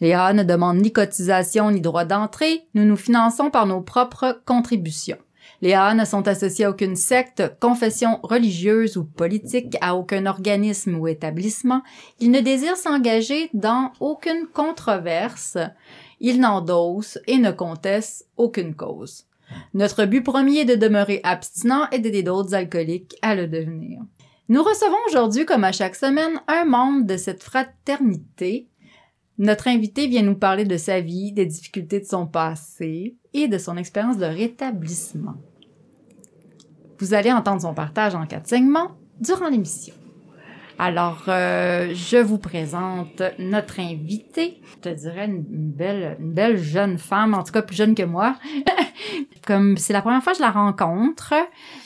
Les 0.00 0.12
ne 0.12 0.42
demandent 0.42 0.82
ni 0.82 0.92
cotisation 0.92 1.70
ni 1.70 1.80
droit 1.80 2.04
d'entrée, 2.04 2.64
nous 2.74 2.84
nous 2.84 2.96
finançons 2.96 3.50
par 3.50 3.66
nos 3.66 3.80
propres 3.80 4.40
contributions. 4.44 5.18
Les 5.62 5.72
AA 5.72 5.94
ne 5.94 6.04
sont 6.04 6.28
associés 6.28 6.66
à 6.66 6.70
aucune 6.70 6.96
secte, 6.96 7.42
confession 7.60 8.20
religieuse 8.22 8.96
ou 8.98 9.04
politique, 9.04 9.76
à 9.80 9.96
aucun 9.96 10.26
organisme 10.26 10.96
ou 10.96 11.08
établissement. 11.08 11.82
Ils 12.20 12.30
ne 12.30 12.40
désirent 12.40 12.76
s'engager 12.76 13.48
dans 13.54 13.92
aucune 14.00 14.46
controverse. 14.52 15.56
Ils 16.20 16.40
n'endossent 16.40 17.18
et 17.26 17.38
ne 17.38 17.52
contestent 17.52 18.26
aucune 18.36 18.74
cause. 18.74 19.24
Notre 19.72 20.04
but 20.04 20.22
premier 20.22 20.60
est 20.60 20.64
de 20.64 20.74
demeurer 20.74 21.20
abstinent 21.22 21.88
et 21.92 22.00
d'aider 22.00 22.22
d'autres 22.22 22.54
alcooliques 22.54 23.16
à 23.22 23.34
le 23.34 23.46
devenir. 23.46 24.00
Nous 24.48 24.62
recevons 24.62 24.96
aujourd'hui, 25.08 25.44
comme 25.44 25.64
à 25.64 25.72
chaque 25.72 25.96
semaine, 25.96 26.40
un 26.48 26.64
membre 26.64 27.06
de 27.06 27.16
cette 27.16 27.42
fraternité. 27.42 28.68
Notre 29.38 29.68
invité 29.68 30.06
vient 30.06 30.22
nous 30.22 30.36
parler 30.36 30.64
de 30.64 30.76
sa 30.76 31.00
vie, 31.00 31.32
des 31.32 31.44
difficultés 31.44 32.00
de 32.00 32.06
son 32.06 32.26
passé 32.26 33.16
et 33.34 33.48
de 33.48 33.58
son 33.58 33.76
expérience 33.76 34.16
de 34.16 34.24
rétablissement. 34.24 35.34
Vous 36.98 37.12
allez 37.12 37.32
entendre 37.32 37.60
son 37.60 37.74
partage 37.74 38.14
en 38.14 38.26
quatre 38.26 38.48
segments 38.48 38.96
durant 39.20 39.48
l'émission. 39.48 39.94
Alors, 40.78 41.24
euh, 41.28 41.94
je 41.94 42.18
vous 42.18 42.36
présente 42.36 43.22
notre 43.38 43.80
invitée. 43.80 44.60
Je 44.74 44.90
te 44.90 44.94
dirais 44.94 45.24
une, 45.24 45.42
belle, 45.42 46.18
une 46.20 46.32
belle 46.32 46.58
jeune 46.58 46.98
femme, 46.98 47.32
en 47.32 47.42
tout 47.42 47.52
cas 47.52 47.62
plus 47.62 47.76
jeune 47.76 47.94
que 47.94 48.02
moi. 48.02 48.36
Comme 49.46 49.76
c'est 49.78 49.92
la 49.92 50.02
première 50.02 50.22
fois 50.22 50.32
que 50.32 50.38
je 50.38 50.42
la 50.42 50.50
rencontre, 50.50 51.32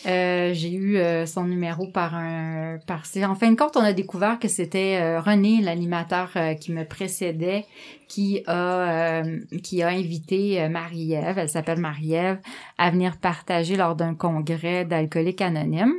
euh, 0.07 0.51
j'ai 0.55 0.73
eu 0.73 0.97
euh, 0.97 1.27
son 1.27 1.45
numéro 1.45 1.87
par 1.87 2.15
un, 2.15 2.79
par 2.87 3.03
en 3.23 3.35
fin 3.35 3.51
de 3.51 3.57
compte, 3.57 3.77
on 3.77 3.81
a 3.81 3.93
découvert 3.93 4.39
que 4.39 4.49
c'était 4.49 4.99
euh, 5.01 5.21
René, 5.21 5.61
l'animateur 5.61 6.31
euh, 6.37 6.55
qui 6.55 6.73
me 6.73 6.85
précédait, 6.85 7.67
qui 8.09 8.43
a, 8.47 9.23
qui 9.63 9.83
a 9.83 9.89
invité 9.89 10.69
Marie-Ève, 10.69 11.39
elle 11.39 11.49
s'appelle 11.49 11.79
Marie-Ève, 11.79 12.39
à 12.81 12.91
venir 12.91 13.19
partager 13.19 13.77
lors 13.77 13.95
d'un 13.95 14.15
congrès 14.15 14.85
d'alcooliques 14.85 15.43
anonymes. 15.43 15.95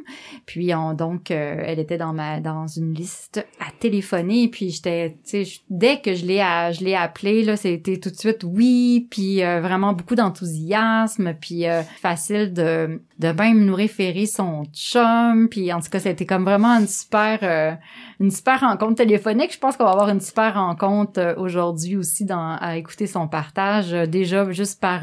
Puis 0.46 0.74
on 0.74 0.94
donc, 0.94 1.32
elle 1.32 1.80
était 1.80 1.98
dans 1.98 2.14
ma, 2.14 2.40
dans 2.40 2.68
une 2.68 2.94
liste 2.94 3.46
à 3.60 3.72
téléphoner. 3.80 4.48
Puis 4.48 4.72
j'étais, 4.72 5.18
tu 5.24 5.46
sais, 5.46 5.62
dès 5.70 6.02
que 6.02 6.14
je 6.14 6.26
l'ai, 6.26 6.40
je 6.74 6.84
l'ai 6.84 6.96
appelé 6.96 7.44
là, 7.44 7.56
c'était 7.56 8.00
tout 8.00 8.10
de 8.10 8.16
suite 8.16 8.44
oui. 8.44 9.08
Puis 9.10 9.42
vraiment 9.42 9.94
beaucoup 9.94 10.16
d'enthousiasme. 10.16 11.34
Puis 11.40 11.66
facile 12.02 12.54
de, 12.54 13.02
de 13.22 13.28
même 13.28 13.64
nous 13.64 13.76
référer 13.76 14.26
son 14.26 14.66
chum. 14.74 15.48
Puis 15.50 15.72
en 15.72 15.80
tout 15.80 15.90
cas, 15.90 16.00
c'était 16.00 16.26
comme 16.26 16.44
vraiment 16.44 16.80
une 16.80 16.88
super, 16.88 17.40
euh, 17.44 17.74
une 18.20 18.32
super 18.32 18.62
rencontre 18.62 18.96
téléphonique. 18.96 19.54
Je 19.54 19.60
pense 19.60 19.78
qu'on 19.78 19.86
va 19.86 19.92
avoir 19.92 20.10
une 20.10 20.22
super 20.22 20.56
rencontre 20.56 21.20
euh, 21.20 21.36
aujourd'hui 21.38 21.96
aussi 21.98 22.26
dans, 22.26 22.58
à 22.60 22.78
écouter 22.78 23.08
son 23.08 23.28
partage. 23.28 23.94
Euh, 23.94 24.06
déjà 24.06 24.50
juste 24.52 24.80
par, 24.80 25.02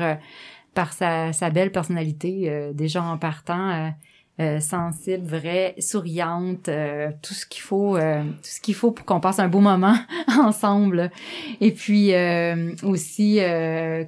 par 0.78 0.92
sa, 0.92 1.50
belle 1.50 1.72
personnalité, 1.72 2.70
déjà 2.72 3.02
en 3.02 3.18
partant 3.18 3.92
euh, 4.40 4.60
sensible, 4.60 5.26
vraie, 5.26 5.74
souriante, 5.80 6.68
euh, 6.68 7.10
tout 7.22 7.34
ce 7.34 7.44
qu'il 7.44 7.60
faut, 7.60 7.96
euh, 7.96 8.22
tout 8.22 8.38
ce 8.44 8.60
qu'il 8.60 8.76
faut 8.76 8.92
pour 8.92 9.04
qu'on 9.04 9.18
passe 9.18 9.40
un 9.40 9.48
beau 9.48 9.58
moment 9.58 9.96
ensemble. 10.40 11.10
Et 11.60 11.72
puis 11.72 12.12
aussi 12.84 13.40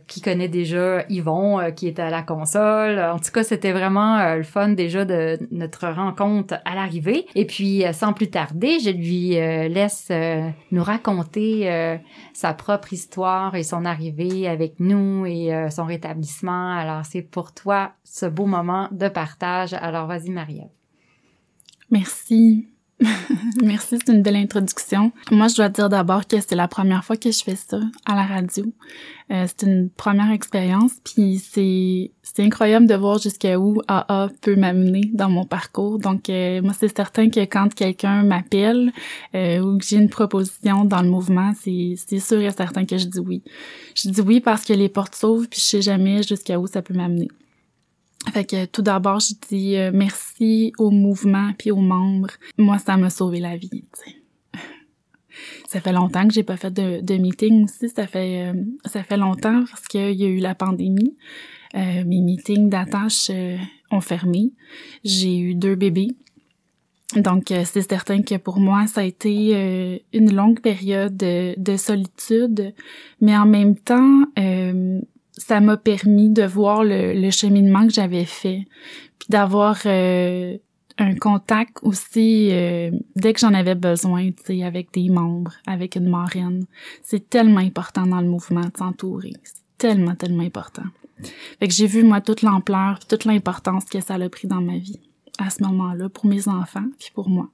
qui 0.07 0.21
connaît 0.21 0.49
déjà 0.49 1.05
Yvon, 1.09 1.73
qui 1.75 1.89
était 1.89 2.03
à 2.03 2.11
la 2.11 2.23
console. 2.23 3.01
En 3.01 3.19
tout 3.19 3.33
cas, 3.33 3.43
c'était 3.43 3.73
vraiment 3.73 4.37
le 4.37 4.45
fun 4.45 4.69
déjà 4.69 5.05
de 5.05 5.39
notre 5.51 5.89
rencontre 5.89 6.55
à 6.65 6.77
l'arrivée. 6.77 7.27
Et 7.35 7.45
puis 7.45 7.83
sans 7.93 8.13
plus 8.13 8.31
tarder, 8.31 8.79
je 8.79 8.91
lui 8.91 9.31
laisse 9.31 10.13
nous 10.71 10.85
raconter 10.85 11.99
sa 12.33 12.55
propre 12.55 12.93
histoire 12.93 13.57
et 13.57 13.65
son 13.65 13.85
arrivée 13.85 14.47
avec 14.49 14.79
nous 14.79 15.27
et 15.27 15.51
son 15.71 15.85
rétablissement. 15.85 16.73
Alors 16.77 17.05
c'est 17.05 17.23
pour 17.23 17.53
toi 17.53 17.93
ce 18.05 18.27
beau 18.27 18.47
moment 18.47 18.89
de 18.93 19.09
partage. 19.09 19.75
Alors 19.75 20.07
vas-y 20.07 20.20
Merci. 21.91 22.67
Merci, 23.63 23.99
c'est 23.99 24.13
une 24.13 24.23
belle 24.23 24.37
introduction. 24.37 25.11
Moi, 25.31 25.49
je 25.49 25.57
dois 25.57 25.69
dire 25.71 25.89
d'abord 25.89 26.27
que 26.27 26.41
c'est 26.41 26.55
la 26.55 26.69
première 26.69 27.05
fois 27.05 27.17
que 27.17 27.31
je 27.31 27.43
fais 27.43 27.57
ça 27.57 27.81
à 28.05 28.15
la 28.15 28.25
radio. 28.25 28.67
Euh, 29.31 29.47
c'est 29.47 29.67
une 29.67 29.89
première 29.89 30.31
expérience, 30.31 30.93
puis 31.03 31.39
c'est 31.39 32.11
c'est 32.23 32.43
incroyable 32.43 32.87
de 32.87 32.95
voir 32.95 33.19
jusqu'à 33.19 33.59
où 33.59 33.81
AA 33.89 34.29
peut 34.43 34.55
m'amener 34.55 35.11
dans 35.15 35.31
mon 35.31 35.45
parcours. 35.45 35.99
Donc, 35.99 36.29
euh, 36.29 36.61
moi, 36.63 36.75
c'est 36.79 36.95
certain 36.95 37.31
que 37.31 37.41
quand 37.41 37.73
quelqu'un 37.73 38.23
m'appelle 38.23 38.93
euh, 39.35 39.61
ou 39.61 39.79
que 39.79 39.85
j'ai 39.85 39.97
une 39.97 40.11
proposition 40.11 40.85
dans 40.85 41.01
le 41.01 41.09
mouvement, 41.09 41.53
c'est 41.59 41.95
c'est 41.97 42.21
sûr 42.21 42.41
et 42.41 42.51
certain 42.51 42.85
que 42.85 42.99
je 42.99 43.07
dis 43.07 43.21
oui. 43.21 43.43
Je 43.95 44.11
dis 44.11 44.21
oui 44.21 44.41
parce 44.41 44.65
que 44.65 44.75
les 44.75 44.91
portes 44.91 45.15
s'ouvrent, 45.15 45.47
puis 45.49 45.61
je 45.61 45.65
sais 45.65 45.83
jamais 45.83 46.23
jusqu'à 46.23 46.59
où 46.59 46.67
ça 46.67 46.83
peut 46.83 46.95
m'amener. 46.95 47.29
Fait 48.29 48.45
que 48.45 48.67
tout 48.67 48.83
d'abord, 48.83 49.19
je 49.21 49.35
dis 49.49 49.77
euh, 49.77 49.91
merci 49.93 50.73
au 50.79 50.91
mouvement 50.91 51.53
puis 51.59 51.71
aux 51.71 51.81
membres. 51.81 52.31
Moi, 52.59 52.79
ça 52.79 52.97
m'a 52.97 53.11
sauvé 53.11 53.41
la 53.41 53.57
vie, 53.57 53.85
tu 54.05 54.59
Ça 55.69 55.81
fait 55.81 55.93
longtemps 55.93 56.29
que 56.29 56.35
j'ai 56.35 56.43
pas 56.43 56.57
fait 56.57 56.71
de, 56.71 57.01
de 57.01 57.15
meeting 57.15 57.65
aussi. 57.65 57.89
Ça 57.89 58.07
fait 58.07 58.49
euh, 58.49 58.55
ça 58.85 59.03
fait 59.03 59.17
longtemps 59.17 59.65
parce 59.69 59.87
qu'il 59.89 60.13
y 60.13 60.25
a 60.25 60.29
eu 60.29 60.39
la 60.39 60.55
pandémie. 60.55 61.17
Euh, 61.75 62.05
mes 62.05 62.21
meetings 62.21 62.69
d'attache 62.69 63.31
ont 63.91 64.01
fermé. 64.01 64.53
J'ai 65.03 65.39
eu 65.39 65.55
deux 65.55 65.75
bébés. 65.75 66.09
Donc, 67.17 67.47
c'est 67.49 67.89
certain 67.89 68.23
que 68.23 68.37
pour 68.37 68.61
moi, 68.61 68.87
ça 68.87 69.01
a 69.01 69.05
été 69.05 70.05
une 70.13 70.33
longue 70.33 70.61
période 70.61 71.17
de, 71.17 71.55
de, 71.57 71.77
solitude, 71.77 72.73
mais 73.21 73.37
en 73.37 73.47
même 73.47 73.75
temps, 73.75 74.27
ça 75.41 75.61
m'a 75.61 75.77
permis 75.77 76.29
de 76.29 76.43
voir 76.43 76.85
le, 76.85 77.31
cheminement 77.31 77.87
que 77.87 77.93
j'avais 77.93 78.27
fait, 78.27 78.67
puis 79.19 79.29
d'avoir 79.31 79.79
euh, 79.87 80.59
un 80.99 81.15
contact 81.15 81.79
aussi 81.83 82.51
euh, 82.53 82.91
dès 83.17 83.33
que 83.33 83.41
j'en 83.41 83.55
avais 83.55 83.75
besoin, 83.75 84.31
tu 84.31 84.43
sais, 84.45 84.63
avec 84.63 84.93
des 84.93 85.09
membres, 85.09 85.55
avec 85.67 85.97
une 85.97 86.11
marraine. 86.11 86.67
C'est 87.03 87.31
tellement 87.31 87.61
important 87.61 88.07
dans 88.07 88.21
le 88.21 88.29
mouvement 88.29 88.61
de 88.61 88.77
s'entourer. 88.77 89.33
C'est 89.43 89.63
tellement, 89.79 90.15
tellement 90.15 90.43
important. 90.43 90.85
Fait 91.59 91.69
que 91.69 91.75
j'ai 91.75 91.87
vu, 91.87 92.03
moi, 92.03 92.21
toute 92.21 92.43
l'ampleur, 92.43 92.99
toute 93.09 93.25
l'importance 93.25 93.87
que 93.87 94.01
ça 94.01 94.15
a 94.15 94.29
pris 94.29 94.47
dans 94.47 94.61
ma 94.61 94.77
vie 94.77 95.01
à 95.39 95.49
ce 95.49 95.63
moment-là, 95.63 96.11
pour 96.11 96.27
mes 96.27 96.49
enfants, 96.49 96.85
puis 96.99 97.11
pour 97.15 97.31
moi. 97.31 97.49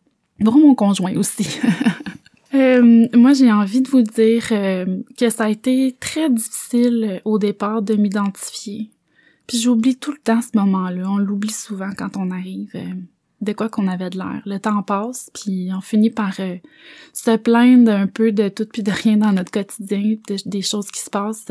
Pour 0.44 0.56
mon 0.56 0.74
conjoint 0.74 1.14
aussi. 1.16 1.60
Euh, 2.56 3.06
moi, 3.14 3.34
j'ai 3.34 3.52
envie 3.52 3.82
de 3.82 3.88
vous 3.88 4.02
dire 4.02 4.46
euh, 4.52 5.02
que 5.18 5.28
ça 5.28 5.44
a 5.44 5.50
été 5.50 5.96
très 6.00 6.30
difficile 6.30 7.04
euh, 7.04 7.18
au 7.24 7.38
départ 7.38 7.82
de 7.82 7.94
m'identifier. 7.94 8.90
Puis 9.46 9.58
j'oublie 9.58 9.96
tout 9.96 10.12
le 10.12 10.18
temps 10.18 10.40
ce 10.40 10.56
moment-là. 10.56 11.10
On 11.10 11.18
l'oublie 11.18 11.52
souvent 11.52 11.90
quand 11.96 12.16
on 12.16 12.30
arrive. 12.30 12.72
de 13.42 13.52
quoi 13.52 13.68
qu'on 13.68 13.86
avait 13.86 14.10
de 14.10 14.16
l'air. 14.16 14.42
Le 14.44 14.58
temps 14.58 14.82
passe, 14.82 15.30
puis 15.34 15.68
on 15.72 15.80
finit 15.80 16.10
par 16.10 16.34
se 17.12 17.36
plaindre 17.36 17.92
un 17.92 18.08
peu 18.08 18.32
de 18.32 18.48
tout 18.48 18.66
puis 18.66 18.82
de 18.82 18.90
rien 18.90 19.18
dans 19.18 19.32
notre 19.32 19.52
quotidien, 19.52 20.16
des 20.46 20.62
choses 20.62 20.90
qui 20.90 21.00
se 21.00 21.10
passent 21.10 21.46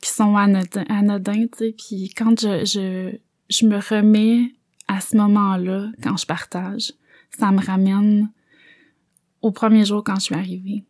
qui 0.00 0.10
sont 0.10 0.36
anodins. 0.36 1.46
Puis 1.76 2.14
quand 2.16 2.40
je, 2.40 2.64
je, 2.64 3.16
je 3.50 3.66
me 3.66 3.76
remets 3.76 4.54
à 4.88 5.02
ce 5.02 5.16
moment-là, 5.18 5.90
quand 6.02 6.16
je 6.16 6.24
partage, 6.24 6.92
ça 7.30 7.50
me 7.50 7.60
ramène 7.60 8.30
au 9.42 9.50
premier 9.50 9.84
jour 9.84 10.02
quand 10.02 10.16
je 10.16 10.20
suis 10.22 10.34
arrivée. 10.34 10.84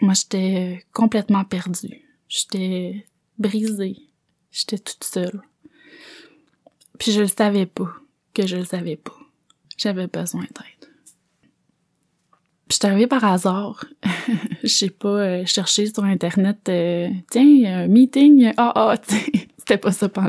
Moi, 0.00 0.14
j'étais 0.14 0.84
complètement 0.92 1.44
perdue. 1.44 2.02
J'étais 2.28 3.06
brisée. 3.38 3.96
J'étais 4.50 4.78
toute 4.78 5.04
seule. 5.04 5.42
Puis 6.98 7.12
je 7.12 7.20
le 7.20 7.28
savais 7.28 7.66
pas 7.66 7.92
que 8.34 8.46
je 8.46 8.56
le 8.56 8.64
savais 8.64 8.96
pas. 8.96 9.16
J'avais 9.76 10.06
besoin 10.06 10.42
d'aide. 10.42 10.90
Puis 12.68 12.78
je 12.82 12.86
arrivée 12.86 13.06
par 13.06 13.24
hasard. 13.24 13.84
Je 14.62 14.68
sais 14.68 14.90
pas, 14.90 15.08
euh, 15.08 15.46
chercher 15.46 15.86
sur 15.86 16.02
Internet, 16.04 16.58
euh, 16.68 17.08
tiens, 17.30 17.86
meeting, 17.86 18.52
ah 18.56 18.72
ah, 18.74 18.94
c'était 19.58 19.78
pas 19.78 19.92
ça 19.92 20.08
tout. 20.08 20.20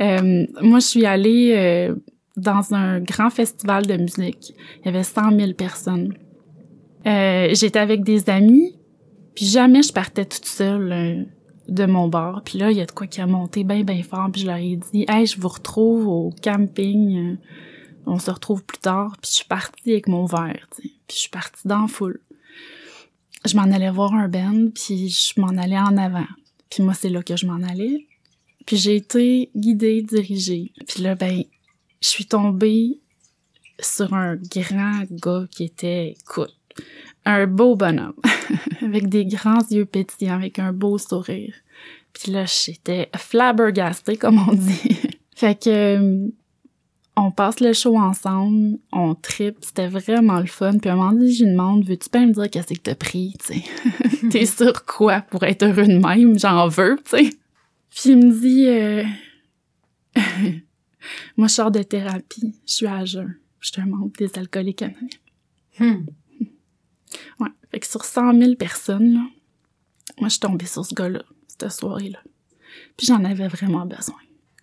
Euh, 0.00 0.46
moi, 0.60 0.80
je 0.80 0.86
suis 0.86 1.06
allée 1.06 1.54
euh, 1.56 1.94
dans 2.38 2.74
un 2.74 3.00
grand 3.00 3.30
festival 3.30 3.86
de 3.86 3.96
musique. 3.96 4.54
Il 4.80 4.86
y 4.86 4.88
avait 4.88 5.02
100 5.02 5.36
000 5.36 5.52
personnes. 5.54 6.14
Euh, 7.06 7.48
J'étais 7.52 7.78
avec 7.78 8.02
des 8.04 8.28
amis, 8.30 8.76
puis 9.34 9.46
jamais 9.46 9.82
je 9.82 9.92
partais 9.92 10.24
toute 10.24 10.44
seule 10.46 11.26
de 11.68 11.84
mon 11.84 12.08
bar. 12.08 12.42
Puis 12.44 12.58
là, 12.58 12.70
il 12.70 12.76
y 12.76 12.80
a 12.80 12.86
de 12.86 12.92
quoi 12.92 13.06
qui 13.06 13.20
a 13.20 13.26
monté 13.26 13.62
bien, 13.64 13.82
bien 13.82 14.02
fort. 14.02 14.28
Puis 14.32 14.42
je 14.42 14.46
leur 14.46 14.56
ai 14.56 14.76
dit, 14.76 15.04
«Hey, 15.08 15.26
je 15.26 15.40
vous 15.40 15.48
retrouve 15.48 16.08
au 16.08 16.32
camping. 16.42 17.36
On 18.06 18.18
se 18.18 18.30
retrouve 18.30 18.64
plus 18.64 18.78
tard.» 18.78 19.16
Puis 19.22 19.30
je 19.30 19.36
suis 19.36 19.44
partie 19.44 19.92
avec 19.92 20.08
mon 20.08 20.24
verre. 20.24 20.66
Puis 20.76 20.90
je 21.10 21.16
suis 21.16 21.30
partie 21.30 21.66
dans 21.66 21.82
la 21.82 21.88
foule. 21.88 22.20
Je 23.44 23.56
m'en 23.56 23.64
allais 23.64 23.90
voir 23.90 24.14
un 24.14 24.28
band, 24.28 24.68
puis 24.74 25.08
je 25.08 25.40
m'en 25.40 25.56
allais 25.62 25.78
en 25.78 25.96
avant. 25.96 26.26
Puis 26.70 26.82
moi, 26.82 26.94
c'est 26.94 27.08
là 27.08 27.22
que 27.22 27.36
je 27.36 27.46
m'en 27.46 27.62
allais. 27.62 28.06
Puis 28.66 28.76
j'ai 28.76 28.96
été 28.96 29.50
guidée, 29.56 30.02
dirigée. 30.02 30.72
Puis 30.86 31.02
là, 31.02 31.14
ben, 31.14 31.42
je 32.00 32.08
suis 32.08 32.26
tombée 32.26 33.00
sur 33.80 34.14
un 34.14 34.36
grand 34.36 35.04
gars 35.10 35.46
qui 35.50 35.64
était, 35.64 36.16
écoute, 36.20 36.54
un 37.24 37.46
beau 37.46 37.76
bonhomme, 37.76 38.14
avec 38.82 39.08
des 39.08 39.26
grands 39.26 39.66
yeux 39.70 39.84
pétillants, 39.84 40.36
avec 40.36 40.58
un 40.58 40.72
beau 40.72 40.98
sourire. 40.98 41.54
Puis 42.12 42.32
là, 42.32 42.44
j'étais 42.46 43.10
flabbergastée, 43.16 44.16
comme 44.16 44.38
on 44.48 44.54
dit. 44.54 44.98
fait 45.36 45.62
que 45.62 45.70
euh, 45.70 46.28
on 47.16 47.30
passe 47.30 47.60
le 47.60 47.72
show 47.72 47.98
ensemble, 47.98 48.78
on 48.92 49.14
tripe, 49.14 49.58
c'était 49.60 49.88
vraiment 49.88 50.40
le 50.40 50.46
fun. 50.46 50.78
Puis 50.78 50.88
à 50.88 50.94
un 50.94 50.96
moment 50.96 51.12
donné, 51.12 51.30
je 51.30 51.44
lui 51.44 51.50
demande, 51.50 51.84
veux-tu 51.84 52.08
pas 52.08 52.20
me 52.20 52.32
dire 52.32 52.48
qu'est-ce 52.50 52.74
que 52.74 52.80
t'as 52.80 52.94
pris, 52.94 53.34
tu 53.44 53.54
sais? 53.54 53.64
T'es 54.30 54.46
sur 54.46 54.84
quoi 54.84 55.20
pour 55.20 55.42
être 55.44 55.64
heureux 55.64 55.86
de 55.86 55.98
même? 55.98 56.38
J'en 56.38 56.68
veux, 56.68 56.98
tu 57.04 57.10
sais. 57.10 57.30
Puis 57.90 58.10
il 58.10 58.16
me 58.18 58.32
dit, 58.32 58.66
euh... 58.68 59.04
moi 61.36 61.48
je 61.48 61.54
sors 61.54 61.70
de 61.70 61.82
thérapie, 61.82 62.54
je 62.66 62.72
suis 62.72 62.86
à 62.86 63.04
jeun, 63.04 63.36
je 63.60 63.68
suis 63.72 63.80
un 63.80 63.86
membre 63.86 64.12
des 64.18 64.38
alcooliques 64.38 64.82
anonymes. 64.82 65.08
Hmm. 65.78 66.06
Ouais. 67.40 67.48
Fait 67.70 67.80
que 67.80 67.86
sur 67.86 68.04
100 68.04 68.38
000 68.38 68.54
personnes, 68.56 69.14
là, 69.14 69.22
moi, 70.20 70.28
je 70.28 70.32
suis 70.34 70.40
tombée 70.40 70.66
sur 70.66 70.84
ce 70.84 70.94
gars-là, 70.94 71.22
cette 71.46 71.70
soirée-là. 71.70 72.18
Puis 72.96 73.06
j'en 73.06 73.24
avais 73.24 73.48
vraiment 73.48 73.86
besoin. 73.86 74.18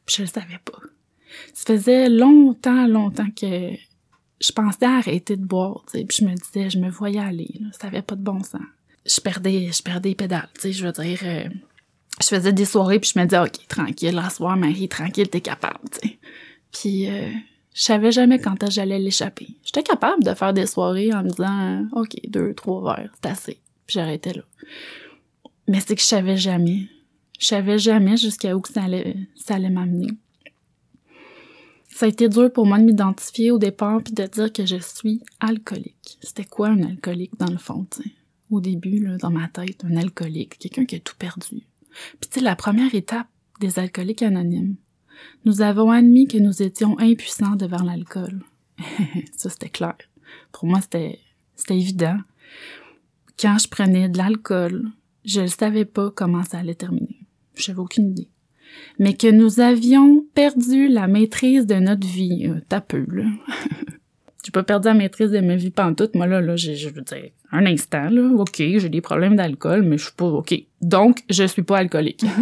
Puis 0.06 0.18
je 0.18 0.22
le 0.24 0.28
savais 0.28 0.60
pas. 0.64 0.80
Ça 1.54 1.66
faisait 1.66 2.10
longtemps, 2.10 2.88
longtemps 2.88 3.30
que 3.32 3.72
je 4.42 4.52
pensais 4.52 4.86
arrêter 4.86 5.38
de 5.38 5.46
boire, 5.46 5.84
tu 5.92 6.00
sais. 6.00 6.06
Puis 6.06 6.18
je 6.22 6.26
me 6.26 6.34
disais, 6.36 6.70
je 6.70 6.80
me 6.80 6.90
voyais 6.90 7.20
aller, 7.20 7.50
là. 7.60 7.68
Ça 7.80 7.88
avait 7.88 8.02
pas 8.02 8.16
de 8.16 8.22
bon 8.22 8.44
sens. 8.44 8.62
Je 9.06 9.20
perdais, 9.22 9.72
je 9.72 9.82
perdais 9.82 10.10
les 10.10 10.16
pédales, 10.16 10.50
tu 10.56 10.62
sais. 10.62 10.72
Je 10.74 10.86
veux 10.86 10.92
dire, 10.92 11.20
euh, 11.24 11.50
je 12.22 12.28
faisais 12.28 12.54
des 12.54 12.66
soirées 12.66 13.00
puis 13.00 13.12
je 13.14 13.20
me 13.20 13.26
disais, 13.26 13.40
OK, 13.40 13.68
tranquille, 13.68 14.16
la 14.16 14.56
Marie, 14.56 14.88
tranquille, 14.88 15.30
t'es 15.30 15.42
capable. 15.42 15.80
Puis 16.72 17.10
euh, 17.10 17.30
je 17.74 17.84
savais 17.84 18.12
jamais 18.12 18.40
quand 18.40 18.70
j'allais 18.70 19.00
l'échapper. 19.00 19.50
J'étais 19.64 19.84
capable 19.84 20.24
de 20.24 20.34
faire 20.34 20.54
des 20.54 20.66
soirées 20.66 21.14
en 21.14 21.24
me 21.24 21.30
disant 21.30 21.86
OK, 21.94 22.16
deux, 22.28 22.54
trois 22.54 22.96
verres, 22.96 23.12
c'est 23.22 23.30
assez. 23.30 23.60
Puis 23.86 23.96
j'arrêtais 23.96 24.34
là. 24.34 24.44
Mais 25.68 25.80
c'est 25.80 25.96
que 25.96 26.02
je 26.02 26.08
savais 26.08 26.38
jamais. 26.38 26.88
Je 27.40 27.48
savais 27.48 27.78
jamais 27.78 28.18
jusqu'à 28.18 28.56
où 28.56 28.62
ça 28.66 28.84
allait, 28.84 29.16
ça 29.36 29.56
allait 29.56 29.70
m'amener. 29.70 30.12
Ça 31.90 32.06
a 32.06 32.10
été 32.10 32.28
dur 32.28 32.52
pour 32.52 32.66
moi 32.66 32.78
de 32.78 32.84
m'identifier 32.84 33.52
au 33.52 33.58
départ 33.58 34.02
puis 34.04 34.14
de 34.14 34.26
dire 34.26 34.52
que 34.52 34.66
je 34.66 34.78
suis 34.78 35.22
alcoolique. 35.40 36.18
C'était 36.22 36.44
quoi 36.44 36.70
un 36.70 36.84
alcoolique 36.84 37.38
dans 37.40 37.52
le 37.52 37.58
fond? 37.58 37.86
Au 38.52 38.60
début, 38.60 39.00
là, 39.00 39.18
dans 39.18 39.32
ma 39.32 39.48
tête, 39.48 39.84
un 39.86 39.96
alcoolique, 39.96 40.60
quelqu'un 40.60 40.86
qui 40.86 40.96
a 40.96 41.00
tout 41.00 41.16
perdu. 41.18 41.64
Puis 42.20 42.30
tu 42.30 42.40
la 42.42 42.56
première 42.56 42.94
étape 42.94 43.28
des 43.60 43.80
alcooliques 43.80 44.24
anonymes, 44.24 44.76
nous 45.46 45.62
avons 45.62 45.92
admis 45.92 46.28
que 46.28 46.38
nous 46.38 46.62
étions 46.62 47.00
impuissants 47.00 47.56
devant 47.56 47.84
l'alcool. 47.84 48.44
ça, 49.36 49.50
c'était 49.50 49.70
clair. 49.70 49.96
Pour 50.52 50.66
moi, 50.68 50.82
c'était, 50.82 51.20
c'était 51.56 51.78
évident. 51.78 52.18
Quand 53.40 53.58
je 53.58 53.68
prenais 53.68 54.10
de 54.10 54.18
l'alcool, 54.18 54.90
je 55.24 55.42
ne 55.42 55.48
savais 55.48 55.86
pas 55.86 56.12
comment 56.12 56.44
ça 56.44 56.60
allait 56.60 56.76
terminer. 56.76 57.20
J'avais 57.56 57.80
aucune 57.80 58.12
idée. 58.12 58.30
Mais 59.00 59.16
que 59.16 59.30
nous 59.30 59.60
avions 59.60 60.26
perdu 60.34 60.88
la 60.88 61.08
maîtrise 61.08 61.66
de 61.66 61.76
notre 61.76 62.08
vie. 62.08 62.48
Euh, 62.48 62.60
T'as 62.68 62.82
peu, 62.82 63.06
là. 63.10 63.26
j'ai 64.46 64.52
pas 64.52 64.64
perdu 64.64 64.88
la 64.88 64.94
maîtrise 64.94 65.32
de 65.32 65.40
ma 65.40 65.56
vie 65.56 65.72
pantoute. 65.72 66.14
Moi, 66.14 66.28
là, 66.28 66.40
là, 66.40 66.56
je 66.56 66.90
veux 66.90 67.02
dire, 67.02 67.32
un 67.52 67.66
instant, 67.66 68.10
là, 68.10 68.30
OK, 68.36 68.58
j'ai 68.58 68.90
des 68.90 69.02
problèmes 69.02 69.36
d'alcool, 69.36 69.82
mais 69.82 69.98
je 69.98 70.04
suis 70.06 70.14
pas 70.14 70.28
OK. 70.28 70.54
Donc, 70.82 71.24
je 71.30 71.46
suis 71.46 71.64
pas 71.64 71.80
alcoolique. 71.80 72.24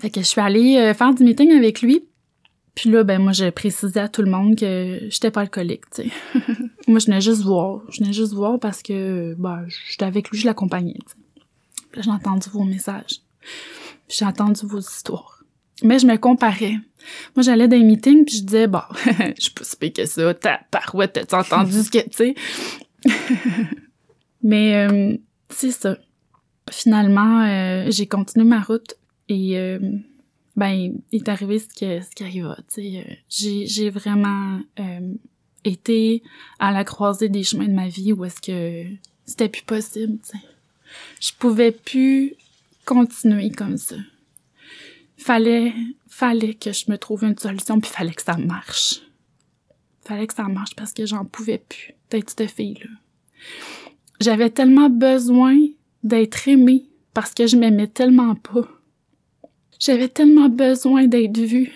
Fait 0.00 0.10
que 0.10 0.20
je 0.20 0.26
suis 0.26 0.40
allée 0.40 0.76
euh, 0.76 0.94
faire 0.94 1.12
du 1.12 1.24
meeting 1.24 1.50
avec 1.52 1.82
lui. 1.82 2.04
Puis 2.74 2.90
là, 2.90 3.04
ben 3.04 3.20
moi, 3.20 3.32
j'ai 3.32 3.50
précisé 3.50 3.98
à 3.98 4.08
tout 4.08 4.22
le 4.22 4.30
monde 4.30 4.56
que 4.56 5.00
j'étais 5.08 5.30
pas 5.30 5.40
alcoolique, 5.42 5.88
tu 5.90 6.02
sais. 6.02 6.10
moi, 6.88 6.98
je 6.98 7.06
venais 7.06 7.20
juste 7.20 7.42
voir. 7.42 7.82
Je 7.88 8.00
venais 8.00 8.12
juste 8.12 8.32
voir 8.32 8.60
parce 8.60 8.82
que, 8.82 9.34
ben, 9.38 9.64
j'étais 9.90 10.04
avec 10.04 10.30
lui, 10.30 10.38
je 10.38 10.46
l'accompagnais, 10.46 10.94
tu 10.94 11.12
sais. 11.12 11.16
Puis 11.90 12.02
j'ai 12.02 12.10
entendu 12.10 12.48
vos 12.50 12.64
messages. 12.64 13.22
Puis 14.08 14.18
j'ai 14.18 14.24
entendu 14.24 14.66
vos 14.66 14.80
histoires. 14.80 15.33
Mais 15.82 15.98
je 15.98 16.06
me 16.06 16.16
comparais. 16.16 16.76
Moi, 17.36 17.42
j'allais 17.42 17.68
dans 17.68 17.76
les 17.76 17.84
meetings, 17.84 18.24
puis 18.24 18.36
je 18.36 18.42
disais, 18.42 18.66
bon, 18.66 18.80
je 19.04 19.42
suis 19.42 19.52
pas 19.52 19.90
que 19.90 20.06
ça, 20.06 20.34
ta 20.34 20.60
parouette, 20.70 21.26
t'as 21.28 21.40
entendu 21.40 21.82
ce 21.82 21.90
que, 21.90 22.08
tu 22.08 22.10
sais? 22.12 22.34
Mais, 24.42 24.86
euh, 24.86 25.16
c'est 25.50 25.70
ça. 25.70 25.98
Finalement, 26.70 27.44
euh, 27.44 27.90
j'ai 27.90 28.06
continué 28.06 28.46
ma 28.46 28.60
route 28.60 28.94
et 29.28 29.58
euh, 29.58 29.78
ben, 30.56 30.94
il 31.10 31.22
est 31.22 31.28
arrivé 31.28 31.58
ce, 31.58 31.66
que, 31.66 32.00
ce 32.00 32.10
qui 32.14 32.22
arriva. 32.22 32.56
Euh, 32.78 33.02
j'ai, 33.28 33.66
j'ai 33.66 33.90
vraiment 33.90 34.60
euh, 34.78 35.14
été 35.64 36.22
à 36.58 36.72
la 36.72 36.84
croisée 36.84 37.28
des 37.28 37.42
chemins 37.42 37.66
de 37.66 37.72
ma 37.72 37.88
vie 37.88 38.12
où 38.12 38.24
est-ce 38.24 38.40
que 38.40 38.88
c'était 39.24 39.48
plus 39.48 39.62
possible. 39.62 40.18
T'sais. 40.20 40.38
Je 41.20 41.32
pouvais 41.38 41.72
plus 41.72 42.34
continuer 42.84 43.50
comme 43.50 43.76
ça. 43.76 43.96
Fallait, 45.24 45.72
fallait 46.06 46.54
que 46.54 46.72
je 46.72 46.90
me 46.90 46.98
trouve 46.98 47.24
une 47.24 47.38
solution, 47.38 47.80
puis 47.80 47.90
fallait 47.90 48.12
que 48.12 48.22
ça 48.22 48.36
marche. 48.36 49.00
Fallait 50.04 50.26
que 50.26 50.34
ça 50.34 50.44
marche 50.44 50.74
parce 50.76 50.92
que 50.92 51.06
j'en 51.06 51.24
pouvais 51.24 51.58
plus 51.58 51.94
d'être 52.10 52.30
cette 52.30 52.50
fille-là. 52.50 52.90
J'avais 54.20 54.50
tellement 54.50 54.90
besoin 54.90 55.56
d'être 56.02 56.46
aimée 56.48 56.84
parce 57.14 57.32
que 57.32 57.46
je 57.46 57.56
m'aimais 57.56 57.88
tellement 57.88 58.34
pas 58.34 58.68
j'avais 59.84 60.08
tellement 60.08 60.48
besoin 60.48 61.06
d'être 61.06 61.38
vue. 61.38 61.72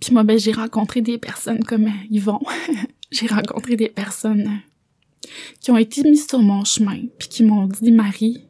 Puis 0.00 0.12
moi, 0.12 0.22
ben, 0.22 0.38
j'ai 0.38 0.52
rencontré 0.52 1.02
des 1.02 1.18
personnes 1.18 1.62
comme 1.64 1.90
Yvon. 2.10 2.40
j'ai 3.10 3.26
rencontré 3.26 3.76
des 3.76 3.88
personnes 3.88 4.60
qui 5.60 5.70
ont 5.70 5.76
été 5.76 6.02
mises 6.02 6.26
sur 6.26 6.40
mon 6.40 6.64
chemin, 6.64 7.02
puis 7.18 7.28
qui 7.28 7.42
m'ont 7.42 7.66
dit, 7.66 7.90
Marie, 7.90 8.46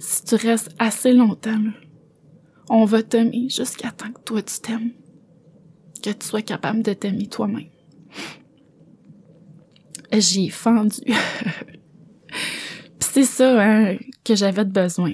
si 0.00 0.24
tu 0.24 0.34
restes 0.34 0.74
assez 0.78 1.12
longtemps, 1.12 1.62
on 2.68 2.84
va 2.84 3.02
t'aimer 3.02 3.48
jusqu'à 3.48 3.90
temps 3.90 4.10
que 4.10 4.20
toi 4.22 4.42
tu 4.42 4.60
t'aimes, 4.60 4.92
que 6.02 6.10
tu 6.10 6.26
sois 6.26 6.42
capable 6.42 6.82
de 6.82 6.92
t'aimer 6.92 7.26
toi-même. 7.26 7.68
J'ai 10.12 10.48
fendu. 10.48 10.98
c'est 12.98 13.24
ça 13.24 13.62
hein, 13.62 13.96
que 14.24 14.34
j'avais 14.34 14.64
besoin 14.64 15.12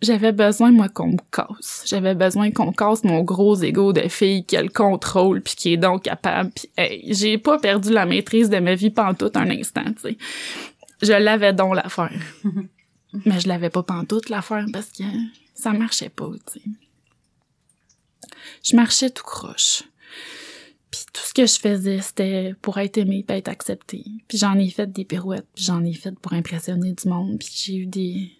j'avais 0.00 0.32
besoin 0.32 0.70
moi 0.70 0.88
qu'on 0.88 1.08
me 1.08 1.18
casse. 1.32 1.84
J'avais 1.86 2.14
besoin 2.14 2.50
qu'on 2.50 2.72
casse 2.72 3.04
mon 3.04 3.22
gros 3.22 3.56
ego 3.56 3.92
de 3.92 4.08
fille 4.08 4.44
qui 4.44 4.56
a 4.56 4.62
le 4.62 4.68
contrôle 4.68 5.42
puis 5.42 5.54
qui 5.56 5.72
est 5.72 5.76
donc 5.76 6.04
capable. 6.04 6.50
Puis 6.54 6.70
hey, 6.76 7.12
j'ai 7.12 7.38
pas 7.38 7.58
perdu 7.58 7.90
la 7.90 8.06
maîtrise 8.06 8.48
de 8.48 8.58
ma 8.58 8.74
vie 8.74 8.90
pantoute 8.90 9.36
un 9.36 9.50
instant, 9.50 9.84
tu 9.84 10.10
sais. 10.10 10.18
Je 11.02 11.12
l'avais 11.12 11.52
donc 11.52 11.74
l'affaire. 11.74 12.12
Mais 13.24 13.40
je 13.40 13.48
l'avais 13.48 13.70
pas 13.70 13.82
pantoute 13.82 14.28
l'affaire 14.28 14.66
parce 14.72 14.90
que 14.90 15.04
ça 15.54 15.72
marchait 15.72 16.10
pas, 16.10 16.30
tu 16.46 16.60
sais. 16.60 16.66
Je 18.64 18.76
marchais 18.76 19.10
tout 19.10 19.24
croche. 19.24 19.84
Puis 20.90 21.00
tout 21.12 21.22
ce 21.22 21.34
que 21.34 21.46
je 21.46 21.58
faisais, 21.58 22.00
c'était 22.00 22.54
pour 22.62 22.78
être 22.78 22.98
aimé, 22.98 23.22
pas 23.22 23.36
être 23.36 23.48
accepté. 23.48 24.04
Puis 24.26 24.38
j'en 24.38 24.58
ai 24.58 24.70
fait 24.70 24.90
des 24.90 25.04
pirouettes, 25.04 25.48
puis 25.54 25.64
j'en 25.64 25.84
ai 25.84 25.92
fait 25.92 26.18
pour 26.18 26.32
impressionner 26.32 26.92
du 26.92 27.08
monde, 27.08 27.38
puis 27.38 27.50
j'ai 27.52 27.76
eu 27.76 27.86
des 27.86 28.32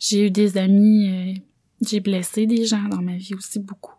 j'ai 0.00 0.26
eu 0.26 0.30
des 0.30 0.56
amis, 0.56 1.08
euh, 1.08 1.40
j'ai 1.86 2.00
blessé 2.00 2.46
des 2.46 2.64
gens 2.64 2.88
dans 2.88 3.02
ma 3.02 3.16
vie 3.16 3.34
aussi 3.34 3.58
beaucoup. 3.58 3.94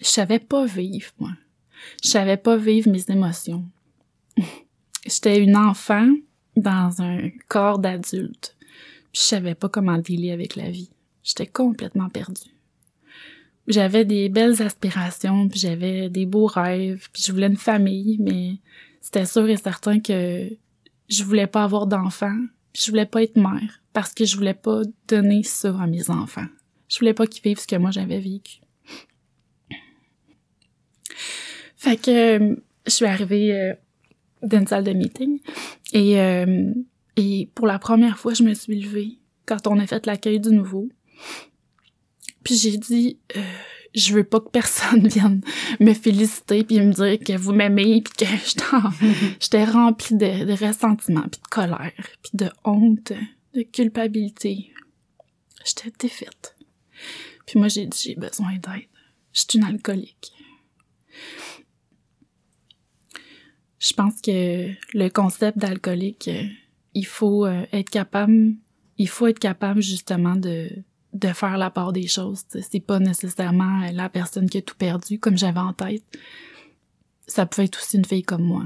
Je 0.00 0.06
savais 0.06 0.38
pas 0.38 0.66
vivre, 0.66 1.10
moi. 1.18 1.32
Je 2.02 2.08
savais 2.08 2.36
pas 2.36 2.56
vivre 2.56 2.90
mes 2.90 3.04
émotions. 3.08 3.64
J'étais 5.06 5.38
une 5.38 5.56
enfant 5.56 6.08
dans 6.56 7.02
un 7.02 7.30
corps 7.48 7.78
d'adulte. 7.78 8.53
Je 9.14 9.20
savais 9.20 9.54
pas 9.54 9.68
comment 9.68 9.98
dealer 9.98 10.32
avec 10.32 10.56
la 10.56 10.70
vie. 10.70 10.90
J'étais 11.22 11.46
complètement 11.46 12.08
perdue. 12.08 12.50
J'avais 13.66 14.04
des 14.04 14.28
belles 14.28 14.60
aspirations, 14.60 15.48
puis 15.48 15.60
j'avais 15.60 16.10
des 16.10 16.26
beaux 16.26 16.46
rêves, 16.46 17.08
puis 17.12 17.22
je 17.22 17.32
voulais 17.32 17.46
une 17.46 17.56
famille, 17.56 18.18
mais 18.20 18.58
c'était 19.00 19.24
sûr 19.24 19.48
et 19.48 19.56
certain 19.56 20.00
que 20.00 20.50
je 21.08 21.24
voulais 21.24 21.46
pas 21.46 21.64
avoir 21.64 21.86
d'enfants, 21.86 22.38
je 22.74 22.90
voulais 22.90 23.06
pas 23.06 23.22
être 23.22 23.36
mère 23.36 23.80
parce 23.92 24.12
que 24.12 24.24
je 24.24 24.36
voulais 24.36 24.54
pas 24.54 24.82
donner 25.08 25.42
ça 25.44 25.74
à 25.80 25.86
mes 25.86 26.10
enfants. 26.10 26.46
Je 26.88 26.98
voulais 26.98 27.14
pas 27.14 27.26
qu'ils 27.26 27.42
vivent 27.42 27.60
ce 27.60 27.66
que 27.66 27.76
moi 27.76 27.90
j'avais 27.90 28.20
vécu. 28.20 28.60
Fait 31.76 31.96
que 31.96 32.10
euh, 32.38 32.56
je 32.86 32.90
suis 32.90 33.04
arrivée 33.04 33.54
euh, 33.54 33.74
dans 34.42 34.58
une 34.58 34.66
salle 34.66 34.84
de 34.84 34.92
meeting 34.92 35.38
et 35.92 36.20
euh, 36.20 36.72
Et 37.16 37.50
pour 37.54 37.66
la 37.66 37.78
première 37.78 38.18
fois, 38.18 38.34
je 38.34 38.42
me 38.42 38.54
suis 38.54 38.80
levée 38.80 39.18
quand 39.46 39.66
on 39.66 39.78
a 39.78 39.86
fait 39.86 40.06
l'accueil 40.06 40.40
du 40.40 40.50
nouveau. 40.50 40.88
Puis 42.42 42.56
j'ai 42.56 42.76
dit, 42.76 43.18
euh, 43.36 43.42
je 43.94 44.14
veux 44.14 44.24
pas 44.24 44.40
que 44.40 44.50
personne 44.50 45.06
vienne 45.08 45.40
me 45.80 45.94
féliciter 45.94 46.64
puis 46.64 46.80
me 46.80 46.92
dire 46.92 47.18
que 47.18 47.36
vous 47.36 47.52
m'aimez 47.52 48.02
puis 48.02 48.26
que 48.26 48.26
j'étais 49.40 49.64
remplie 49.64 50.16
de, 50.16 50.44
de 50.44 50.52
ressentiment 50.52 51.22
puis 51.22 51.40
de 51.40 51.48
colère 51.48 51.92
puis 52.22 52.32
de 52.34 52.50
honte, 52.64 53.12
de 53.54 53.62
culpabilité. 53.62 54.72
J'étais 55.64 55.92
défaite. 55.98 56.56
Puis 57.46 57.58
moi, 57.58 57.68
j'ai 57.68 57.86
dit, 57.86 57.98
j'ai 57.98 58.14
besoin 58.14 58.52
d'aide. 58.54 58.88
Je 59.32 59.40
suis 59.40 59.58
une 59.58 59.64
alcoolique. 59.64 60.32
Je 63.78 63.92
pense 63.92 64.20
que 64.22 64.70
le 64.94 65.08
concept 65.08 65.58
d'alcoolique, 65.58 66.28
euh, 66.28 66.44
il 66.94 67.06
faut 67.06 67.44
euh, 67.44 67.66
être 67.72 67.90
capable, 67.90 68.54
il 68.98 69.08
faut 69.08 69.26
être 69.26 69.38
capable 69.38 69.82
justement 69.82 70.36
de, 70.36 70.70
de 71.12 71.28
faire 71.28 71.58
la 71.58 71.70
part 71.70 71.92
des 71.92 72.06
choses. 72.06 72.42
C'est 72.48 72.80
pas 72.80 72.98
nécessairement 72.98 73.90
la 73.92 74.08
personne 74.08 74.48
qui 74.48 74.58
a 74.58 74.62
tout 74.62 74.76
perdu 74.76 75.18
comme 75.18 75.36
j'avais 75.36 75.60
en 75.60 75.72
tête. 75.72 76.04
Ça 77.26 77.46
peut 77.46 77.62
être 77.62 77.78
aussi 77.78 77.96
une 77.96 78.04
fille 78.04 78.22
comme 78.22 78.44
moi. 78.44 78.64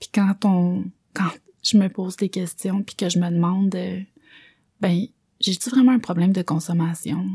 Puis 0.00 0.10
quand 0.12 0.44
on, 0.44 0.84
quand 1.14 1.30
je 1.62 1.78
me 1.78 1.88
pose 1.88 2.16
des 2.16 2.28
questions 2.28 2.82
puis 2.82 2.96
que 2.96 3.08
je 3.08 3.18
me 3.18 3.30
demande, 3.30 3.74
euh, 3.74 4.00
ben 4.80 5.06
j'ai-tu 5.40 5.70
vraiment 5.70 5.92
un 5.92 5.98
problème 5.98 6.32
de 6.32 6.42
consommation? 6.42 7.26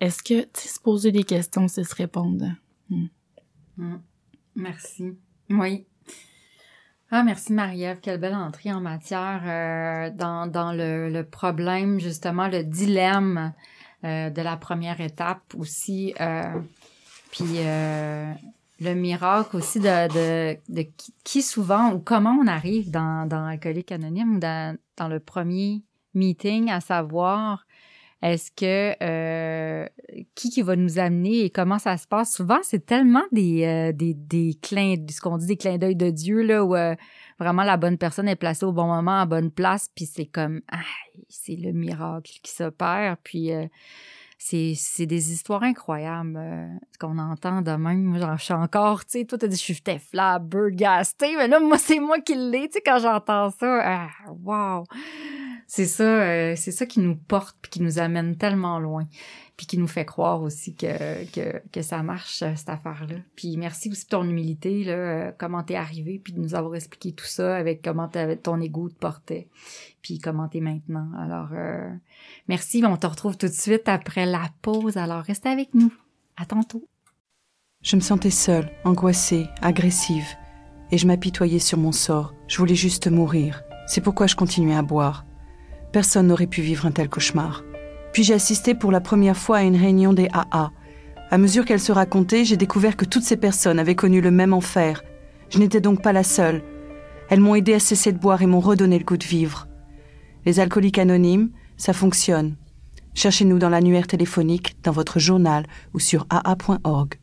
Est-ce 0.00 0.22
que, 0.22 0.46
se 0.54 0.80
poser 0.80 1.12
des 1.12 1.24
questions, 1.24 1.66
c'est 1.66 1.84
se 1.84 1.94
répondre? 1.94 2.46
Hmm. 2.88 3.06
Hmm. 3.76 3.98
Merci. 4.54 5.16
Oui. 5.50 5.86
Ah, 7.10 7.22
merci 7.22 7.54
Marie-Ève. 7.54 8.00
Quelle 8.02 8.20
belle 8.20 8.34
entrée 8.34 8.70
en 8.70 8.82
matière 8.82 9.42
euh, 9.46 10.10
dans, 10.14 10.46
dans 10.46 10.72
le, 10.72 11.08
le, 11.08 11.24
problème, 11.24 11.98
justement, 11.98 12.48
le 12.48 12.62
dilemme 12.62 13.54
euh, 14.04 14.28
de 14.28 14.42
la 14.42 14.58
première 14.58 15.00
étape 15.00 15.54
aussi. 15.56 16.12
Euh, 16.20 16.52
puis 17.30 17.60
euh, 17.60 18.30
le 18.80 18.94
miracle 18.94 19.56
aussi 19.56 19.80
de, 19.80 20.52
de, 20.54 20.58
de 20.68 20.86
qui, 21.24 21.40
souvent 21.40 21.92
ou 21.92 21.98
comment 21.98 22.36
on 22.42 22.46
arrive 22.46 22.90
dans, 22.90 23.26
dans 23.26 23.46
Alcoolique 23.46 23.90
Anonyme 23.90 24.36
ou 24.36 24.38
dans, 24.38 24.76
dans 24.98 25.08
le 25.08 25.18
premier 25.18 25.82
meeting, 26.12 26.70
à 26.70 26.80
savoir 26.80 27.64
est-ce 28.20 28.50
que 28.50 28.96
euh, 29.00 29.86
qui 30.34 30.50
qui 30.50 30.62
va 30.62 30.74
nous 30.74 30.98
amener 30.98 31.44
et 31.44 31.50
comment 31.50 31.78
ça 31.78 31.96
se 31.96 32.06
passe? 32.06 32.34
Souvent, 32.34 32.58
c'est 32.62 32.84
tellement 32.84 33.22
des 33.30 33.64
euh, 33.64 33.92
des 33.92 34.14
des 34.14 34.58
clins, 34.60 34.96
ce 35.08 35.20
qu'on 35.20 35.38
dit 35.38 35.46
des 35.46 35.56
clins 35.56 35.78
d'œil 35.78 35.94
de 35.94 36.10
Dieu 36.10 36.42
là 36.42 36.64
où 36.64 36.74
euh, 36.74 36.96
vraiment 37.38 37.62
la 37.62 37.76
bonne 37.76 37.96
personne 37.96 38.26
est 38.28 38.36
placée 38.36 38.66
au 38.66 38.72
bon 38.72 38.86
moment 38.86 39.20
à 39.20 39.26
bonne 39.26 39.52
place, 39.52 39.88
puis 39.94 40.04
c'est 40.06 40.26
comme 40.26 40.62
ah, 40.72 40.78
c'est 41.28 41.54
le 41.54 41.72
miracle 41.72 42.32
qui 42.42 42.50
s'opère, 42.50 43.16
puis 43.22 43.52
euh, 43.52 43.66
c'est, 44.38 44.74
c'est 44.76 45.06
des 45.06 45.32
histoires 45.32 45.64
incroyables 45.64 46.36
euh, 46.36 46.68
qu'on 47.00 47.18
entend 47.18 47.60
de 47.60 47.72
même. 47.72 48.02
Moi, 48.04 48.20
j'en 48.20 48.38
suis 48.38 48.54
encore, 48.54 49.04
tu 49.04 49.18
sais, 49.18 49.24
toi, 49.24 49.36
t'as 49.36 49.48
dit, 49.48 49.56
je 49.56 49.60
suis 49.60 49.82
flabbergastée, 50.10 51.36
mais 51.36 51.48
là, 51.48 51.58
moi, 51.58 51.76
c'est 51.76 51.98
moi 51.98 52.20
qui 52.20 52.36
l'ai, 52.36 52.68
tu 52.68 52.74
sais, 52.74 52.80
quand 52.80 53.00
j'entends 53.00 53.50
ça. 53.50 53.80
Ah, 53.82 54.08
wow! 54.30 54.84
C'est 55.66 55.86
ça, 55.86 56.04
euh, 56.04 56.54
c'est 56.56 56.70
ça 56.70 56.86
qui 56.86 57.00
nous 57.00 57.16
porte 57.16 57.56
puis 57.60 57.70
qui 57.70 57.82
nous 57.82 57.98
amène 57.98 58.36
tellement 58.36 58.78
loin 58.78 59.04
puis 59.58 59.66
qui 59.66 59.76
nous 59.76 59.88
fait 59.88 60.04
croire 60.04 60.40
aussi 60.40 60.76
que, 60.76 61.24
que, 61.32 61.60
que 61.72 61.82
ça 61.82 62.04
marche, 62.04 62.42
euh, 62.42 62.52
cette 62.54 62.68
affaire-là. 62.68 63.16
Puis 63.34 63.56
merci 63.56 63.90
aussi 63.90 64.04
de 64.04 64.10
ton 64.10 64.22
humilité, 64.22 64.84
là, 64.84 64.92
euh, 64.92 65.32
comment 65.36 65.64
t'es 65.64 65.74
arrivé, 65.74 66.20
puis 66.22 66.32
de 66.32 66.38
nous 66.38 66.54
avoir 66.54 66.76
expliqué 66.76 67.10
tout 67.12 67.24
ça 67.26 67.56
avec 67.56 67.82
comment 67.82 68.08
ton 68.40 68.60
ego 68.60 68.88
te 68.88 68.94
portait, 68.94 69.48
puis 70.00 70.20
comment 70.20 70.46
t'es 70.46 70.60
maintenant. 70.60 71.10
Alors, 71.18 71.48
euh, 71.54 71.90
merci, 72.46 72.84
on 72.86 72.96
te 72.96 73.08
retrouve 73.08 73.36
tout 73.36 73.48
de 73.48 73.52
suite 73.52 73.88
après 73.88 74.26
la 74.26 74.48
pause. 74.62 74.96
Alors, 74.96 75.24
reste 75.24 75.44
avec 75.44 75.74
nous. 75.74 75.92
À 76.36 76.46
tantôt. 76.46 76.86
Je 77.82 77.96
me 77.96 78.00
sentais 78.00 78.30
seule, 78.30 78.70
angoissée, 78.84 79.48
agressive, 79.60 80.36
et 80.92 80.98
je 80.98 81.06
m'apitoyais 81.08 81.58
sur 81.58 81.78
mon 81.78 81.92
sort. 81.92 82.32
Je 82.46 82.58
voulais 82.58 82.76
juste 82.76 83.08
mourir. 83.08 83.64
C'est 83.88 84.02
pourquoi 84.02 84.28
je 84.28 84.36
continuais 84.36 84.76
à 84.76 84.82
boire. 84.82 85.26
Personne 85.92 86.28
n'aurait 86.28 86.46
pu 86.46 86.62
vivre 86.62 86.86
un 86.86 86.92
tel 86.92 87.08
cauchemar. 87.08 87.64
Puis 88.12 88.24
j'ai 88.24 88.34
assisté 88.34 88.74
pour 88.74 88.92
la 88.92 89.00
première 89.00 89.36
fois 89.36 89.58
à 89.58 89.62
une 89.62 89.76
réunion 89.76 90.12
des 90.12 90.28
AA. 90.32 90.70
À 91.30 91.38
mesure 91.38 91.64
qu'elle 91.64 91.80
se 91.80 91.92
racontait, 91.92 92.44
j'ai 92.44 92.56
découvert 92.56 92.96
que 92.96 93.04
toutes 93.04 93.22
ces 93.22 93.36
personnes 93.36 93.78
avaient 93.78 93.94
connu 93.94 94.20
le 94.20 94.30
même 94.30 94.54
enfer. 94.54 95.02
Je 95.50 95.58
n'étais 95.58 95.80
donc 95.80 96.02
pas 96.02 96.12
la 96.12 96.22
seule. 96.22 96.62
Elles 97.28 97.40
m'ont 97.40 97.54
aidé 97.54 97.74
à 97.74 97.78
cesser 97.78 98.12
de 98.12 98.18
boire 98.18 98.40
et 98.40 98.46
m'ont 98.46 98.60
redonné 98.60 98.98
le 98.98 99.04
goût 99.04 99.18
de 99.18 99.24
vivre. 99.24 99.68
Les 100.46 100.60
alcooliques 100.60 100.98
anonymes, 100.98 101.50
ça 101.76 101.92
fonctionne. 101.92 102.56
Cherchez-nous 103.14 103.58
dans 103.58 103.68
l'annuaire 103.68 104.06
téléphonique, 104.06 104.76
dans 104.82 104.92
votre 104.92 105.18
journal 105.18 105.66
ou 105.92 105.98
sur 105.98 106.26
aa.org. 106.30 107.14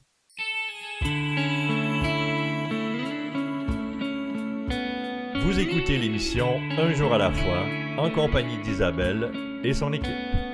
Vous 5.42 5.60
écoutez 5.60 5.98
l'émission 5.98 6.60
Un 6.78 6.94
jour 6.94 7.14
à 7.14 7.18
la 7.18 7.32
fois 7.32 7.66
en 7.98 8.10
compagnie 8.10 8.58
d'Isabelle 8.64 9.32
et 9.64 9.74
son 9.74 9.94
équipe. 9.94 10.45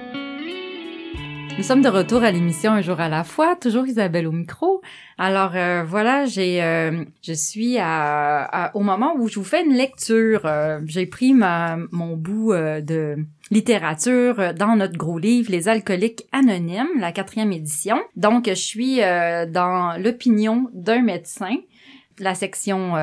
Nous 1.57 1.63
sommes 1.67 1.81
de 1.81 1.89
retour 1.89 2.23
à 2.23 2.31
l'émission 2.31 2.71
Un 2.71 2.81
jour 2.81 2.99
à 2.99 3.07
la 3.07 3.23
fois, 3.23 3.55
toujours 3.55 3.85
Isabelle 3.85 4.25
au 4.25 4.31
micro. 4.31 4.81
Alors 5.17 5.51
euh, 5.55 5.83
voilà, 5.83 6.25
j'ai, 6.25 6.63
euh, 6.63 7.03
je 7.21 7.33
suis 7.33 7.77
à, 7.77 8.43
à, 8.43 8.75
au 8.75 8.79
moment 8.79 9.13
où 9.17 9.27
je 9.27 9.35
vous 9.35 9.45
fais 9.45 9.63
une 9.63 9.73
lecture. 9.75 10.41
Euh, 10.45 10.79
j'ai 10.85 11.05
pris 11.05 11.33
ma, 11.33 11.77
mon 11.91 12.17
bout 12.17 12.53
euh, 12.53 12.81
de 12.81 13.17
littérature 13.51 14.53
dans 14.55 14.75
notre 14.75 14.97
gros 14.97 15.19
livre 15.19 15.51
Les 15.51 15.69
alcooliques 15.69 16.25
anonymes, 16.31 16.89
la 16.99 17.11
quatrième 17.11 17.51
édition. 17.51 17.99
Donc 18.15 18.47
je 18.47 18.53
suis 18.53 19.01
euh, 19.01 19.45
dans 19.45 19.97
l'opinion 20.01 20.67
d'un 20.73 21.01
médecin, 21.01 21.55
la 22.17 22.33
section 22.33 22.95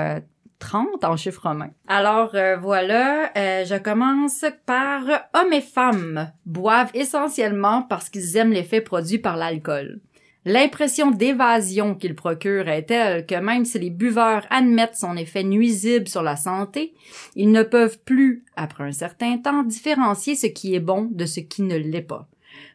30 0.59 1.05
en 1.05 1.17
chiffre. 1.17 1.47
Alors 1.87 2.35
euh, 2.35 2.57
voilà, 2.57 3.31
euh, 3.37 3.65
je 3.65 3.77
commence 3.77 4.45
par 4.67 5.03
hommes 5.35 5.53
et 5.53 5.61
femmes 5.61 6.33
boivent 6.47 6.91
essentiellement 6.95 7.83
parce 7.83 8.09
qu'ils 8.09 8.37
aiment 8.37 8.53
l'effet 8.53 8.81
produit 8.81 9.19
par 9.19 9.37
l'alcool. 9.37 10.01
L'impression 10.45 11.11
d'évasion 11.11 11.95
qu'il 11.95 12.15
procure 12.15 12.69
est 12.69 12.85
telle 12.85 13.27
que 13.27 13.35
même 13.35 13.65
si 13.65 13.79
les 13.79 13.91
buveurs 13.91 14.47
admettent 14.51 14.97
son 14.97 15.17
effet 15.17 15.45
nuisible 15.45 16.09
sur 16.09 16.23
la 16.23 16.37
santé, 16.37 16.95
ils 17.35 17.51
ne 17.51 17.63
peuvent 17.63 17.99
plus, 18.05 18.45
après 18.57 18.85
un 18.85 18.93
certain 18.93 19.37
temps, 19.39 19.63
différencier 19.63 20.37
ce 20.37 20.47
qui 20.47 20.75
est 20.75 20.81
bon 20.81 21.09
de 21.11 21.27
ce 21.27 21.41
qui 21.41 21.63
ne 21.63 21.77
l'est 21.77 22.01
pas. 22.01 22.29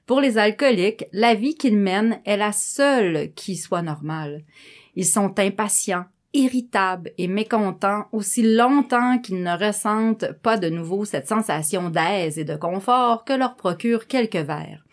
Pour 0.05 0.21
les 0.21 0.37
alcooliques, 0.37 1.05
la 1.13 1.33
vie 1.33 1.55
qu'ils 1.55 1.77
mènent 1.77 2.19
est 2.25 2.37
la 2.37 2.51
seule 2.51 3.31
qui 3.33 3.55
soit 3.55 3.81
normale. 3.81 4.43
Ils 4.95 5.05
sont 5.05 5.39
impatients, 5.39 6.05
irritables 6.33 7.11
et 7.17 7.27
mécontents 7.27 8.05
aussi 8.11 8.55
longtemps 8.55 9.19
qu'ils 9.19 9.43
ne 9.43 9.57
ressentent 9.57 10.31
pas 10.41 10.57
de 10.57 10.69
nouveau 10.69 11.05
cette 11.05 11.27
sensation 11.27 11.89
d'aise 11.89 12.39
et 12.39 12.43
de 12.43 12.55
confort 12.55 13.23
que 13.23 13.33
leur 13.33 13.55
procure 13.55 14.07
quelques 14.07 14.35
verres. 14.35 14.83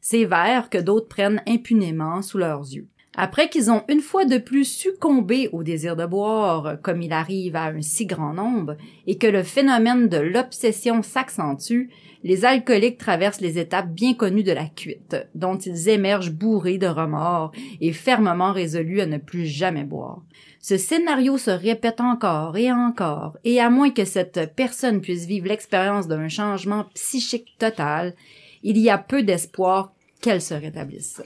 Ces 0.00 0.24
verres 0.24 0.70
que 0.70 0.78
d'autres 0.78 1.08
prennent 1.08 1.42
impunément 1.46 2.22
sous 2.22 2.38
leurs 2.38 2.60
yeux. 2.60 2.88
Après 3.16 3.48
qu'ils 3.48 3.70
ont 3.70 3.84
une 3.88 4.00
fois 4.00 4.24
de 4.24 4.38
plus 4.38 4.64
succombé 4.64 5.48
au 5.52 5.62
désir 5.62 5.94
de 5.94 6.04
boire, 6.04 6.78
comme 6.82 7.00
il 7.00 7.12
arrive 7.12 7.54
à 7.54 7.66
un 7.66 7.80
si 7.80 8.06
grand 8.06 8.34
nombre, 8.34 8.76
et 9.06 9.18
que 9.18 9.28
le 9.28 9.44
phénomène 9.44 10.08
de 10.08 10.18
l'obsession 10.18 11.02
s'accentue, 11.02 11.90
les 12.24 12.46
alcooliques 12.46 12.98
traversent 12.98 13.42
les 13.42 13.58
étapes 13.58 13.90
bien 13.90 14.14
connues 14.14 14.42
de 14.42 14.52
la 14.52 14.64
cuite, 14.64 15.16
dont 15.34 15.58
ils 15.58 15.90
émergent 15.90 16.32
bourrés 16.32 16.78
de 16.78 16.86
remords 16.86 17.52
et 17.82 17.92
fermement 17.92 18.52
résolus 18.52 19.02
à 19.02 19.06
ne 19.06 19.18
plus 19.18 19.44
jamais 19.44 19.84
boire. 19.84 20.22
Ce 20.58 20.78
scénario 20.78 21.36
se 21.36 21.50
répète 21.50 22.00
encore 22.00 22.56
et 22.56 22.72
encore, 22.72 23.36
et 23.44 23.60
à 23.60 23.68
moins 23.68 23.90
que 23.90 24.06
cette 24.06 24.54
personne 24.56 25.02
puisse 25.02 25.26
vivre 25.26 25.48
l'expérience 25.48 26.08
d'un 26.08 26.28
changement 26.28 26.86
psychique 26.94 27.54
total, 27.58 28.14
il 28.62 28.78
y 28.78 28.88
a 28.88 28.96
peu 28.96 29.22
d'espoir 29.22 29.92
qu'elle 30.22 30.40
se 30.40 30.54
rétablisse. 30.54 31.20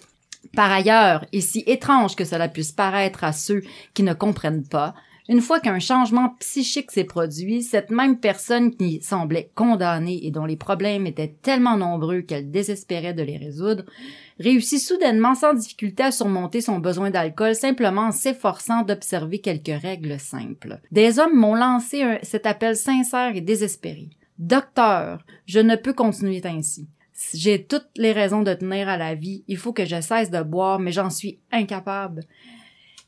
Par 0.57 0.73
ailleurs, 0.73 1.25
et 1.33 1.41
si 1.41 1.63
étrange 1.69 2.17
que 2.17 2.25
cela 2.25 2.49
puisse 2.49 2.73
paraître 2.73 3.23
à 3.23 3.33
ceux 3.33 3.63
qui 3.95 4.03
ne 4.03 4.15
comprennent 4.15 4.67
pas, 4.67 4.95
une 5.29 5.43
fois 5.43 5.61
qu'un 5.61 5.79
changement 5.79 6.31
psychique 6.41 6.91
s'est 6.91 7.05
produit, 7.05 7.63
cette 7.63 7.91
même 7.91 8.19
personne 8.19 8.75
qui 8.75 9.03
semblait 9.03 9.51
condamnée 9.55 10.27
et 10.27 10.31
dont 10.31 10.47
les 10.47 10.57
problèmes 10.57 11.07
étaient 11.07 11.35
tellement 11.43 11.77
nombreux 11.77 12.23
qu'elle 12.23 12.51
désespérait 12.51 13.13
de 13.13 13.23
les 13.23 13.37
résoudre, 13.37 13.85
réussit 14.41 14.81
soudainement 14.81 15.35
sans 15.35 15.53
difficulté 15.53 16.03
à 16.03 16.13
surmonter 16.13 16.63
son 16.63 16.79
besoin 16.79 17.11
d'alcool 17.11 17.55
simplement 17.55 18.07
en 18.07 18.13
s'efforçant 18.13 18.83
d'observer 18.83 19.41
quelques 19.41 19.83
règles 19.83 20.19
simples. 20.19 20.81
Des 20.93 21.19
hommes 21.19 21.37
m'ont 21.37 21.55
lancé 21.55 22.19
cet 22.23 22.47
appel 22.47 22.75
sincère 22.75 23.37
et 23.37 23.43
désespéré. 23.43 24.09
Docteur, 24.39 25.25
je 25.47 25.61
ne 25.61 25.77
peux 25.77 25.93
continuer 25.93 26.41
ainsi. 26.45 26.89
J'ai 27.35 27.65
toutes 27.65 27.89
les 27.97 28.13
raisons 28.13 28.43
de 28.43 28.55
tenir 28.55 28.89
à 28.89 28.97
la 28.97 29.15
vie. 29.15 29.45
Il 29.49 29.57
faut 29.57 29.73
que 29.73 29.85
je 29.85 30.01
cesse 30.01 30.31
de 30.31 30.43
boire, 30.43 30.79
mais 30.79 30.93
j'en 30.93 31.11
suis 31.11 31.41
incapable. 31.51 32.25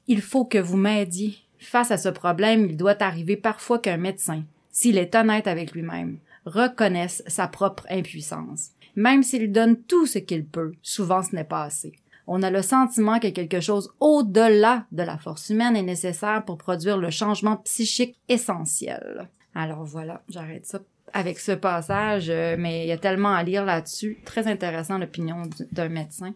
Il 0.08 0.20
faut 0.20 0.44
que 0.44 0.58
vous 0.58 0.76
m'aidiez. 0.76 1.36
Face 1.60 1.90
à 1.90 1.98
ce 1.98 2.08
problème, 2.08 2.66
il 2.70 2.76
doit 2.76 3.02
arriver 3.02 3.36
parfois 3.36 3.78
qu'un 3.78 3.98
médecin, 3.98 4.42
s'il 4.70 4.98
est 4.98 5.14
honnête 5.14 5.46
avec 5.46 5.72
lui-même, 5.72 6.18
reconnaisse 6.46 7.22
sa 7.26 7.48
propre 7.48 7.86
impuissance. 7.90 8.70
Même 8.96 9.22
s'il 9.22 9.52
donne 9.52 9.76
tout 9.76 10.06
ce 10.06 10.18
qu'il 10.18 10.46
peut, 10.46 10.72
souvent 10.82 11.22
ce 11.22 11.36
n'est 11.36 11.44
pas 11.44 11.64
assez. 11.64 11.92
On 12.26 12.42
a 12.42 12.50
le 12.50 12.62
sentiment 12.62 13.18
que 13.18 13.28
quelque 13.28 13.60
chose 13.60 13.92
au-delà 14.00 14.86
de 14.92 15.02
la 15.02 15.18
force 15.18 15.50
humaine 15.50 15.76
est 15.76 15.82
nécessaire 15.82 16.44
pour 16.44 16.58
produire 16.58 16.96
le 16.96 17.10
changement 17.10 17.56
psychique 17.58 18.16
essentiel. 18.28 19.28
Alors 19.54 19.84
voilà, 19.84 20.22
j'arrête 20.28 20.66
ça 20.66 20.80
avec 21.12 21.38
ce 21.38 21.52
passage, 21.52 22.28
euh, 22.28 22.56
mais 22.58 22.84
il 22.84 22.88
y 22.88 22.92
a 22.92 22.98
tellement 22.98 23.32
à 23.32 23.42
lire 23.42 23.64
là-dessus. 23.64 24.18
Très 24.24 24.46
intéressant 24.46 24.98
l'opinion 24.98 25.42
d'un 25.72 25.88
médecin. 25.88 26.34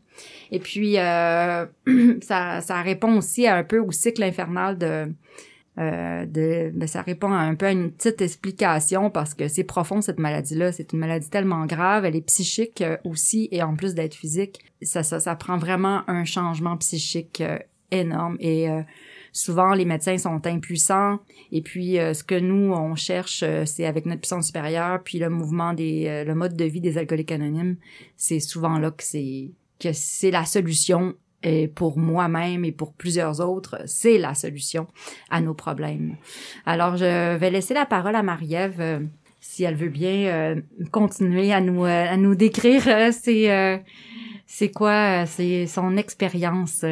Et 0.50 0.58
puis, 0.58 0.98
euh, 0.98 1.66
ça, 2.22 2.60
ça 2.60 2.82
répond 2.82 3.16
aussi 3.16 3.46
à 3.46 3.56
un 3.56 3.64
peu 3.64 3.78
au 3.78 3.92
cycle 3.92 4.22
infernal 4.22 4.78
de, 4.78 5.12
euh, 5.76 6.24
de, 6.26 6.70
ben, 6.72 6.86
ça 6.86 7.02
répond 7.02 7.32
un 7.32 7.56
peu 7.56 7.66
à 7.66 7.72
une 7.72 7.90
petite 7.90 8.22
explication 8.22 9.10
parce 9.10 9.34
que 9.34 9.48
c'est 9.48 9.64
profond 9.64 10.00
cette 10.00 10.20
maladie-là. 10.20 10.70
C'est 10.70 10.92
une 10.92 11.00
maladie 11.00 11.28
tellement 11.28 11.66
grave, 11.66 12.04
elle 12.04 12.14
est 12.14 12.26
psychique 12.26 12.80
euh, 12.80 12.96
aussi 13.04 13.48
et 13.50 13.60
en 13.62 13.74
plus 13.74 13.94
d'être 13.94 14.14
physique, 14.14 14.60
ça, 14.82 15.02
ça, 15.02 15.18
ça 15.18 15.34
prend 15.34 15.58
vraiment 15.58 16.08
un 16.08 16.24
changement 16.24 16.76
psychique 16.76 17.40
euh, 17.40 17.58
énorme 17.90 18.36
et 18.40 18.68
souvent 19.34 19.74
les 19.74 19.84
médecins 19.84 20.16
sont 20.16 20.46
impuissants 20.46 21.18
et 21.52 21.60
puis 21.60 21.96
ce 21.96 22.24
que 22.24 22.38
nous 22.38 22.72
on 22.72 22.94
cherche 22.94 23.44
c'est 23.66 23.84
avec 23.84 24.06
notre 24.06 24.20
puissance 24.22 24.46
supérieure 24.46 25.02
puis 25.04 25.18
le 25.18 25.28
mouvement 25.28 25.74
des 25.74 26.24
le 26.24 26.34
mode 26.34 26.56
de 26.56 26.64
vie 26.64 26.80
des 26.80 26.96
alcooliques 26.96 27.32
anonymes 27.32 27.76
c'est 28.16 28.40
souvent 28.40 28.78
là 28.78 28.90
que 28.90 29.02
c'est 29.02 29.50
que 29.80 29.92
c'est 29.92 30.30
la 30.30 30.44
solution 30.44 31.14
et 31.44 31.68
pour 31.68 31.98
moi-même 31.98 32.64
et 32.64 32.72
pour 32.72 32.94
plusieurs 32.94 33.40
autres, 33.40 33.76
c'est 33.86 34.18
la 34.18 34.34
solution 34.34 34.86
à 35.30 35.40
nos 35.40 35.54
problèmes. 35.54 36.16
Alors, 36.64 36.96
je 36.96 37.36
vais 37.36 37.50
laisser 37.50 37.74
la 37.74 37.84
parole 37.84 38.16
à 38.16 38.22
Marie-Ève, 38.22 38.80
euh, 38.80 39.00
si 39.46 39.64
elle 39.64 39.74
veut 39.74 39.88
bien 39.88 40.26
euh, 40.26 40.60
continuer 40.90 41.52
à 41.52 41.60
nous, 41.60 41.84
euh, 41.84 42.06
à 42.08 42.16
nous 42.16 42.34
décrire 42.34 42.84
c'est 43.12 43.82
c'est 44.46 44.70
quoi, 44.70 45.26
c'est 45.26 45.66
son 45.66 45.96
expérience, 45.96 46.84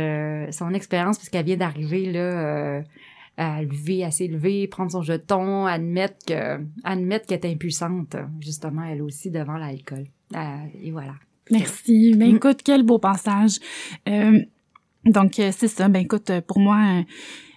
son 0.51 0.75
expérience 0.75 1.19
puisqu'elle 1.19 1.45
vient 1.45 1.57
d'arriver 1.57 2.11
là 2.11 2.83
à 3.39 3.63
lever, 3.63 4.05
à 4.05 4.11
s'élever, 4.11 4.67
prendre 4.67 4.91
son 4.93 5.03
jeton, 5.03 5.67
admettre 5.67 6.17
que, 6.27 6.61
admettre 6.85 7.27
qu'elle 7.27 7.41
est 7.43 7.53
impuissante, 7.53 8.15
justement, 8.41 8.85
elle 8.85 9.01
aussi, 9.01 9.31
devant 9.31 9.57
l'alcool. 9.57 10.05
et 10.83 10.91
voilà. 10.91 11.15
Merci. 11.51 12.15
Ben 12.17 12.33
mm. 12.33 12.37
écoute, 12.37 12.61
quel 12.65 12.83
beau 12.83 12.99
passage. 12.99 13.59
Euh, 14.09 14.41
donc 15.05 15.39
euh, 15.39 15.51
c'est 15.53 15.69
ça. 15.69 15.89
Ben 15.89 16.01
écoute, 16.01 16.31
euh, 16.31 16.41
pour 16.41 16.61
moi, 16.61 17.03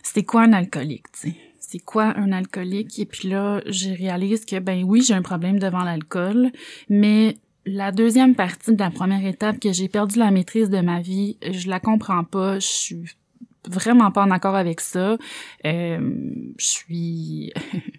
c'est 0.04 0.24
quoi 0.24 0.44
un 0.44 0.54
alcoolique, 0.54 1.12
tu 1.12 1.32
sais? 1.32 1.36
C'est 1.68 1.80
quoi 1.80 2.16
un 2.18 2.32
alcoolique? 2.32 3.00
Et 3.00 3.06
puis 3.06 3.28
là, 3.28 3.62
je 3.66 3.90
réalise 3.90 4.46
que 4.46 4.60
ben 4.60 4.84
oui, 4.84 5.02
j'ai 5.02 5.16
un 5.16 5.24
problème 5.24 5.58
devant 5.58 5.84
l'alcool, 5.84 6.52
mais 6.90 7.38
la 7.66 7.92
deuxième 7.92 8.36
partie 8.36 8.74
de 8.74 8.80
la 8.80 8.92
première 8.92 9.26
étape 9.26 9.60
que 9.60 9.74
j'ai 9.74 9.90
perdu 9.90 10.20
la 10.20 10.30
maîtrise 10.30 10.70
de 10.70 10.80
ma 10.80 11.02
vie, 11.02 11.38
je 11.42 11.68
la 11.68 11.80
comprends 11.80 12.24
pas. 12.24 12.60
Je 12.60 12.68
suis 12.68 13.06
vraiment 13.68 14.12
pas 14.12 14.24
en 14.24 14.30
accord 14.30 14.56
avec 14.56 14.80
ça. 14.80 15.18
je 15.64 16.50
suis 16.58 17.52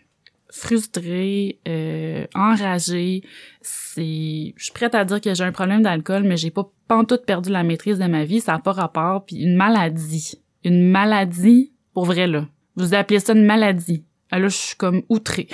frustrée, 0.50 1.58
euh, 1.66 2.26
enragée. 2.36 3.22
C'est, 3.62 4.54
je 4.56 4.64
suis 4.64 4.72
prête 4.72 4.94
à 4.94 5.04
dire 5.04 5.20
que 5.20 5.34
j'ai 5.34 5.44
un 5.44 5.52
problème 5.52 5.82
d'alcool, 5.82 6.22
mais 6.22 6.36
j'ai 6.36 6.52
pas 6.52 6.70
tout 7.08 7.18
perdu 7.26 7.50
la 7.50 7.64
maîtrise 7.64 7.98
de 7.98 8.06
ma 8.06 8.24
vie. 8.24 8.40
Ça 8.40 8.52
n'a 8.52 8.58
pas 8.60 8.72
rapport. 8.72 9.24
Puis 9.26 9.36
une 9.36 9.56
maladie, 9.56 10.38
une 10.62 10.88
maladie, 10.88 11.72
pour 11.92 12.04
vrai 12.04 12.28
là. 12.28 12.46
Vous 12.76 12.94
appelez 12.94 13.20
ça 13.20 13.32
une 13.32 13.44
maladie. 13.44 14.04
Ah, 14.30 14.38
là, 14.38 14.48
je 14.48 14.56
suis 14.56 14.76
comme 14.76 15.02
outrée. 15.08 15.48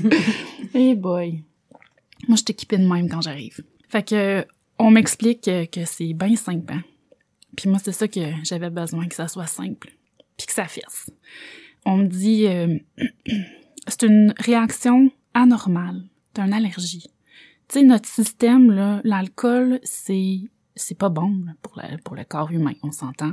hey 0.74 0.94
boy. 0.94 1.42
Moi, 2.28 2.36
je 2.36 2.50
équipée 2.50 2.78
de 2.78 2.86
même 2.86 3.08
quand 3.08 3.20
j'arrive. 3.20 3.62
Fait 3.88 4.06
que, 4.06 4.46
on 4.78 4.90
m'explique 4.90 5.42
que, 5.44 5.84
c'est 5.84 6.12
bien 6.14 6.34
simple. 6.36 6.72
Hein? 6.72 6.82
Puis 7.56 7.68
moi, 7.68 7.78
c'est 7.82 7.92
ça 7.92 8.08
que 8.08 8.20
j'avais 8.42 8.70
besoin, 8.70 9.06
que 9.06 9.14
ça 9.14 9.28
soit 9.28 9.46
simple. 9.46 9.92
Puis 10.36 10.46
que 10.46 10.52
ça 10.52 10.64
fasse. 10.66 11.10
On 11.84 11.98
me 11.98 12.06
dit, 12.06 12.46
euh, 12.46 12.78
c'est 13.88 14.02
une 14.02 14.34
réaction 14.38 15.10
anormale 15.34 16.02
d'une 16.34 16.52
allergie. 16.52 17.10
Tu 17.68 17.80
sais, 17.80 17.82
notre 17.82 18.08
système, 18.08 18.70
là, 18.70 19.00
l'alcool, 19.04 19.80
c'est 19.82 20.40
c'est 20.78 20.96
pas 20.96 21.08
bon 21.08 21.46
pour, 21.62 21.80
pour 22.04 22.16
le 22.16 22.24
corps 22.24 22.52
humain, 22.52 22.74
on 22.82 22.92
s'entend. 22.92 23.32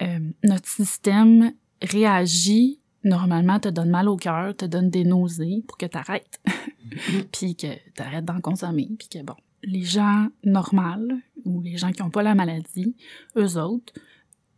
Euh, 0.00 0.20
notre 0.44 0.68
système 0.68 1.52
réagit 1.82 2.80
normalement, 3.04 3.60
te 3.60 3.68
donne 3.68 3.90
mal 3.90 4.08
au 4.08 4.16
cœur, 4.16 4.54
te 4.56 4.64
donne 4.64 4.90
des 4.90 5.04
nausées 5.04 5.62
pour 5.66 5.76
que 5.76 5.86
t'arrêtes, 5.86 6.40
puis 7.32 7.56
que 7.56 7.66
t'arrêtes 7.94 8.24
d'en 8.24 8.40
consommer, 8.40 8.88
puis 8.98 9.08
que 9.08 9.22
bon, 9.22 9.34
les 9.62 9.82
gens 9.82 10.28
normaux 10.44 11.16
ou 11.44 11.60
les 11.62 11.76
gens 11.76 11.92
qui 11.92 12.02
ont 12.02 12.10
pas 12.10 12.22
la 12.22 12.34
maladie, 12.34 12.94
eux 13.36 13.56
autres, 13.56 13.92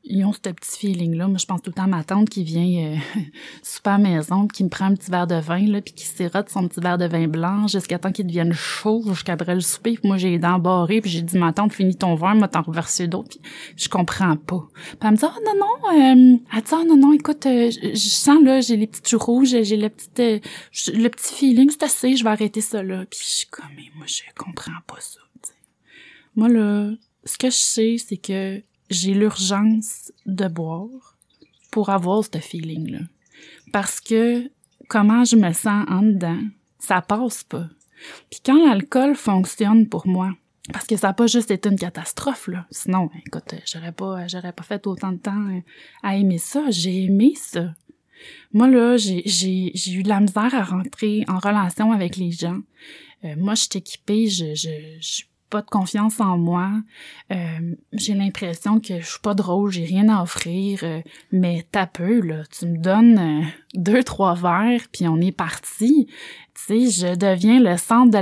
ils 0.02 0.24
ont 0.24 0.32
ce 0.32 0.38
petit 0.38 0.78
feeling-là. 0.78 1.28
Moi, 1.28 1.38
je 1.38 1.46
pense 1.46 1.60
tout 1.62 1.70
le 1.70 1.74
temps 1.74 1.84
à 1.84 1.86
ma 1.86 2.04
tante 2.04 2.30
qui 2.30 2.42
vient 2.42 2.92
euh, 2.92 2.96
super 3.62 3.98
maison, 3.98 4.48
qui 4.48 4.64
me 4.64 4.68
prend 4.68 4.86
un 4.86 4.94
petit 4.94 5.10
verre 5.10 5.26
de 5.26 5.34
vin, 5.34 5.66
là, 5.66 5.80
puis 5.82 5.92
qui 5.92 6.06
sirote 6.06 6.48
son 6.48 6.66
petit 6.68 6.80
verre 6.80 6.98
de 6.98 7.06
vin 7.06 7.28
blanc 7.28 7.68
jusqu'à 7.68 7.98
temps 7.98 8.10
qu'il 8.10 8.26
devienne 8.26 8.52
chaud, 8.52 9.02
jusqu'après 9.08 9.54
le 9.54 9.60
souper. 9.60 9.94
Puis 9.94 10.08
moi, 10.08 10.16
j'ai 10.16 10.30
les 10.30 10.38
dents 10.38 10.58
barrées, 10.58 11.00
puis 11.00 11.10
j'ai 11.10 11.22
dit, 11.22 11.36
ma 11.38 11.52
tante, 11.52 11.74
finis 11.74 11.96
ton 11.96 12.14
verre, 12.14 12.34
moi, 12.34 12.48
t'en 12.48 12.62
reverser 12.62 13.08
d'autres. 13.08 13.38
Puis 13.40 13.84
je 13.84 13.88
comprends 13.88 14.36
pas. 14.36 14.68
Puis 14.74 14.98
elle 15.02 15.10
me 15.10 15.16
dit, 15.16 15.24
oh, 15.24 15.40
non, 15.44 15.54
non, 15.58 15.90
euh, 15.92 16.38
elle 16.54 16.62
dit, 16.62 16.70
oh, 16.72 16.84
non, 16.86 16.96
non, 16.96 17.12
écoute, 17.12 17.44
euh, 17.46 17.70
je, 17.70 17.94
sens, 17.96 18.42
là, 18.42 18.60
j'ai 18.60 18.76
les 18.76 18.86
petits 18.86 19.10
joues 19.10 19.18
rouges, 19.18 19.62
j'ai 19.62 19.76
le 19.76 19.90
petit, 19.90 20.08
euh, 20.20 20.38
le 20.94 21.08
petit 21.08 21.34
feeling, 21.34 21.70
c'est 21.70 21.82
assez, 21.82 22.16
je 22.16 22.24
vais 22.24 22.30
arrêter 22.30 22.62
ça, 22.62 22.82
là. 22.82 23.04
Puis 23.10 23.20
je 23.22 23.28
suis 23.28 23.46
comme, 23.48 23.66
mais 23.76 23.90
moi, 23.96 24.06
je 24.06 24.22
comprends 24.36 24.72
pas 24.86 25.00
ça, 25.00 25.20
Moi, 26.36 26.48
là, 26.48 26.90
ce 27.24 27.36
que 27.36 27.50
je 27.50 27.56
sais, 27.56 27.96
c'est 27.98 28.16
que 28.16 28.62
j'ai 28.90 29.14
l'urgence 29.14 30.12
de 30.26 30.48
boire 30.48 31.16
pour 31.70 31.90
avoir 31.90 32.24
ce 32.24 32.38
feeling-là. 32.38 33.00
Parce 33.72 34.00
que 34.00 34.50
comment 34.88 35.24
je 35.24 35.36
me 35.36 35.52
sens 35.52 35.86
en 35.88 36.02
dedans, 36.02 36.42
ça 36.78 37.00
passe 37.00 37.44
pas. 37.44 37.68
Puis 38.30 38.40
quand 38.44 38.66
l'alcool 38.66 39.14
fonctionne 39.14 39.88
pour 39.88 40.06
moi, 40.06 40.32
parce 40.72 40.86
que 40.86 40.96
ça 40.96 41.08
n'a 41.08 41.12
pas 41.14 41.26
juste 41.26 41.50
été 41.50 41.68
une 41.68 41.78
catastrophe, 41.78 42.48
là. 42.48 42.66
Sinon, 42.70 43.10
écoute, 43.26 43.54
j'aurais 43.66 43.92
pas, 43.92 44.26
j'aurais 44.28 44.52
pas 44.52 44.62
fait 44.62 44.86
autant 44.86 45.12
de 45.12 45.18
temps 45.18 45.62
à 46.02 46.16
aimer 46.16 46.38
ça. 46.38 46.64
J'ai 46.70 47.04
aimé 47.04 47.32
ça. 47.34 47.74
Moi, 48.52 48.68
là, 48.68 48.96
j'ai, 48.96 49.22
j'ai, 49.24 49.72
j'ai 49.74 49.92
eu 49.92 50.02
de 50.02 50.08
la 50.08 50.20
misère 50.20 50.54
à 50.54 50.62
rentrer 50.62 51.24
en 51.28 51.38
relation 51.38 51.92
avec 51.92 52.16
les 52.16 52.30
gens. 52.30 52.60
Euh, 53.24 53.34
moi, 53.36 53.54
je 53.54 53.62
suis 53.62 53.78
équipée, 53.78 54.28
je, 54.28 54.54
je, 54.54 54.70
je 55.00 55.22
pas 55.50 55.60
de 55.60 55.66
confiance 55.68 56.20
en 56.20 56.38
moi. 56.38 56.70
Euh, 57.32 57.74
j'ai 57.92 58.14
l'impression 58.14 58.80
que 58.80 59.00
je 59.00 59.06
suis 59.06 59.20
pas 59.20 59.34
drôle, 59.34 59.70
j'ai 59.70 59.84
rien 59.84 60.08
à 60.08 60.22
offrir. 60.22 60.80
Euh, 60.84 61.00
mais 61.32 61.66
t'as 61.70 61.86
peu, 61.86 62.20
là. 62.20 62.44
Tu 62.56 62.66
me 62.66 62.78
donnes 62.78 63.18
euh, 63.18 63.46
deux, 63.74 64.02
trois 64.02 64.34
verres, 64.34 64.86
puis 64.92 65.08
on 65.08 65.20
est 65.20 65.32
parti. 65.32 66.06
Tu 66.54 66.88
sais, 66.88 67.08
je 67.08 67.14
deviens 67.16 67.60
le 67.60 67.76
centre 67.76 68.10
de 68.10 68.18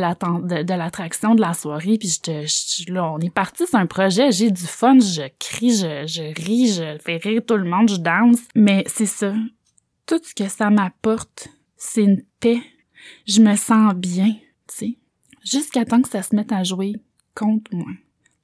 l'attraction 0.75 1.31
de, 1.31 1.37
de, 1.37 1.41
la 1.41 1.55
soirée, 1.55 1.99
puis 1.99 2.09
je 2.09 2.21
te, 2.21 2.93
là, 2.93 3.13
on 3.13 3.19
est 3.19 3.31
parti, 3.31 3.65
c'est 3.69 3.77
un 3.77 3.87
projet, 3.87 4.33
j'ai 4.33 4.51
du 4.51 4.67
fun, 4.67 4.99
je 4.99 5.29
crie, 5.39 5.77
je, 5.77 6.07
je 6.07 6.35
ris, 6.43 6.73
je 6.73 6.99
fais 7.05 7.19
rire 7.19 7.43
tout 7.47 7.57
le 7.57 7.69
monde, 7.69 7.91
je 7.91 7.97
danse. 7.97 8.41
Mais 8.55 8.85
c'est 8.87 9.07
ça. 9.07 9.35
Tout 10.07 10.21
ce 10.23 10.35
que 10.35 10.49
ça 10.49 10.71
m'apporte, 10.71 11.49
c'est 11.77 12.03
une 12.03 12.23
paix. 12.41 12.61
Je 13.27 13.41
me 13.43 13.55
sens 13.55 13.95
bien, 13.95 14.35
tu 14.69 14.75
sais. 14.75 14.99
Jusqu'à 15.45 15.85
temps 15.85 16.03
que 16.03 16.09
ça 16.09 16.23
se 16.23 16.35
mette 16.35 16.53
à 16.53 16.63
jouer 16.65 16.95
contre 17.39 17.73
moi, 17.73 17.93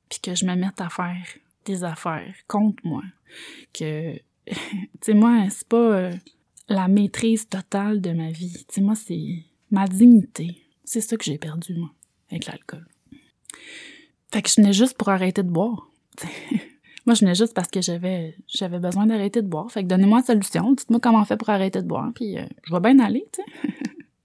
puis 0.09 0.21
que 0.21 0.35
je 0.35 0.47
me 0.47 0.55
mette 0.55 0.81
à 0.81 0.89
faire 0.89 1.27
des 1.65 1.83
affaires 1.83 2.35
contre 2.47 2.87
moi, 2.87 3.03
que, 3.73 4.15
tu 4.47 4.55
sais, 5.01 5.15
moi, 5.15 5.47
c'est 5.51 5.67
pas 5.67 5.77
euh, 5.77 6.13
la 6.69 6.87
maîtrise 6.87 7.49
totale 7.49 8.01
de 8.01 8.13
ma 8.13 8.31
vie, 8.31 8.65
tu 8.69 8.75
sais, 8.75 8.81
moi, 8.81 8.95
c'est 8.95 9.45
ma 9.71 9.87
dignité. 9.89 10.63
C'est 10.85 11.01
ça 11.01 11.17
que 11.17 11.25
j'ai 11.25 11.39
perdu, 11.39 11.75
moi, 11.75 11.91
avec 12.31 12.47
l'alcool. 12.47 12.87
Fait 14.33 14.43
que 14.43 14.49
je 14.49 14.57
venais 14.57 14.73
juste 14.73 14.97
pour 14.97 15.09
arrêter 15.09 15.43
de 15.43 15.51
boire. 15.51 15.89
moi, 17.07 17.15
je 17.15 17.21
venais 17.21 17.35
juste 17.35 17.55
parce 17.55 17.69
que 17.69 17.81
j'avais 17.81 18.37
j'avais 18.47 18.79
besoin 18.79 19.07
d'arrêter 19.07 19.43
de 19.43 19.49
boire. 19.49 19.71
Fait 19.73 19.83
que 19.83 19.89
donnez-moi 19.89 20.19
une 20.21 20.25
solution, 20.25 20.73
dites-moi 20.73 21.01
comment 21.01 21.21
on 21.21 21.25
fait 21.25 21.37
pour 21.37 21.51
arrêter 21.51 21.83
de 21.83 21.87
boire, 21.87 22.13
puis 22.15 22.39
euh, 22.39 22.47
je 22.63 22.73
vais 22.73 22.81
bien 22.81 22.99
aller, 23.01 23.27
tu 23.33 23.43
sais. 23.43 23.71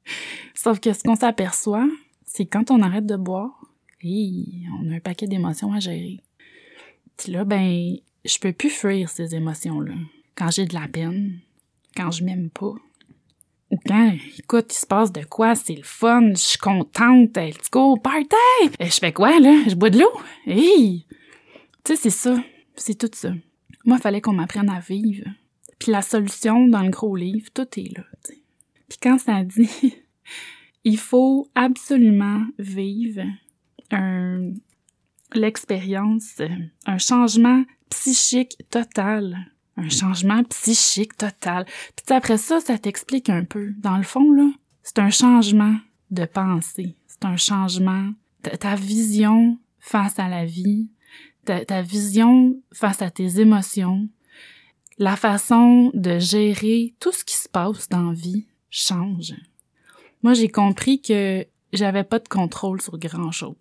Sauf 0.53 0.79
que 0.79 0.91
ce 0.93 1.03
qu'on 1.03 1.15
s'aperçoit, 1.15 1.87
c'est 2.25 2.45
quand 2.45 2.69
on 2.69 2.81
arrête 2.81 3.05
de 3.05 3.15
boire, 3.15 3.58
on 4.03 4.91
a 4.91 4.95
un 4.95 4.99
paquet 4.99 5.27
d'émotions 5.27 5.73
à 5.73 5.79
gérer. 5.79 6.21
Là, 7.27 7.43
ben, 7.43 7.97
je 8.23 8.39
peux 8.39 8.53
plus 8.53 8.69
fuir 8.69 9.09
ces 9.09 9.35
émotions-là. 9.35 9.93
Quand 10.35 10.51
j'ai 10.51 10.65
de 10.65 10.73
la 10.73 10.87
peine, 10.87 11.39
quand 11.95 12.11
je 12.11 12.23
m'aime 12.23 12.49
pas, 12.49 12.75
ou 13.71 13.77
quand, 13.85 14.15
écoute, 14.37 14.73
il 14.73 14.79
se 14.79 14.85
passe 14.85 15.11
de 15.11 15.23
quoi, 15.23 15.53
c'est 15.53 15.75
le 15.75 15.83
fun, 15.83 16.29
je 16.29 16.41
suis 16.41 16.57
contente, 16.57 17.37
let's 17.37 17.69
go, 17.71 17.97
party! 17.97 18.35
Et 18.79 18.85
je 18.85 18.97
fais 18.97 19.13
quoi, 19.13 19.39
là? 19.39 19.63
Je 19.67 19.75
bois 19.75 19.89
de 19.89 19.99
l'eau? 19.99 20.21
Hey! 20.47 21.05
Tu 21.83 21.95
sais, 21.95 21.95
c'est 21.95 22.09
ça. 22.09 22.43
C'est 22.75 22.97
tout 22.97 23.11
ça. 23.13 23.31
Moi, 23.85 23.97
il 23.97 24.01
fallait 24.01 24.21
qu'on 24.21 24.33
m'apprenne 24.33 24.69
à 24.69 24.79
vivre. 24.79 25.27
Puis 25.77 25.91
la 25.91 26.01
solution 26.01 26.67
dans 26.67 26.81
le 26.81 26.89
gros 26.89 27.15
livre, 27.15 27.49
tout 27.53 27.67
est 27.77 27.97
là, 27.97 28.03
Puis 28.89 28.97
quand 29.01 29.17
ça 29.17 29.43
dit 29.43 29.95
il 30.83 30.97
faut 30.97 31.47
absolument 31.55 32.45
vivre 32.57 33.23
un, 33.91 34.51
l'expérience, 35.33 36.41
un 36.85 36.97
changement 36.97 37.63
psychique 37.89 38.57
total. 38.69 39.37
Un 39.77 39.89
changement 39.89 40.43
psychique 40.43 41.15
total. 41.15 41.65
Puis 41.95 42.13
après 42.13 42.37
ça, 42.37 42.59
ça 42.59 42.77
t'explique 42.77 43.29
un 43.29 43.45
peu. 43.45 43.71
Dans 43.77 43.95
le 43.95 44.03
fond, 44.03 44.31
là, 44.31 44.49
c'est 44.83 44.99
un 44.99 45.09
changement 45.09 45.77
de 46.11 46.25
pensée. 46.25 46.97
C'est 47.07 47.23
un 47.23 47.37
changement. 47.37 48.11
Ta, 48.41 48.57
ta 48.57 48.75
vision 48.75 49.57
face 49.79 50.19
à 50.19 50.27
la 50.27 50.45
vie, 50.45 50.89
ta, 51.45 51.63
ta 51.63 51.81
vision 51.81 52.61
face 52.73 53.01
à 53.01 53.09
tes 53.09 53.39
émotions, 53.39 54.09
la 54.97 55.15
façon 55.15 55.91
de 55.93 56.19
gérer 56.19 56.93
tout 56.99 57.13
ce 57.13 57.23
qui 57.23 57.35
se 57.35 57.47
passe 57.47 57.87
dans 57.87 58.11
la 58.11 58.13
vie 58.13 58.47
change. 58.69 59.33
Moi, 60.23 60.33
j'ai 60.33 60.49
compris 60.49 61.01
que 61.01 61.45
j'avais 61.73 62.03
pas 62.03 62.19
de 62.19 62.27
contrôle 62.27 62.81
sur 62.81 62.97
grand 62.97 63.31
chose. 63.31 63.55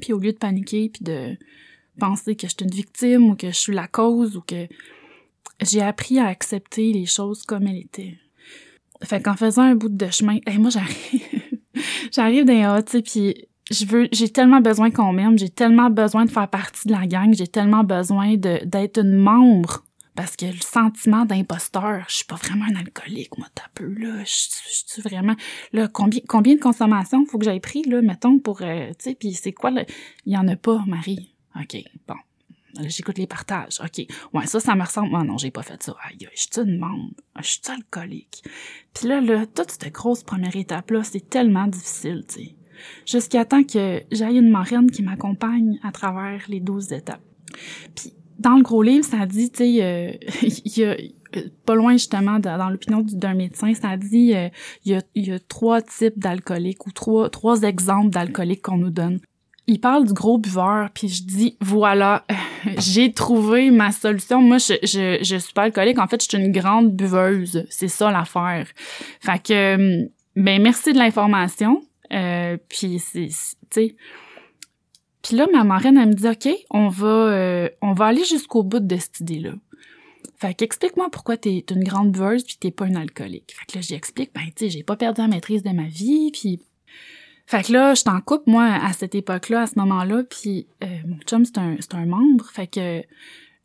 Puis 0.00 0.12
au 0.12 0.18
lieu 0.18 0.32
de 0.32 0.38
paniquer 0.38 0.88
puis 0.88 1.04
de 1.04 1.36
penser 1.98 2.36
que 2.36 2.46
je 2.46 2.52
suis 2.52 2.64
une 2.64 2.74
victime 2.74 3.30
ou 3.30 3.36
que 3.36 3.48
je 3.48 3.56
suis 3.56 3.74
la 3.74 3.86
cause 3.86 4.36
ou 4.36 4.40
que 4.40 4.66
j'ai 5.60 5.82
appris 5.82 6.18
à 6.18 6.26
accepter 6.26 6.92
les 6.92 7.06
choses 7.06 7.44
comme 7.44 7.66
elles 7.66 7.78
étaient. 7.78 8.18
Fait 9.02 9.22
qu'en 9.22 9.34
faisant 9.34 9.62
un 9.62 9.74
bout 9.74 9.88
de 9.88 10.10
chemin, 10.10 10.38
hey, 10.46 10.58
moi 10.58 10.70
j'arrive 10.70 11.22
j'arrive 12.12 12.44
d'un 12.44 12.82
tu 12.82 12.92
sais 12.92 13.02
puis 13.02 13.48
je 13.70 13.86
veux 13.86 14.08
j'ai 14.12 14.28
tellement 14.28 14.60
besoin 14.60 14.90
qu'on 14.90 15.12
m'aime, 15.12 15.38
j'ai 15.38 15.50
tellement 15.50 15.90
besoin 15.90 16.24
de 16.24 16.30
faire 16.30 16.48
partie 16.48 16.88
de 16.88 16.92
la 16.92 17.06
gang, 17.06 17.34
j'ai 17.34 17.46
tellement 17.46 17.84
besoin 17.84 18.36
de 18.36 18.64
d'être 18.64 18.98
une 18.98 19.16
membre 19.16 19.84
parce 20.14 20.36
que 20.36 20.46
le 20.46 20.60
sentiment 20.60 21.24
d'imposteur, 21.24 22.04
je 22.08 22.16
suis 22.16 22.24
pas 22.24 22.36
vraiment 22.36 22.66
un 22.66 22.76
alcoolique, 22.76 23.36
moi, 23.36 23.48
t'as 23.54 23.68
peu, 23.74 23.86
là. 23.86 24.20
Je 24.20 24.24
suis 24.26 25.02
vraiment, 25.02 25.34
là, 25.72 25.88
combien, 25.88 26.20
combien 26.28 26.54
de 26.54 26.60
consommation 26.60 27.24
faut 27.26 27.38
que 27.38 27.44
j'aille 27.44 27.60
pris, 27.60 27.82
là, 27.82 28.00
mettons, 28.02 28.38
pour, 28.38 28.62
euh, 28.62 28.88
tu 28.90 29.10
sais, 29.10 29.14
puis 29.14 29.32
c'est 29.34 29.52
quoi, 29.52 29.70
là? 29.70 29.84
Il 30.26 30.32
y 30.32 30.36
en 30.36 30.46
a 30.48 30.56
pas, 30.56 30.82
Marie. 30.86 31.34
OK, 31.56 31.76
bon. 32.06 32.16
J'écoute 32.86 33.18
les 33.18 33.28
partages. 33.28 33.80
OK. 33.80 34.06
Ouais, 34.32 34.46
ça, 34.46 34.58
ça 34.58 34.74
me 34.74 34.82
ressemble. 34.82 35.10
Oh 35.12 35.22
non, 35.22 35.38
j'ai 35.38 35.52
pas 35.52 35.62
fait 35.62 35.80
ça. 35.80 35.94
Aïe, 36.08 36.28
je 36.34 36.40
suis 36.40 36.50
une 36.56 36.78
membre. 36.78 37.10
Je 37.40 37.46
suis 37.46 37.60
alcoolique. 37.68 38.42
Puis 38.92 39.06
là, 39.06 39.20
là, 39.20 39.46
toute 39.46 39.70
cette 39.70 39.92
grosse 39.92 40.24
première 40.24 40.56
étape-là, 40.56 41.04
c'est 41.04 41.28
tellement 41.30 41.68
difficile, 41.68 42.24
tu 42.28 42.34
sais. 42.34 42.56
Jusqu'à 43.06 43.44
temps 43.44 43.62
que 43.62 44.02
j'aille 44.10 44.38
une 44.38 44.50
marraine 44.50 44.90
qui 44.90 45.02
m'accompagne 45.02 45.78
à 45.84 45.92
travers 45.92 46.44
les 46.48 46.58
douze 46.58 46.92
étapes. 46.92 47.22
Puis 47.94 48.12
dans 48.38 48.56
le 48.56 48.62
gros 48.62 48.82
livre, 48.82 49.04
ça 49.04 49.26
dit, 49.26 49.50
tu 49.50 49.58
sais, 49.58 49.82
euh, 49.82 50.12
il 50.42 50.78
y 50.78 50.84
a 50.84 50.96
pas 51.66 51.74
loin 51.74 51.92
justement 51.92 52.38
dans 52.38 52.68
l'opinion 52.70 53.04
d'un 53.06 53.34
médecin, 53.34 53.74
ça 53.74 53.96
dit 53.96 54.34
euh, 54.34 54.48
il 54.84 54.92
y, 54.92 54.94
a, 54.94 55.02
y 55.14 55.32
a 55.32 55.38
trois 55.40 55.82
types 55.82 56.18
d'alcooliques 56.18 56.86
ou 56.86 56.92
trois 56.92 57.28
trois 57.28 57.62
exemples 57.62 58.10
d'alcooliques 58.10 58.62
qu'on 58.62 58.76
nous 58.76 58.90
donne. 58.90 59.20
Il 59.66 59.80
parle 59.80 60.06
du 60.06 60.12
gros 60.12 60.38
buveur, 60.38 60.90
puis 60.92 61.08
je 61.08 61.24
dis 61.24 61.56
voilà, 61.60 62.24
j'ai 62.78 63.12
trouvé 63.12 63.70
ma 63.70 63.92
solution. 63.92 64.42
Moi, 64.42 64.58
je, 64.58 64.74
je, 64.82 65.18
je 65.22 65.36
suis 65.36 65.54
pas 65.54 65.62
alcoolique. 65.62 65.98
En 65.98 66.06
fait, 66.06 66.22
je 66.22 66.28
suis 66.28 66.38
une 66.38 66.52
grande 66.52 66.94
buveuse. 66.94 67.66
C'est 67.70 67.88
ça 67.88 68.10
l'affaire. 68.10 68.66
Fait 69.20 69.42
que, 69.42 70.06
ben 70.36 70.62
merci 70.62 70.92
de 70.92 70.98
l'information. 70.98 71.82
Euh, 72.12 72.58
puis 72.68 72.98
c'est, 72.98 73.28
tu 73.28 73.34
sais, 73.70 73.96
puis 75.24 75.36
là, 75.36 75.46
ma 75.50 75.64
marraine, 75.64 75.96
elle 75.96 76.10
me 76.10 76.14
dit, 76.14 76.28
OK, 76.28 76.54
on 76.68 76.88
va, 76.88 77.06
euh, 77.06 77.68
on 77.80 77.94
va 77.94 78.06
aller 78.06 78.24
jusqu'au 78.24 78.62
bout 78.62 78.80
de 78.80 78.96
cette 78.96 79.20
idée-là. 79.20 79.54
Fait 80.36 80.52
qu'explique-moi 80.52 81.08
pourquoi 81.10 81.38
t'es 81.38 81.64
une 81.70 81.82
grande 81.82 82.12
buveuse 82.12 82.44
puis 82.44 82.56
t'es 82.60 82.70
pas 82.70 82.86
une 82.86 82.96
alcoolique. 82.96 83.54
Fait 83.58 83.64
que 83.72 83.78
là, 83.78 83.80
j'explique, 83.80 84.32
ben, 84.34 84.42
tu 84.54 84.66
sais, 84.66 84.70
j'ai 84.70 84.82
pas 84.82 84.96
perdu 84.96 85.22
la 85.22 85.28
maîtrise 85.28 85.62
de 85.62 85.70
ma 85.70 85.84
vie, 85.84 86.30
puis... 86.30 86.60
Fait 87.46 87.62
que 87.62 87.72
là, 87.72 87.94
je 87.94 88.02
t'en 88.02 88.20
coupe, 88.20 88.46
moi, 88.46 88.64
à 88.64 88.92
cette 88.92 89.14
époque-là, 89.14 89.62
à 89.62 89.66
ce 89.66 89.78
moment-là, 89.78 90.24
puis 90.24 90.66
euh, 90.82 90.86
mon 91.06 91.18
chum, 91.26 91.44
c'est 91.44 91.58
un, 91.58 91.76
un 91.92 92.06
membre. 92.06 92.46
Fait 92.50 92.66
que 92.66 93.02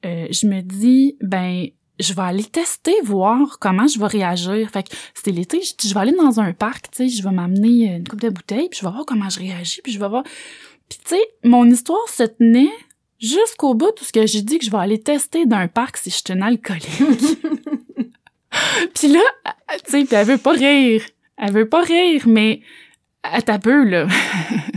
euh, 0.05 0.27
je 0.31 0.47
me 0.47 0.61
dis, 0.61 1.17
ben, 1.21 1.67
je 1.99 2.13
vais 2.13 2.21
aller 2.21 2.43
tester, 2.45 2.93
voir 3.03 3.59
comment 3.59 3.87
je 3.87 3.99
vais 3.99 4.07
réagir. 4.07 4.69
Fait 4.69 4.83
que 4.83 4.95
c'était 5.13 5.31
l'été, 5.31 5.61
je, 5.61 5.87
je 5.87 5.93
vais 5.93 5.99
aller 5.99 6.15
dans 6.15 6.39
un 6.39 6.53
parc, 6.53 6.91
tu 6.91 7.09
sais, 7.09 7.09
je 7.09 7.21
vais 7.21 7.31
m'amener 7.31 7.95
une 7.95 8.07
coupe 8.07 8.21
de 8.21 8.29
bouteilles, 8.29 8.69
puis 8.69 8.79
je 8.79 8.85
vais 8.85 8.91
voir 8.91 9.05
comment 9.05 9.29
je 9.29 9.39
réagis, 9.39 9.81
puis 9.81 9.91
je 9.91 9.99
vais 9.99 10.07
voir... 10.07 10.23
Puis 10.89 10.99
tu 11.05 11.15
sais, 11.15 11.21
mon 11.43 11.69
histoire 11.69 12.07
se 12.09 12.23
tenait 12.23 12.71
jusqu'au 13.19 13.73
bout 13.73 13.91
tout 13.91 14.03
ce 14.03 14.11
que 14.11 14.25
j'ai 14.25 14.41
dit 14.41 14.57
que 14.57 14.65
je 14.65 14.71
vais 14.71 14.77
aller 14.77 15.01
tester 15.01 15.45
d'un 15.45 15.67
parc 15.67 15.97
si 15.97 16.09
je 16.09 16.15
suis 16.15 16.33
une 16.33 16.41
alcoolique. 16.41 16.89
puis 18.93 19.07
là, 19.07 19.21
tu 19.85 20.05
sais, 20.05 20.15
elle 20.15 20.27
veut 20.27 20.37
pas 20.37 20.53
rire. 20.53 21.03
Elle 21.37 21.53
veut 21.53 21.69
pas 21.69 21.81
rire, 21.81 22.23
mais 22.27 22.61
elle 23.23 23.43
t'a 23.43 23.59
peu, 23.59 23.83
là. 23.83 24.07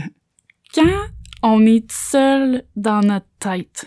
Quand 0.75 1.05
on 1.41 1.65
est 1.65 1.91
seul 1.91 2.63
dans 2.75 3.01
notre 3.01 3.27
tête, 3.39 3.85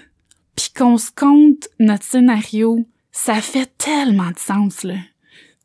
puis 0.55 0.71
qu'on 0.77 0.99
se 0.99 1.11
compte 1.11 1.69
notre 1.79 2.05
scénario, 2.05 2.87
ça 3.13 3.41
fait 3.41 3.71
tellement 3.79 4.31
de 4.31 4.39
sens, 4.39 4.83
là. 4.83 4.97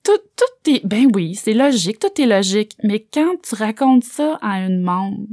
Tout, 0.03 0.17
tout 0.35 0.71
est... 0.71 0.85
Ben 0.85 1.07
oui, 1.13 1.35
c'est 1.35 1.53
logique, 1.53 1.99
tout 1.99 2.19
est 2.19 2.25
logique, 2.25 2.75
mais 2.81 3.05
quand 3.13 3.35
tu 3.43 3.55
racontes 3.55 4.03
ça 4.03 4.39
à 4.41 4.65
une 4.65 4.81
membre, 4.81 5.27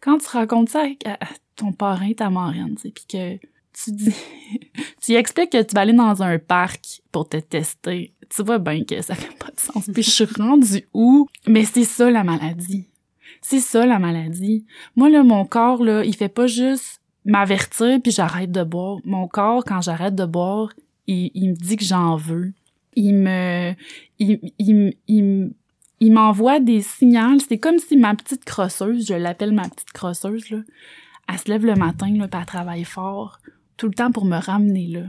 quand 0.00 0.18
tu 0.18 0.28
racontes 0.28 0.68
ça 0.70 0.84
à, 1.04 1.18
ton 1.56 1.72
parrain, 1.72 2.12
ta 2.12 2.30
marraine, 2.30 2.76
puis 2.76 3.04
que 3.08 3.36
tu 3.72 3.92
dis, 3.92 4.14
tu 5.02 5.12
expliques 5.14 5.50
que 5.50 5.62
tu 5.62 5.74
vas 5.74 5.82
aller 5.82 5.92
dans 5.92 6.22
un 6.22 6.38
parc 6.38 7.02
pour 7.10 7.28
te 7.28 7.36
tester, 7.36 8.12
tu 8.28 8.42
vois 8.42 8.58
bien 8.58 8.84
que 8.84 9.00
ça 9.02 9.14
fait 9.14 9.36
pas 9.36 9.50
de 9.50 9.60
sens. 9.60 9.90
Puis 9.92 10.02
je 10.02 10.10
suis 10.10 10.24
rendue 10.24 10.88
où? 10.94 11.28
Mais 11.46 11.64
c'est 11.64 11.84
ça 11.84 12.10
la 12.10 12.24
maladie. 12.24 12.88
C'est 13.40 13.60
ça 13.60 13.84
la 13.84 13.98
maladie. 13.98 14.64
Moi, 14.96 15.10
là, 15.10 15.22
mon 15.22 15.44
corps, 15.44 15.82
là, 15.82 16.04
il 16.04 16.14
fait 16.14 16.28
pas 16.28 16.46
juste 16.46 17.00
m'avertir 17.24 18.00
puis 18.02 18.12
j'arrête 18.12 18.50
de 18.50 18.64
boire. 18.64 18.98
Mon 19.04 19.28
corps, 19.28 19.64
quand 19.64 19.80
j'arrête 19.80 20.14
de 20.14 20.24
boire, 20.24 20.72
il, 21.06 21.30
il 21.34 21.50
me 21.50 21.54
dit 21.54 21.76
que 21.76 21.84
j'en 21.84 22.16
veux. 22.16 22.52
Il 22.94 23.14
me, 23.14 23.74
il, 24.18 24.52
il, 24.58 24.94
il, 25.08 25.52
il 26.02 26.12
m'envoie 26.12 26.58
des 26.58 26.82
signaux. 26.82 27.38
C'est 27.48 27.58
comme 27.58 27.78
si 27.78 27.96
ma 27.96 28.16
petite 28.16 28.44
crosseuse, 28.44 29.06
je 29.06 29.14
l'appelle 29.14 29.52
ma 29.52 29.68
petite 29.68 29.92
crosseuse, 29.92 30.50
là, 30.50 30.58
elle 31.28 31.38
se 31.38 31.48
lève 31.48 31.64
le 31.64 31.76
matin, 31.76 32.12
là, 32.16 32.26
puis 32.26 32.40
elle 32.40 32.46
travaille 32.46 32.84
fort, 32.84 33.38
tout 33.76 33.86
le 33.86 33.94
temps 33.94 34.10
pour 34.10 34.24
me 34.24 34.36
ramener 34.36 34.88
là. 34.88 35.04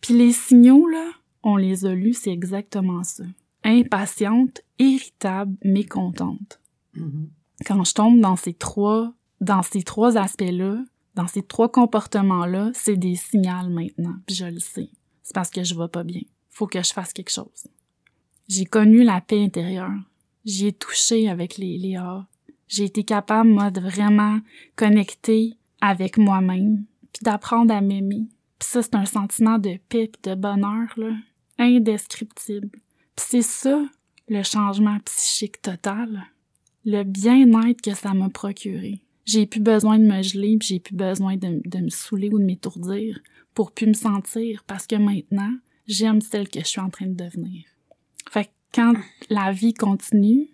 Puis 0.00 0.14
les 0.14 0.32
signaux, 0.32 0.88
là, 0.88 1.10
on 1.44 1.56
les 1.56 1.86
a 1.86 1.94
lus, 1.94 2.14
c'est 2.14 2.32
exactement 2.32 3.04
ça. 3.04 3.22
Impatiente, 3.62 4.62
irritable, 4.80 5.56
mécontente. 5.62 6.60
Mm-hmm. 6.96 7.28
Quand 7.64 7.84
je 7.84 7.94
tombe 7.94 8.18
dans 8.18 8.36
ces 8.36 8.52
trois, 8.52 9.14
dans 9.40 9.62
ces 9.62 9.84
trois 9.84 10.16
aspects-là, 10.16 10.78
dans 11.14 11.28
ces 11.28 11.42
trois 11.42 11.70
comportements-là, 11.70 12.72
c'est 12.74 12.96
des 12.96 13.14
signaux 13.14 13.68
maintenant, 13.70 14.16
puis 14.26 14.34
je 14.34 14.46
le 14.46 14.58
sais. 14.58 14.90
C'est 15.22 15.34
parce 15.34 15.50
que 15.50 15.62
je 15.62 15.76
vais 15.76 15.88
pas 15.88 16.02
bien. 16.02 16.22
Faut 16.50 16.66
que 16.66 16.82
je 16.82 16.92
fasse 16.92 17.12
quelque 17.12 17.30
chose. 17.30 17.68
J'ai 18.46 18.66
connu 18.66 19.04
la 19.04 19.22
paix 19.22 19.42
intérieure. 19.42 19.94
J'y 20.44 20.66
ai 20.66 20.72
touché 20.72 21.28
avec 21.30 21.56
les 21.56 21.78
Léa. 21.78 22.26
J'ai 22.68 22.84
été 22.84 23.02
capable, 23.02 23.48
moi, 23.48 23.70
de 23.70 23.80
vraiment 23.80 24.40
connecter 24.76 25.56
avec 25.80 26.18
moi-même, 26.18 26.84
puis 27.12 27.22
d'apprendre 27.22 27.74
à 27.74 27.80
m'aimer. 27.80 28.26
Puis 28.58 28.68
ça, 28.68 28.82
c'est 28.82 28.96
un 28.96 29.06
sentiment 29.06 29.58
de 29.58 29.78
paix 29.88 30.10
de 30.22 30.34
bonheur, 30.34 30.92
là, 30.96 31.12
indescriptible. 31.58 32.70
Puis 33.16 33.26
c'est 33.28 33.42
ça, 33.42 33.82
le 34.28 34.42
changement 34.42 34.98
psychique 35.06 35.62
total. 35.62 36.24
Le 36.84 37.02
bien-être 37.02 37.80
que 37.80 37.94
ça 37.94 38.12
m'a 38.12 38.28
procuré. 38.28 39.00
J'ai 39.24 39.46
plus 39.46 39.60
besoin 39.60 39.98
de 39.98 40.04
me 40.04 40.20
geler, 40.20 40.58
j'ai 40.60 40.80
plus 40.80 40.96
besoin 40.96 41.36
de, 41.36 41.62
de 41.64 41.78
me 41.78 41.88
saouler 41.88 42.28
ou 42.28 42.38
de 42.38 42.44
m'étourdir 42.44 43.20
pour 43.54 43.72
plus 43.72 43.86
me 43.86 43.94
sentir, 43.94 44.64
parce 44.66 44.86
que 44.86 44.96
maintenant, 44.96 45.54
j'aime 45.86 46.20
celle 46.20 46.48
que 46.50 46.60
je 46.60 46.66
suis 46.66 46.80
en 46.80 46.90
train 46.90 47.06
de 47.06 47.14
devenir. 47.14 47.64
Fait 48.30 48.44
que 48.44 48.50
quand 48.74 48.94
la 49.30 49.52
vie 49.52 49.74
continue, 49.74 50.48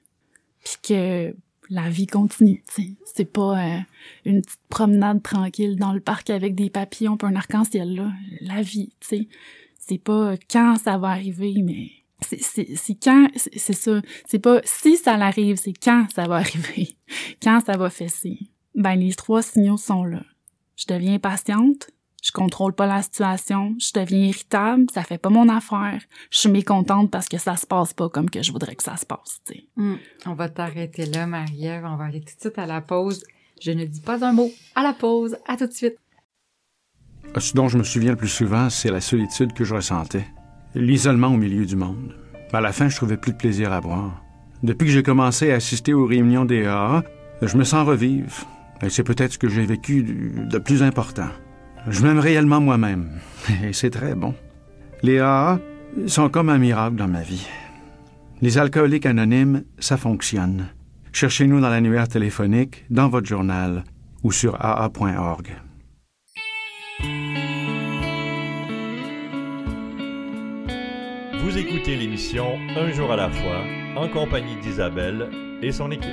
puis 0.64 0.74
que 0.82 1.34
la 1.70 1.88
vie 1.88 2.06
continue, 2.06 2.62
c'est 3.04 3.24
pas 3.24 3.58
euh, 3.58 3.78
une 4.24 4.42
petite 4.42 4.60
promenade 4.68 5.22
tranquille 5.22 5.76
dans 5.76 5.92
le 5.92 6.00
parc 6.00 6.30
avec 6.30 6.54
des 6.54 6.68
papillons 6.68 7.16
pour 7.16 7.28
un 7.28 7.36
arc-en-ciel 7.36 7.94
là, 7.94 8.12
la 8.40 8.60
vie, 8.60 8.92
tu 9.00 9.08
sais, 9.08 9.28
c'est 9.78 9.98
pas 9.98 10.34
quand 10.50 10.76
ça 10.76 10.98
va 10.98 11.08
arriver, 11.08 11.54
mais 11.64 11.90
c'est 12.20 12.94
quand, 13.02 13.28
c'est 13.36 13.72
ça, 13.72 14.02
c'est 14.26 14.38
pas 14.38 14.60
si 14.64 14.96
ça 14.96 15.16
l'arrive, 15.16 15.56
c'est 15.56 15.72
quand 15.72 16.06
ça 16.14 16.26
va 16.26 16.36
arriver, 16.36 16.96
quand 17.42 17.60
ça 17.64 17.76
va 17.76 17.88
fesser. 17.88 18.38
Ben 18.74 18.94
les 18.94 19.14
trois 19.14 19.42
signaux 19.42 19.76
sont 19.76 20.04
là. 20.04 20.22
Je 20.76 20.86
deviens 20.86 21.18
patiente, 21.18 21.90
je 22.22 22.32
contrôle 22.32 22.72
pas 22.72 22.86
la 22.86 23.02
situation, 23.02 23.74
je 23.78 23.98
deviens 23.98 24.26
irritable, 24.26 24.86
ça 24.92 25.02
fait 25.02 25.18
pas 25.18 25.30
mon 25.30 25.48
affaire, 25.48 26.00
je 26.30 26.38
suis 26.38 26.50
mécontente 26.50 27.10
parce 27.10 27.28
que 27.28 27.38
ça 27.38 27.56
se 27.56 27.66
passe 27.66 27.94
pas 27.94 28.08
comme 28.08 28.30
que 28.30 28.42
je 28.42 28.52
voudrais 28.52 28.74
que 28.74 28.82
ça 28.82 28.96
se 28.96 29.06
passe, 29.06 29.40
tu 29.46 29.54
sais. 29.54 29.64
Hmm. 29.76 29.96
On 30.26 30.34
va 30.34 30.48
t'arrêter 30.48 31.06
là, 31.06 31.26
Marie-Ève, 31.26 31.84
on 31.84 31.96
va 31.96 32.04
aller 32.04 32.20
tout 32.20 32.34
de 32.34 32.40
suite 32.40 32.58
à 32.58 32.66
la 32.66 32.80
pause. 32.80 33.24
Je 33.60 33.72
ne 33.72 33.84
dis 33.84 34.00
pas 34.00 34.24
un 34.24 34.32
mot. 34.32 34.50
À 34.74 34.82
la 34.82 34.94
pause, 34.94 35.36
à 35.46 35.56
tout 35.56 35.66
de 35.66 35.72
suite. 35.72 35.96
Ce 37.38 37.54
dont 37.54 37.68
je 37.68 37.78
me 37.78 37.84
souviens 37.84 38.12
le 38.12 38.16
plus 38.16 38.28
souvent, 38.28 38.70
c'est 38.70 38.90
la 38.90 39.00
solitude 39.00 39.52
que 39.52 39.64
je 39.64 39.74
ressentais, 39.74 40.26
l'isolement 40.74 41.28
au 41.28 41.36
milieu 41.36 41.66
du 41.66 41.76
monde. 41.76 42.16
À 42.52 42.60
la 42.60 42.72
fin, 42.72 42.88
je 42.88 42.96
trouvais 42.96 43.16
plus 43.16 43.32
de 43.32 43.36
plaisir 43.36 43.72
à 43.72 43.80
boire. 43.80 44.22
Depuis 44.62 44.86
que 44.86 44.92
j'ai 44.92 45.02
commencé 45.02 45.52
à 45.52 45.56
assister 45.56 45.94
aux 45.94 46.06
réunions 46.06 46.44
des 46.44 46.66
AA, 46.66 47.04
je 47.42 47.56
me 47.56 47.64
sens 47.64 47.86
revivre. 47.86 48.46
Et 48.82 48.90
c'est 48.90 49.04
peut-être 49.04 49.34
ce 49.34 49.38
que 49.38 49.48
j'ai 49.48 49.64
vécu 49.64 50.02
de 50.02 50.58
plus 50.58 50.82
important. 50.82 51.28
Je 51.88 52.02
m'aime 52.02 52.18
réellement 52.18 52.60
moi-même. 52.60 53.20
Et 53.64 53.72
c'est 53.72 53.90
très 53.90 54.14
bon. 54.14 54.34
Les 55.02 55.18
AA 55.18 55.58
sont 56.06 56.28
comme 56.28 56.48
un 56.50 56.58
miracle 56.58 56.96
dans 56.96 57.08
ma 57.08 57.22
vie. 57.22 57.46
Les 58.42 58.58
alcooliques 58.58 59.06
anonymes, 59.06 59.64
ça 59.78 59.96
fonctionne. 59.96 60.68
Cherchez-nous 61.12 61.60
dans 61.60 61.68
l'annuaire 61.70 62.08
téléphonique, 62.08 62.84
dans 62.90 63.08
votre 63.08 63.26
journal 63.26 63.84
ou 64.22 64.32
sur 64.32 64.54
aa.org. 64.60 65.48
Vous 71.42 71.58
écoutez 71.58 71.96
l'émission 71.96 72.58
Un 72.76 72.92
jour 72.92 73.10
à 73.10 73.16
la 73.16 73.30
fois 73.30 73.64
en 73.96 74.08
compagnie 74.08 74.56
d'Isabelle 74.62 75.28
et 75.62 75.72
son 75.72 75.90
équipe. 75.90 76.10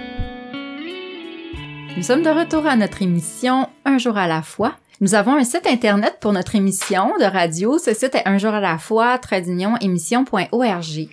Nous 1.96 2.04
sommes 2.04 2.24
de 2.24 2.30
retour 2.30 2.66
à 2.66 2.76
notre 2.76 3.02
émission 3.02 3.68
Un 3.86 3.98
jour 3.98 4.18
à 4.18 4.28
la 4.28 4.42
fois. 4.42 4.76
Nous 5.00 5.14
avons 5.14 5.36
un 5.36 5.44
site 5.44 5.68
internet 5.68 6.18
pour 6.20 6.34
notre 6.34 6.56
émission 6.56 7.14
de 7.20 7.26
radio. 7.26 7.78
Ce 7.78 7.94
site 7.94 8.16
est 8.16 8.28
un 8.28 8.40
jour 8.40 8.52
à 8.52 8.60
la 8.60 8.80
fois, 8.80 9.20
émission.org. 9.80 11.10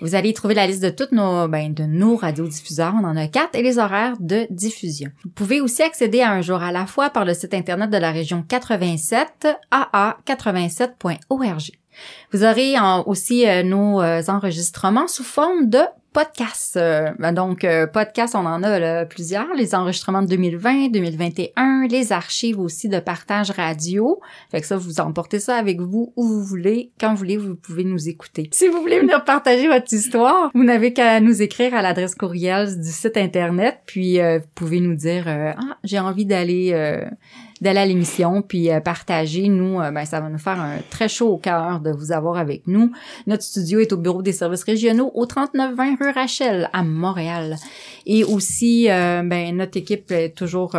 Vous 0.00 0.14
allez 0.16 0.30
y 0.30 0.34
trouver 0.34 0.54
la 0.54 0.66
liste 0.66 0.82
de 0.82 0.90
toutes 0.90 1.12
nos, 1.12 1.46
ben, 1.46 1.72
de 1.72 1.84
nos 1.84 2.16
radiodiffuseurs. 2.16 2.92
On 3.00 3.04
en 3.04 3.16
a 3.16 3.28
quatre 3.28 3.54
et 3.54 3.62
les 3.62 3.78
horaires 3.78 4.16
de 4.18 4.48
diffusion. 4.50 5.12
Vous 5.22 5.30
pouvez 5.30 5.60
aussi 5.60 5.82
accéder 5.82 6.22
à 6.22 6.32
un 6.32 6.40
jour 6.40 6.60
à 6.60 6.72
la 6.72 6.86
fois 6.86 7.10
par 7.10 7.24
le 7.24 7.34
site 7.34 7.54
internet 7.54 7.88
de 7.88 7.98
la 7.98 8.10
région 8.10 8.42
87, 8.42 9.46
aa87.org. 9.70 11.70
Vous 12.32 12.44
aurez 12.44 12.74
aussi 13.06 13.48
euh, 13.48 13.62
nos 13.62 14.00
euh, 14.00 14.22
enregistrements 14.28 15.08
sous 15.08 15.24
forme 15.24 15.68
de 15.68 15.80
podcasts. 16.12 16.76
Euh, 16.76 17.10
ben 17.18 17.32
donc, 17.32 17.66
podcasts, 17.92 18.34
on 18.34 18.46
en 18.46 18.62
a 18.62 19.04
plusieurs. 19.04 19.52
Les 19.54 19.74
enregistrements 19.74 20.22
de 20.22 20.28
2020, 20.28 20.88
2021, 20.90 21.86
les 21.88 22.12
archives 22.12 22.58
aussi 22.58 22.88
de 22.88 22.98
partage 22.98 23.50
radio. 23.52 24.20
Fait 24.50 24.60
que 24.60 24.66
ça, 24.66 24.76
vous 24.76 25.00
emportez 25.00 25.38
ça 25.38 25.56
avec 25.56 25.80
vous 25.80 26.12
où 26.16 26.26
vous 26.26 26.42
voulez, 26.42 26.90
quand 27.00 27.10
vous 27.10 27.16
voulez, 27.16 27.36
vous 27.36 27.54
pouvez 27.54 27.84
nous 27.84 28.08
écouter. 28.08 28.48
Si 28.52 28.68
vous 28.68 28.80
voulez 28.80 29.00
venir 29.00 29.24
partager 29.24 29.68
votre 29.68 29.92
histoire, 29.92 30.50
vous 30.54 30.64
n'avez 30.64 30.92
qu'à 30.92 31.20
nous 31.20 31.42
écrire 31.42 31.74
à 31.74 31.82
l'adresse 31.82 32.14
courriel 32.14 32.80
du 32.80 32.90
site 32.90 33.16
internet, 33.16 33.78
puis 33.86 34.18
vous 34.18 34.48
pouvez 34.54 34.80
nous 34.80 34.94
dire 34.94 35.26
ah 35.28 35.76
j'ai 35.84 35.98
envie 36.00 36.26
d'aller 36.26 36.72
d'aller 37.60 37.80
à 37.80 37.86
l'émission 37.86 38.42
puis 38.42 38.70
euh, 38.70 38.80
partager. 38.80 39.48
Nous, 39.48 39.80
euh, 39.80 39.90
ben, 39.90 40.04
ça 40.04 40.20
va 40.20 40.28
nous 40.28 40.38
faire 40.38 40.60
un 40.60 40.78
très 40.90 41.08
chaud 41.08 41.28
au 41.28 41.36
cœur 41.36 41.80
de 41.80 41.90
vous 41.90 42.12
avoir 42.12 42.36
avec 42.36 42.66
nous. 42.66 42.92
Notre 43.26 43.42
studio 43.42 43.80
est 43.80 43.92
au 43.92 43.96
bureau 43.96 44.22
des 44.22 44.32
services 44.32 44.64
régionaux 44.64 45.10
au 45.14 45.26
3920 45.26 45.96
rue 46.00 46.10
Rachel 46.10 46.70
à 46.72 46.82
Montréal. 46.82 47.56
Et 48.06 48.24
aussi, 48.24 48.90
euh, 48.90 49.22
ben, 49.24 49.56
notre 49.56 49.76
équipe 49.76 50.10
est 50.10 50.30
toujours 50.36 50.76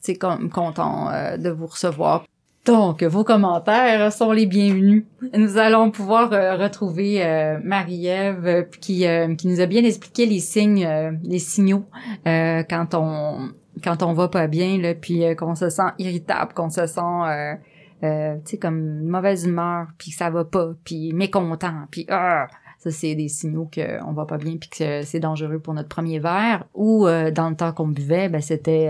c'est 0.00 0.18
content 0.18 1.10
de 1.38 1.50
vous 1.50 1.66
recevoir. 1.66 2.24
Donc, 2.64 3.02
vos 3.02 3.24
commentaires 3.24 4.12
sont 4.12 4.32
les 4.32 4.46
bienvenus. 4.46 5.04
Nous 5.34 5.58
allons 5.58 5.90
pouvoir 5.90 6.30
retrouver 6.30 7.22
Marie-Ève 7.64 8.68
qui, 8.80 9.06
qui 9.36 9.48
nous 9.48 9.60
a 9.60 9.66
bien 9.66 9.84
expliqué 9.84 10.26
les 10.26 10.40
signes, 10.40 10.88
les 11.22 11.38
signaux 11.38 11.84
quand 12.24 12.94
on 12.94 13.50
quand 13.82 14.02
on 14.02 14.12
va 14.12 14.28
pas 14.28 14.46
bien 14.46 14.78
là 14.78 14.94
puis 14.94 15.24
euh, 15.24 15.34
qu'on 15.34 15.54
se 15.54 15.70
sent 15.70 15.90
irritable 15.98 16.52
qu'on 16.54 16.70
se 16.70 16.86
sent 16.86 17.00
euh, 17.00 17.54
euh, 18.02 18.36
tu 18.44 18.52
sais 18.52 18.58
comme 18.58 19.02
mauvaise 19.02 19.44
humeur 19.44 19.86
puis 19.98 20.10
que 20.10 20.16
ça 20.16 20.30
va 20.30 20.44
pas 20.44 20.70
puis 20.84 21.12
mécontent 21.12 21.86
puis 21.90 22.06
ah! 22.08 22.48
Ça 22.78 22.90
c'est 22.90 23.14
des 23.14 23.28
signaux 23.28 23.68
que 23.70 24.02
on 24.04 24.12
va 24.12 24.24
pas 24.24 24.38
bien 24.38 24.56
puis 24.56 24.70
que 24.70 25.02
c'est 25.02 25.20
dangereux 25.20 25.58
pour 25.58 25.74
notre 25.74 25.90
premier 25.90 26.18
verre. 26.18 26.64
Ou 26.72 27.04
dans 27.04 27.50
le 27.50 27.54
temps 27.54 27.74
qu'on 27.74 27.88
buvait 27.88 28.30
ben 28.30 28.40
c'était 28.40 28.88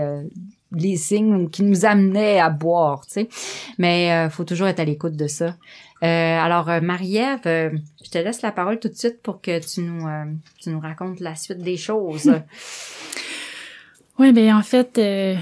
les 0.71 0.95
signes 0.95 1.49
qui 1.49 1.61
nous 1.63 1.83
amenaient 1.83 2.39
à 2.39 2.49
boire 2.49 3.05
tu 3.05 3.11
sais. 3.11 3.29
Mais 3.79 4.29
faut 4.29 4.45
toujours 4.45 4.67
être 4.67 4.79
à 4.79 4.85
l'écoute 4.85 5.17
de 5.17 5.27
ça. 5.27 5.57
Alors 5.99 6.67
Marie-Ève 6.81 7.41
je 7.43 8.09
te 8.09 8.17
laisse 8.17 8.41
la 8.41 8.53
parole 8.53 8.79
tout 8.79 8.87
de 8.87 8.95
suite 8.95 9.21
pour 9.21 9.41
que 9.41 9.59
tu 9.59 9.81
nous 9.81 10.07
tu 10.61 10.69
nous 10.69 10.79
racontes 10.79 11.19
la 11.19 11.35
suite 11.35 11.59
des 11.59 11.75
choses 11.75 12.31
Oui, 14.21 14.33
ben 14.33 14.55
en 14.55 14.61
fait, 14.61 14.99
euh, 14.99 15.35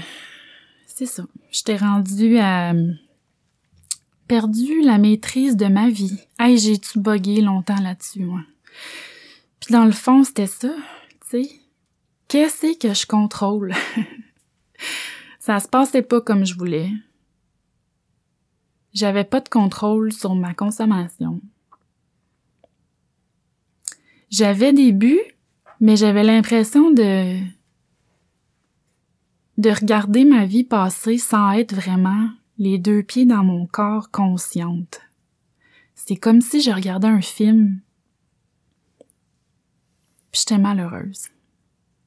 c'est 0.86 1.04
ça. 1.04 1.24
J'étais 1.50 1.76
rendue 1.76 2.38
à 2.38 2.72
perdu 4.26 4.80
la 4.80 4.96
maîtrise 4.96 5.54
de 5.54 5.66
ma 5.66 5.90
vie. 5.90 6.18
Hey, 6.38 6.56
j'ai-tu 6.56 6.98
bugué 6.98 7.42
longtemps 7.42 7.78
là-dessus, 7.78 8.24
moi? 8.24 8.40
Puis 9.60 9.74
dans 9.74 9.84
le 9.84 9.92
fond, 9.92 10.24
c'était 10.24 10.46
ça, 10.46 10.74
tu 11.20 11.44
sais. 11.44 11.50
Qu'est-ce 12.28 12.78
que 12.78 12.94
je 12.94 13.04
contrôle? 13.06 13.74
ça 15.40 15.60
se 15.60 15.68
passait 15.68 16.00
pas 16.00 16.22
comme 16.22 16.46
je 16.46 16.56
voulais. 16.56 16.88
J'avais 18.94 19.24
pas 19.24 19.40
de 19.40 19.50
contrôle 19.50 20.10
sur 20.10 20.34
ma 20.34 20.54
consommation. 20.54 21.42
J'avais 24.30 24.72
des 24.72 24.92
buts, 24.92 25.20
mais 25.80 25.96
j'avais 25.96 26.24
l'impression 26.24 26.90
de 26.90 27.59
de 29.60 29.70
regarder 29.70 30.24
ma 30.24 30.46
vie 30.46 30.64
passer 30.64 31.18
sans 31.18 31.52
être 31.52 31.74
vraiment 31.74 32.30
les 32.56 32.78
deux 32.78 33.02
pieds 33.02 33.26
dans 33.26 33.44
mon 33.44 33.66
corps 33.66 34.10
consciente. 34.10 35.02
C'est 35.94 36.16
comme 36.16 36.40
si 36.40 36.62
je 36.62 36.70
regardais 36.70 37.08
un 37.08 37.20
film. 37.20 37.80
Puis 40.32 40.40
j'étais 40.40 40.56
malheureuse. 40.56 41.28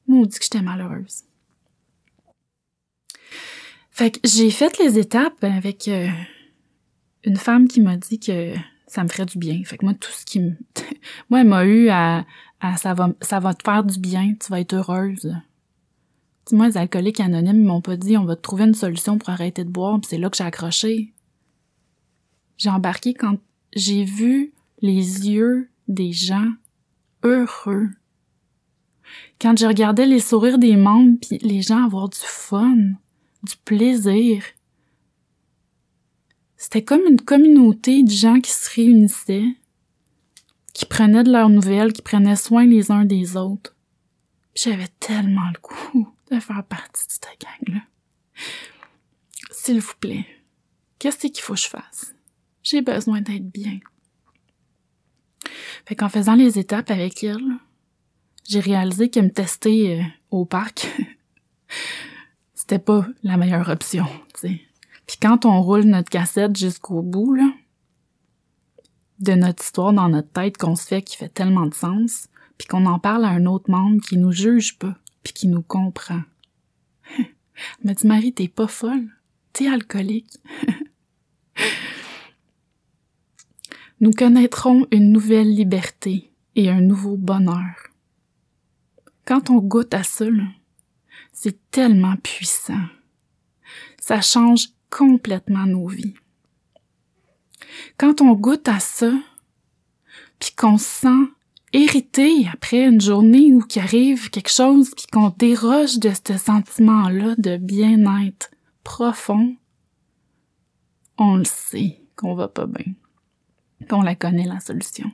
Maudit 0.08 0.36
que 0.36 0.44
j'étais 0.44 0.62
malheureuse. 0.62 1.22
Fait 3.92 4.10
que 4.10 4.18
j'ai 4.24 4.50
fait 4.50 4.76
les 4.80 4.98
étapes 4.98 5.44
avec 5.44 5.86
euh, 5.86 6.08
une 7.22 7.36
femme 7.36 7.68
qui 7.68 7.80
m'a 7.80 7.96
dit 7.96 8.18
que 8.18 8.52
ça 8.88 9.04
me 9.04 9.08
ferait 9.08 9.26
du 9.26 9.38
bien. 9.38 9.62
Fait 9.64 9.78
que 9.78 9.84
moi, 9.84 9.94
tout 9.94 10.10
ce 10.10 10.24
qui 10.24 10.40
moi, 11.30 11.42
elle 11.42 11.46
m'a 11.46 11.64
eu 11.64 11.88
à, 11.88 12.26
à 12.58 12.76
ça, 12.78 12.96
ça 13.20 13.38
va 13.38 13.54
te 13.54 13.62
faire 13.62 13.84
du 13.84 14.00
bien, 14.00 14.34
tu 14.40 14.50
vas 14.50 14.58
être 14.58 14.74
heureuse 14.74 15.32
moi, 16.52 16.68
les 16.68 16.76
alcooliques 16.76 17.20
anonymes 17.20 17.64
m'ont 17.64 17.80
pas 17.80 17.96
dit 17.96 18.16
on 18.16 18.24
va 18.24 18.36
te 18.36 18.42
trouver 18.42 18.64
une 18.64 18.74
solution 18.74 19.18
pour 19.18 19.30
arrêter 19.30 19.64
de 19.64 19.70
boire, 19.70 19.98
puis 20.00 20.08
c'est 20.10 20.18
là 20.18 20.28
que 20.28 20.36
j'ai 20.36 20.44
accroché. 20.44 21.12
J'ai 22.58 22.70
embarqué 22.70 23.14
quand 23.14 23.38
j'ai 23.74 24.04
vu 24.04 24.52
les 24.80 25.28
yeux 25.28 25.70
des 25.88 26.12
gens 26.12 26.50
heureux. 27.22 27.88
Quand 29.40 29.58
je 29.58 29.66
regardais 29.66 30.06
les 30.06 30.20
sourires 30.20 30.58
des 30.58 30.76
membres 30.76 31.18
puis 31.20 31.38
les 31.38 31.62
gens 31.62 31.84
avoir 31.84 32.08
du 32.08 32.18
fun, 32.20 32.76
du 33.42 33.56
plaisir. 33.64 34.42
C'était 36.56 36.84
comme 36.84 37.02
une 37.08 37.20
communauté 37.20 38.02
de 38.02 38.10
gens 38.10 38.40
qui 38.40 38.50
se 38.50 38.70
réunissaient, 38.74 39.56
qui 40.72 40.86
prenaient 40.86 41.24
de 41.24 41.32
leurs 41.32 41.50
nouvelles, 41.50 41.92
qui 41.92 42.02
prenaient 42.02 42.36
soin 42.36 42.66
les 42.66 42.90
uns 42.90 43.04
des 43.04 43.36
autres. 43.36 43.74
J'avais 44.54 44.88
tellement 45.00 45.50
le 45.52 45.60
goût 45.60 46.13
faire 46.40 46.64
partie 46.64 47.06
de 47.06 47.12
cette 47.12 47.40
gang-là. 47.40 47.80
S'il 49.50 49.80
vous 49.80 49.94
plaît, 50.00 50.26
qu'est-ce 50.98 51.26
qu'il 51.26 51.40
faut 51.40 51.54
que 51.54 51.60
je 51.60 51.68
fasse? 51.68 52.14
J'ai 52.62 52.82
besoin 52.82 53.20
d'être 53.20 53.50
bien. 53.50 53.78
Fait 55.86 55.94
qu'en 55.94 56.08
faisant 56.08 56.34
les 56.34 56.58
étapes 56.58 56.90
avec 56.90 57.22
elle, 57.22 57.44
j'ai 58.48 58.60
réalisé 58.60 59.10
que 59.10 59.20
me 59.20 59.30
tester 59.30 60.00
euh, 60.00 60.04
au 60.30 60.44
parc, 60.44 60.86
c'était 62.54 62.78
pas 62.78 63.06
la 63.22 63.36
meilleure 63.36 63.68
option. 63.68 64.06
Puis 65.06 65.16
quand 65.20 65.44
on 65.44 65.60
roule 65.62 65.84
notre 65.84 66.10
cassette 66.10 66.56
jusqu'au 66.56 67.02
bout, 67.02 67.38
de 69.18 69.32
notre 69.32 69.62
histoire 69.62 69.92
dans 69.92 70.08
notre 70.08 70.30
tête 70.30 70.56
qu'on 70.56 70.76
se 70.76 70.86
fait 70.86 71.02
qui 71.02 71.16
fait 71.16 71.28
tellement 71.28 71.66
de 71.66 71.74
sens, 71.74 72.28
puis 72.58 72.66
qu'on 72.66 72.86
en 72.86 72.98
parle 72.98 73.24
à 73.24 73.28
un 73.28 73.46
autre 73.46 73.70
membre 73.70 74.00
qui 74.02 74.16
nous 74.16 74.32
juge 74.32 74.78
pas, 74.78 74.96
puis 75.24 75.32
qui 75.32 75.48
nous 75.48 75.62
comprend. 75.62 76.22
m'a 77.82 77.94
dit, 77.94 78.06
Marie, 78.06 78.32
t'es 78.32 78.46
pas 78.46 78.68
folle. 78.68 79.08
T'es 79.52 79.66
alcoolique. 79.66 80.38
Nous 84.00 84.10
connaîtrons 84.10 84.86
une 84.90 85.10
nouvelle 85.12 85.54
liberté 85.54 86.30
et 86.56 86.68
un 86.68 86.80
nouveau 86.80 87.16
bonheur. 87.16 87.74
Quand 89.24 89.50
on 89.50 89.58
goûte 89.58 89.94
à 89.94 90.02
ça, 90.02 90.26
c'est 91.32 91.70
tellement 91.70 92.16
puissant. 92.16 92.86
Ça 93.98 94.20
change 94.20 94.68
complètement 94.90 95.66
nos 95.66 95.86
vies. 95.88 96.14
Quand 97.96 98.20
on 98.20 98.34
goûte 98.34 98.68
à 98.68 98.80
ça, 98.80 99.12
puis 100.38 100.52
qu'on 100.54 100.76
sent 100.76 101.30
hérité 101.74 102.48
après 102.50 102.86
une 102.86 103.00
journée 103.00 103.52
où 103.52 103.60
qu'il 103.60 103.82
arrive 103.82 104.30
quelque 104.30 104.50
chose 104.50 104.92
puis 104.96 105.06
qu'on 105.12 105.30
déroge 105.30 105.98
de 105.98 106.10
ce 106.10 106.38
sentiment-là 106.38 107.34
de 107.36 107.56
bien-être 107.56 108.50
profond, 108.84 109.56
on 111.18 111.36
le 111.36 111.44
sait 111.44 112.00
qu'on 112.16 112.34
va 112.34 112.48
pas 112.48 112.66
bien. 112.66 112.94
Qu'on 113.90 114.02
la 114.02 114.14
connaît 114.14 114.46
la 114.46 114.60
solution. 114.60 115.10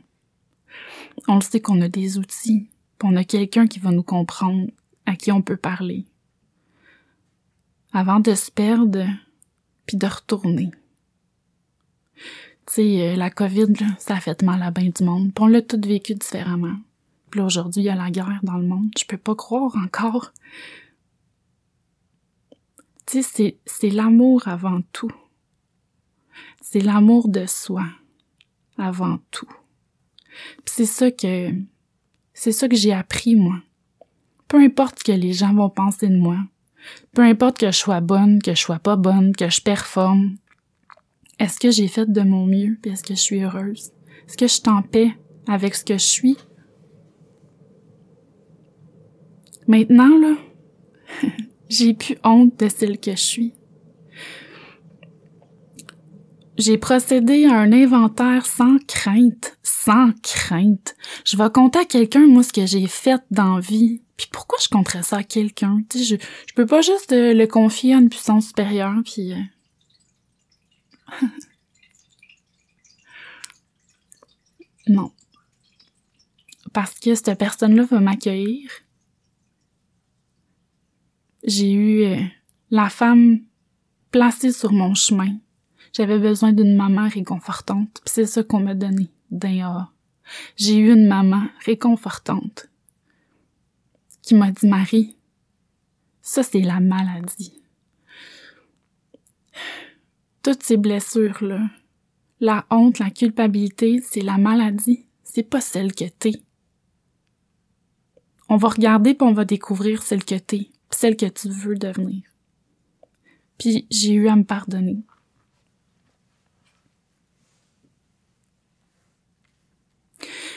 On 1.27 1.37
le 1.37 1.41
sait 1.41 1.61
qu'on 1.61 1.81
a 1.81 1.89
des 1.89 2.19
outils 2.19 2.69
puis 2.99 3.09
on 3.11 3.17
a 3.17 3.25
quelqu'un 3.25 3.67
qui 3.67 3.79
va 3.79 3.91
nous 3.91 4.03
comprendre, 4.03 4.71
à 5.07 5.17
qui 5.17 5.33
on 5.33 5.41
peut 5.41 5.57
parler. 5.57 6.05
Avant 7.93 8.21
de 8.21 8.35
se 8.35 8.51
perdre, 8.51 9.07
puis 9.87 9.97
de 9.97 10.07
retourner. 10.07 10.71
Sais, 12.71 13.03
euh, 13.03 13.17
la 13.17 13.31
COVID, 13.31 13.73
ça 13.99 14.15
a 14.15 14.21
fait 14.21 14.45
mal 14.45 14.63
à 14.63 14.71
bien 14.71 14.91
du 14.91 15.03
monde, 15.03 15.35
puis 15.35 15.43
on 15.43 15.49
l'a 15.49 15.61
tout 15.61 15.81
vécu 15.85 16.15
différemment. 16.15 16.77
Puis 17.29 17.41
aujourd'hui, 17.41 17.83
il 17.83 17.87
y 17.87 17.89
a 17.89 17.97
la 17.97 18.13
guerre 18.13 18.39
dans 18.45 18.59
le 18.59 18.65
monde. 18.65 18.93
Je 18.97 19.05
peux 19.07 19.17
pas 19.17 19.35
croire 19.35 19.75
encore. 19.75 20.33
Tu 23.07 23.25
sais, 23.25 23.59
c'est 23.67 23.91
l'amour 23.91 24.47
avant 24.47 24.83
tout. 24.93 25.11
C'est 26.61 26.79
l'amour 26.79 27.29
de 27.29 27.45
soi 27.47 27.87
avant 28.79 29.19
tout. 29.33 29.51
Puis 30.65 30.75
c'est 30.77 30.87
ça 30.87 31.11
que 31.11 31.51
c'est 32.35 32.53
ça 32.53 32.69
que 32.69 32.77
j'ai 32.77 32.93
appris 32.93 33.35
moi. 33.35 33.57
Peu 34.47 34.59
importe 34.59 35.01
ce 35.01 35.05
que 35.05 35.13
les 35.19 35.33
gens 35.33 35.55
vont 35.55 35.71
penser 35.71 36.07
de 36.07 36.17
moi, 36.17 36.39
peu 37.15 37.23
importe 37.23 37.59
que 37.59 37.73
je 37.73 37.77
sois 37.77 38.01
bonne, 38.01 38.41
que 38.41 38.55
je 38.55 38.61
sois 38.61 38.79
pas 38.79 38.95
bonne, 38.95 39.35
que 39.35 39.51
je 39.51 39.61
performe, 39.61 40.37
est-ce 41.41 41.59
que 41.59 41.71
j'ai 41.71 41.89
fait 41.89 42.13
de 42.13 42.21
mon 42.21 42.47
mieux, 42.47 42.77
puis 42.81 42.93
est-ce 42.93 43.03
que 43.03 43.15
je 43.15 43.21
suis 43.21 43.43
heureuse? 43.43 43.93
Est-ce 44.29 44.37
que 44.37 44.47
je 44.47 44.53
suis 44.53 44.69
en 44.69 44.83
paix 44.83 45.11
avec 45.49 45.75
ce 45.75 45.85
que 45.85 45.95
je 45.95 46.05
suis? 46.05 46.37
Maintenant, 49.67 50.19
là, 50.19 50.37
j'ai 51.71 51.95
plus 51.95 52.19
honte 52.25 52.61
de 52.61 52.69
celle 52.69 53.01
que 53.01 53.13
je 53.13 53.17
suis. 53.17 53.55
J'ai 56.59 56.77
procédé 56.77 57.47
à 57.47 57.55
un 57.55 57.73
inventaire 57.73 58.45
sans 58.45 58.77
crainte, 58.87 59.57
sans 59.63 60.13
crainte. 60.23 60.95
Je 61.25 61.39
vais 61.39 61.49
compter 61.49 61.79
à 61.79 61.85
quelqu'un, 61.87 62.27
moi, 62.27 62.43
ce 62.43 62.53
que 62.53 62.67
j'ai 62.67 62.87
fait 62.87 63.23
dans 63.31 63.59
vie. 63.61 64.03
Puis 64.19 64.29
pourquoi 64.31 64.59
je 64.63 64.69
compterais 64.69 65.03
ça 65.03 65.19
à 65.19 65.23
quelqu'un? 65.23 65.79
Je, 65.95 66.17
je 66.17 66.55
peux 66.55 66.67
pas 66.67 66.83
juste 66.83 67.13
euh, 67.13 67.33
le 67.33 67.47
confier 67.47 67.95
à 67.95 67.99
une 67.99 68.11
puissance 68.11 68.49
supérieure, 68.49 69.01
puis... 69.07 69.33
Non. 74.89 75.13
Parce 76.73 76.99
que 76.99 77.15
cette 77.15 77.39
personne-là 77.39 77.85
va 77.85 78.01
m'accueillir. 78.01 78.69
J'ai 81.45 81.71
eu 81.71 82.03
euh, 82.05 82.25
la 82.71 82.91
femme 82.91 83.41
placée 84.11 84.51
sur 84.51 84.73
mon 84.73 84.95
chemin 84.95 85.39
j'avais 85.93 86.19
besoin 86.19 86.53
d'une 86.53 86.77
maman 86.77 87.09
réconfortante, 87.09 88.01
puis 88.05 88.13
c'est 88.13 88.27
ça 88.27 88.43
qu'on 88.43 88.61
m'a 88.61 88.75
donné 88.75 89.11
d'un 89.31 89.89
J'ai 90.57 90.77
eu 90.77 90.93
une 90.93 91.07
maman 91.07 91.43
réconfortante 91.65 92.69
qui 94.23 94.35
m'a 94.35 94.53
dit 94.53 94.67
Marie, 94.67 95.17
ça 96.23 96.43
c'est 96.43 96.61
la 96.61 96.81
maladie. 96.81 97.60
Toutes 100.43 100.63
ces 100.63 100.77
blessures-là, 100.77 101.69
la 102.41 102.67
honte, 102.71 102.99
la 102.99 103.11
culpabilité, 103.11 104.01
c'est 104.03 104.23
la 104.23 104.39
maladie, 104.39 105.07
c'est 105.23 105.43
pas 105.43 105.61
celle 105.61 105.95
que 105.95 106.07
t'es. 106.07 106.43
On 108.49 108.57
va 108.57 108.69
regarder 108.69 109.15
puis 109.15 109.27
on 109.27 109.33
va 109.33 109.45
découvrir 109.45 110.03
celle 110.03 110.25
que 110.25 110.35
t'es, 110.35 110.71
celle 110.91 111.17
que 111.17 111.27
tu 111.27 111.49
veux 111.49 111.77
devenir. 111.77 112.23
Puis 113.59 113.87
j'ai 113.91 114.15
eu 114.15 114.29
à 114.29 114.37
me 114.37 114.45
pardonner. 114.45 115.05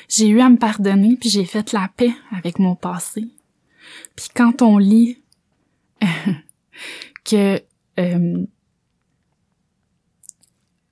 J'ai 0.08 0.28
eu 0.28 0.39
à 0.41 0.50
me 0.50 0.58
pardonner, 0.58 1.17
puis 1.17 1.30
j'ai 1.30 1.46
fait 1.46 1.74
la 1.74 1.89
paix 1.96 2.13
avec 2.32 2.60
mon 2.60 2.76
passé. 2.76 3.28
Puis 4.15 4.28
quand 4.34 4.62
on 4.62 4.78
lit 4.78 5.22
que 7.26 7.62
euh, 8.00 8.46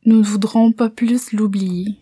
nous 0.06 0.18
ne 0.18 0.24
voudrons 0.24 0.72
pas 0.72 0.90
plus 0.90 1.32
l'oublier, 1.32 1.98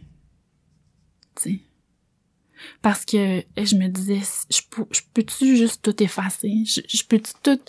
parce 2.81 3.05
que 3.05 3.43
je 3.57 3.75
me 3.75 3.87
disais, 3.87 4.19
je, 4.49 4.61
je 4.91 5.01
peux-tu 5.13 5.55
juste 5.55 5.81
tout 5.81 6.03
effacer? 6.03 6.65
Je, 6.65 6.81
je 6.87 7.03
peux-tu 7.03 7.31
tout 7.41 7.59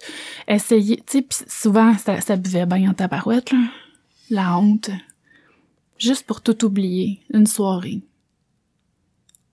essayer? 0.49 0.97
Tu 1.07 1.25
sais, 1.31 1.45
souvent, 1.47 1.97
ça, 1.97 2.21
ça 2.21 2.37
buvait 2.37 2.67
bien 2.67 2.91
en 2.91 2.95
tabarouette, 2.95 3.53
là. 3.53 3.71
La 4.31 4.59
honte. 4.59 4.91
Juste 5.99 6.27
pour 6.27 6.41
tout 6.41 6.65
oublier, 6.65 7.21
une 7.33 7.47
soirée 7.47 8.03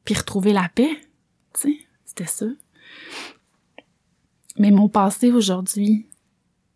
puis 0.07 0.15
retrouver 0.15 0.53
la 0.53 0.69
paix. 0.69 0.97
Tu 1.53 1.59
sais, 1.59 1.77
c'était 2.05 2.25
ça. 2.25 2.45
Mais 4.57 4.71
mon 4.71 4.87
passé 4.87 5.33
aujourd'hui, 5.33 6.07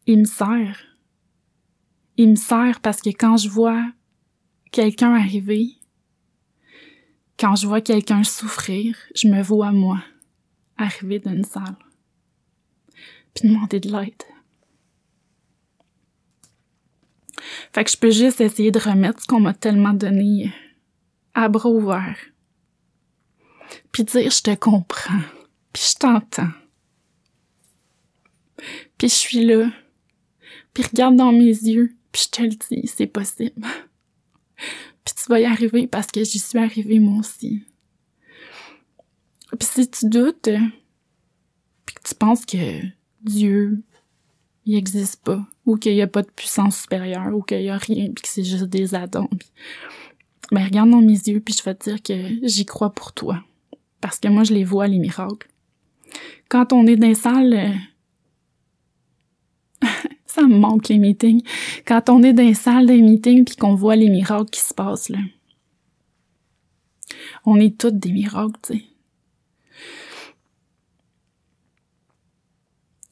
il 0.05 0.19
me 0.19 0.25
sert. 0.25 0.90
Il 2.17 2.31
me 2.31 2.35
sert 2.35 2.79
parce 2.81 3.01
que 3.01 3.09
quand 3.09 3.37
je 3.37 3.49
vois 3.49 3.83
quelqu'un 4.71 5.13
arriver, 5.15 5.69
quand 7.39 7.55
je 7.55 7.67
vois 7.67 7.81
quelqu'un 7.81 8.23
souffrir, 8.23 8.97
je 9.15 9.27
me 9.27 9.41
vois 9.41 9.71
moi 9.71 10.03
arriver 10.77 11.19
d'une 11.19 11.43
salle, 11.43 11.75
puis 13.33 13.49
demander 13.49 13.79
de 13.79 13.91
l'aide. 13.91 14.23
Fait 17.73 17.83
que 17.83 17.91
je 17.91 17.97
peux 17.97 18.11
juste 18.11 18.41
essayer 18.41 18.71
de 18.71 18.79
remettre 18.79 19.21
ce 19.21 19.27
qu'on 19.27 19.39
m'a 19.39 19.53
tellement 19.53 19.93
donné 19.93 20.53
à 21.33 21.49
bras 21.49 21.69
ouverts 21.69 22.31
puis 23.91 24.03
dire 24.03 24.31
je 24.31 24.41
te 24.41 24.55
comprends, 24.55 25.21
puis 25.73 25.83
je 25.91 25.99
t'entends. 25.99 26.51
Puis 28.97 29.09
je 29.09 29.15
suis 29.15 29.45
là, 29.45 29.69
puis 30.73 30.83
regarde 30.83 31.15
dans 31.15 31.31
mes 31.31 31.45
yeux, 31.45 31.95
puis 32.11 32.23
je 32.25 32.29
te 32.29 32.41
le 32.41 32.49
dis, 32.49 32.87
c'est 32.87 33.07
possible. 33.07 33.61
puis 35.03 35.13
tu 35.15 35.29
vas 35.29 35.39
y 35.39 35.45
arriver 35.45 35.87
parce 35.87 36.07
que 36.07 36.23
j'y 36.23 36.39
suis 36.39 36.59
arrivée 36.59 36.99
moi 36.99 37.19
aussi. 37.19 37.63
Puis 39.57 39.67
si 39.67 39.89
tu 39.89 40.07
doutes, 40.07 40.49
puis 41.85 41.95
que 41.95 42.07
tu 42.07 42.15
penses 42.15 42.45
que 42.45 42.81
Dieu, 43.21 43.83
il 44.65 44.75
existe 44.75 45.23
pas, 45.23 45.45
ou 45.65 45.75
qu'il 45.75 45.93
y 45.93 46.01
a 46.01 46.07
pas 46.07 46.21
de 46.21 46.31
puissance 46.31 46.81
supérieure, 46.81 47.35
ou 47.35 47.41
qu'il 47.41 47.61
y 47.61 47.69
a 47.69 47.77
rien, 47.77 48.05
puis 48.05 48.21
que 48.21 48.29
c'est 48.29 48.43
juste 48.43 48.65
des 48.65 48.95
Adams, 48.95 49.27
ben 50.51 50.63
regarde 50.63 50.89
dans 50.89 51.01
mes 51.01 51.13
yeux, 51.13 51.39
puis 51.39 51.53
je 51.53 51.63
vais 51.63 51.75
te 51.75 51.89
dire 51.89 52.01
que 52.01 52.47
j'y 52.47 52.65
crois 52.65 52.93
pour 52.93 53.13
toi 53.13 53.43
parce 54.01 54.19
que 54.19 54.27
moi, 54.27 54.43
je 54.43 54.53
les 54.53 54.63
vois, 54.63 54.87
les 54.87 54.99
miracles. 54.99 55.47
Quand 56.49 56.73
on 56.73 56.85
est 56.87 56.97
dans 56.97 57.07
les 57.07 57.15
salles, 57.15 57.73
ça 60.41 60.47
me 60.47 60.57
manque 60.57 60.87
les 60.87 60.97
meetings. 60.97 61.43
Quand 61.85 62.09
on 62.09 62.23
est 62.23 62.33
dans 62.33 62.43
les 62.43 62.53
salles 62.53 62.87
des 62.87 63.01
meetings 63.01 63.45
puis 63.45 63.55
qu'on 63.55 63.75
voit 63.75 63.95
les 63.95 64.09
miracles 64.09 64.49
qui 64.49 64.61
se 64.61 64.73
passent, 64.73 65.09
là. 65.09 65.19
On 67.45 67.59
est 67.59 67.77
toutes 67.77 67.99
des 67.99 68.11
miracles, 68.11 68.57
tu 68.63 68.73
sais. 68.73 68.83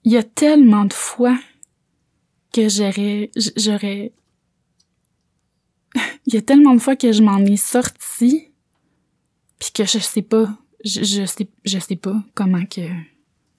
Il 0.05 0.13
y 0.13 0.17
a 0.17 0.23
tellement 0.23 0.85
de 0.85 0.93
fois 0.93 1.37
que 2.51 2.67
j'aurais, 2.67 3.29
j'aurais, 3.57 4.11
il 6.25 6.33
y 6.33 6.37
a 6.37 6.41
tellement 6.41 6.73
de 6.73 6.79
fois 6.79 6.95
que 6.95 7.11
je 7.11 7.21
m'en 7.21 7.37
ai 7.39 7.57
sorti 7.57 8.47
puis 9.59 9.71
que 9.73 9.83
je 9.83 9.99
sais 9.99 10.21
pas 10.21 10.47
je, 10.85 11.03
je 11.03 11.25
sais 11.25 11.49
je 11.65 11.77
sais 11.77 11.97
pas 11.97 12.15
comment 12.33 12.65
que 12.65 12.81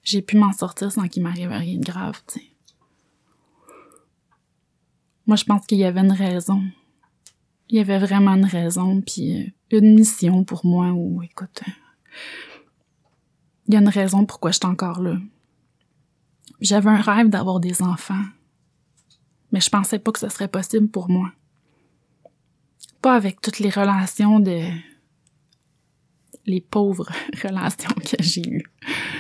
j'ai 0.02 0.22
pu 0.22 0.38
m'en 0.38 0.52
sortir 0.52 0.90
sans 0.90 1.06
qu'il 1.06 1.22
m'arrive 1.22 1.50
rien 1.50 1.78
de 1.78 1.85
grave, 1.85 2.20
tu 2.26 2.40
sais. 2.40 2.49
Moi, 5.30 5.36
je 5.36 5.44
pense 5.44 5.64
qu'il 5.64 5.78
y 5.78 5.84
avait 5.84 6.00
une 6.00 6.11
raison. 6.11 6.61
Il 7.68 7.76
y 7.76 7.78
avait 7.78 8.00
vraiment 8.00 8.32
une 8.32 8.46
raison, 8.46 9.00
puis 9.00 9.40
euh, 9.40 9.78
une 9.78 9.94
mission 9.94 10.42
pour 10.42 10.66
moi 10.66 10.90
où, 10.90 11.22
écoute, 11.22 11.62
il 13.68 13.74
y 13.74 13.76
a 13.76 13.80
une 13.80 13.88
raison 13.88 14.26
pourquoi 14.26 14.50
je 14.50 14.57
suis 14.57 14.66
encore 14.66 15.00
là. 15.00 15.18
J'avais 16.61 16.90
un 16.90 17.00
rêve 17.00 17.28
d'avoir 17.28 17.61
des 17.61 17.80
enfants, 17.80 18.24
mais 19.52 19.61
je 19.61 19.70
pensais 19.70 20.00
pas 20.00 20.11
que 20.11 20.18
ce 20.18 20.28
serait 20.28 20.48
possible 20.48 20.88
pour 20.88 21.09
moi. 21.09 21.30
Pas 23.00 23.14
avec 23.14 23.40
toutes 23.40 23.61
les 23.61 23.70
relations 23.70 24.40
de 24.40 24.64
les 26.44 26.61
pauvres 26.61 27.09
relations 27.40 27.94
que 27.94 28.20
j'ai 28.20 28.48
eues. 28.48 28.66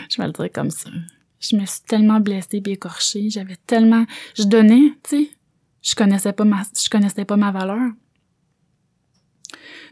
Je 0.08 0.20
vais 0.20 0.26
le 0.26 0.32
dire 0.32 0.50
comme 0.52 0.72
ça. 0.72 0.90
Je 1.38 1.54
me 1.54 1.64
suis 1.66 1.82
tellement 1.86 2.18
blessée 2.18 2.60
écorchée. 2.66 3.30
J'avais 3.30 3.58
tellement... 3.64 4.06
Je 4.36 4.42
donnais, 4.42 4.90
tu 5.04 5.10
sais. 5.10 5.30
Je 5.82 5.94
connaissais 5.94 6.32
pas 6.32 6.44
ma... 6.44 6.62
Je 6.62 6.88
connaissais 6.88 7.24
pas 7.24 7.36
ma 7.36 7.50
valeur. 7.52 7.90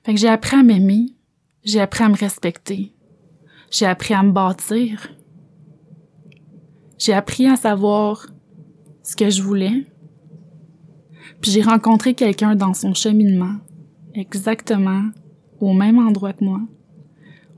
Fait 0.05 0.15
que 0.15 0.21
j'ai 0.21 0.29
appris 0.29 0.57
à 0.57 0.63
m'aimer. 0.63 1.07
J'ai 1.65 1.81
appris 1.81 2.05
à 2.05 2.09
me 2.09 2.17
respecter. 2.17 2.95
J'ai 3.71 3.87
appris 3.87 4.15
à 4.15 4.23
me 4.23 4.33
bâtir. 4.33 5.09
J'ai 6.99 7.13
appris 7.13 7.47
à 7.47 7.57
savoir 7.57 8.27
ce 9.03 9.17
que 9.17 9.31
je 9.31 9.43
voulais. 9.43 9.87
Puis 11.41 11.51
j'ai 11.51 11.63
rencontré 11.63 12.15
quelqu'un 12.15 12.57
dans 12.57 12.75
son 12.75 12.95
cheminement, 12.95 13.57
exactement 14.15 15.05
au 15.61 15.73
même 15.73 15.99
endroit 15.99 16.33
que 16.33 16.45
moi, 16.45 16.61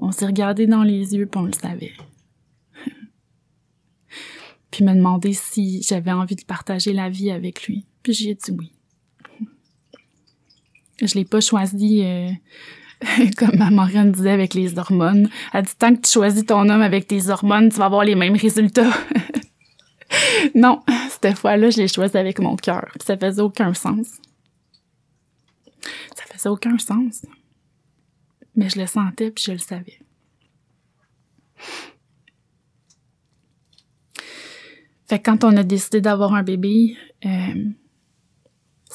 On 0.02 0.12
s'est 0.12 0.26
regardé 0.26 0.66
dans 0.66 0.82
les 0.82 1.14
yeux, 1.14 1.26
puis 1.26 1.40
on 1.40 1.44
le 1.44 1.52
savait. 1.52 1.92
puis 4.70 4.82
me 4.82 4.94
demander 4.94 5.34
si 5.34 5.82
j'avais 5.82 6.12
envie 6.12 6.36
de 6.36 6.44
partager 6.44 6.94
la 6.94 7.10
vie 7.10 7.30
avec 7.30 7.66
lui. 7.66 7.86
Puis 8.02 8.12
j'ai 8.12 8.34
dit 8.34 8.50
oui. 8.52 8.72
Je 11.02 11.14
l'ai 11.14 11.24
pas 11.24 11.40
choisi 11.40 12.02
euh, 12.04 12.30
comme 13.38 13.56
ma 13.56 13.70
marraine 13.70 14.12
disait 14.12 14.30
avec 14.30 14.54
les 14.54 14.78
hormones. 14.78 15.28
Elle 15.52 15.64
dit 15.64 15.76
tant 15.78 15.94
que 15.94 16.00
tu 16.00 16.10
choisis 16.10 16.44
ton 16.44 16.68
homme 16.68 16.82
avec 16.82 17.06
tes 17.06 17.28
hormones, 17.28 17.70
tu 17.70 17.78
vas 17.78 17.86
avoir 17.86 18.04
les 18.04 18.14
mêmes 18.14 18.36
résultats. 18.36 18.92
non, 20.54 20.82
cette 21.20 21.38
fois-là, 21.38 21.70
je 21.70 21.78
l'ai 21.78 21.88
choisi 21.88 22.16
avec 22.16 22.38
mon 22.38 22.56
cœur. 22.56 22.92
Ça 23.04 23.16
faisait 23.16 23.42
aucun 23.42 23.72
sens. 23.74 24.20
Ça 26.14 26.24
faisait 26.32 26.48
aucun 26.48 26.78
sens. 26.78 27.24
Mais 28.54 28.68
je 28.68 28.78
le 28.78 28.86
sentais 28.86 29.30
puis 29.30 29.44
je 29.44 29.52
le 29.52 29.58
savais. 29.58 30.00
Fait 35.08 35.18
que 35.18 35.24
quand 35.24 35.44
on 35.44 35.56
a 35.56 35.62
décidé 35.62 36.00
d'avoir 36.00 36.34
un 36.34 36.42
bébé, 36.42 36.96
euh, 37.24 37.70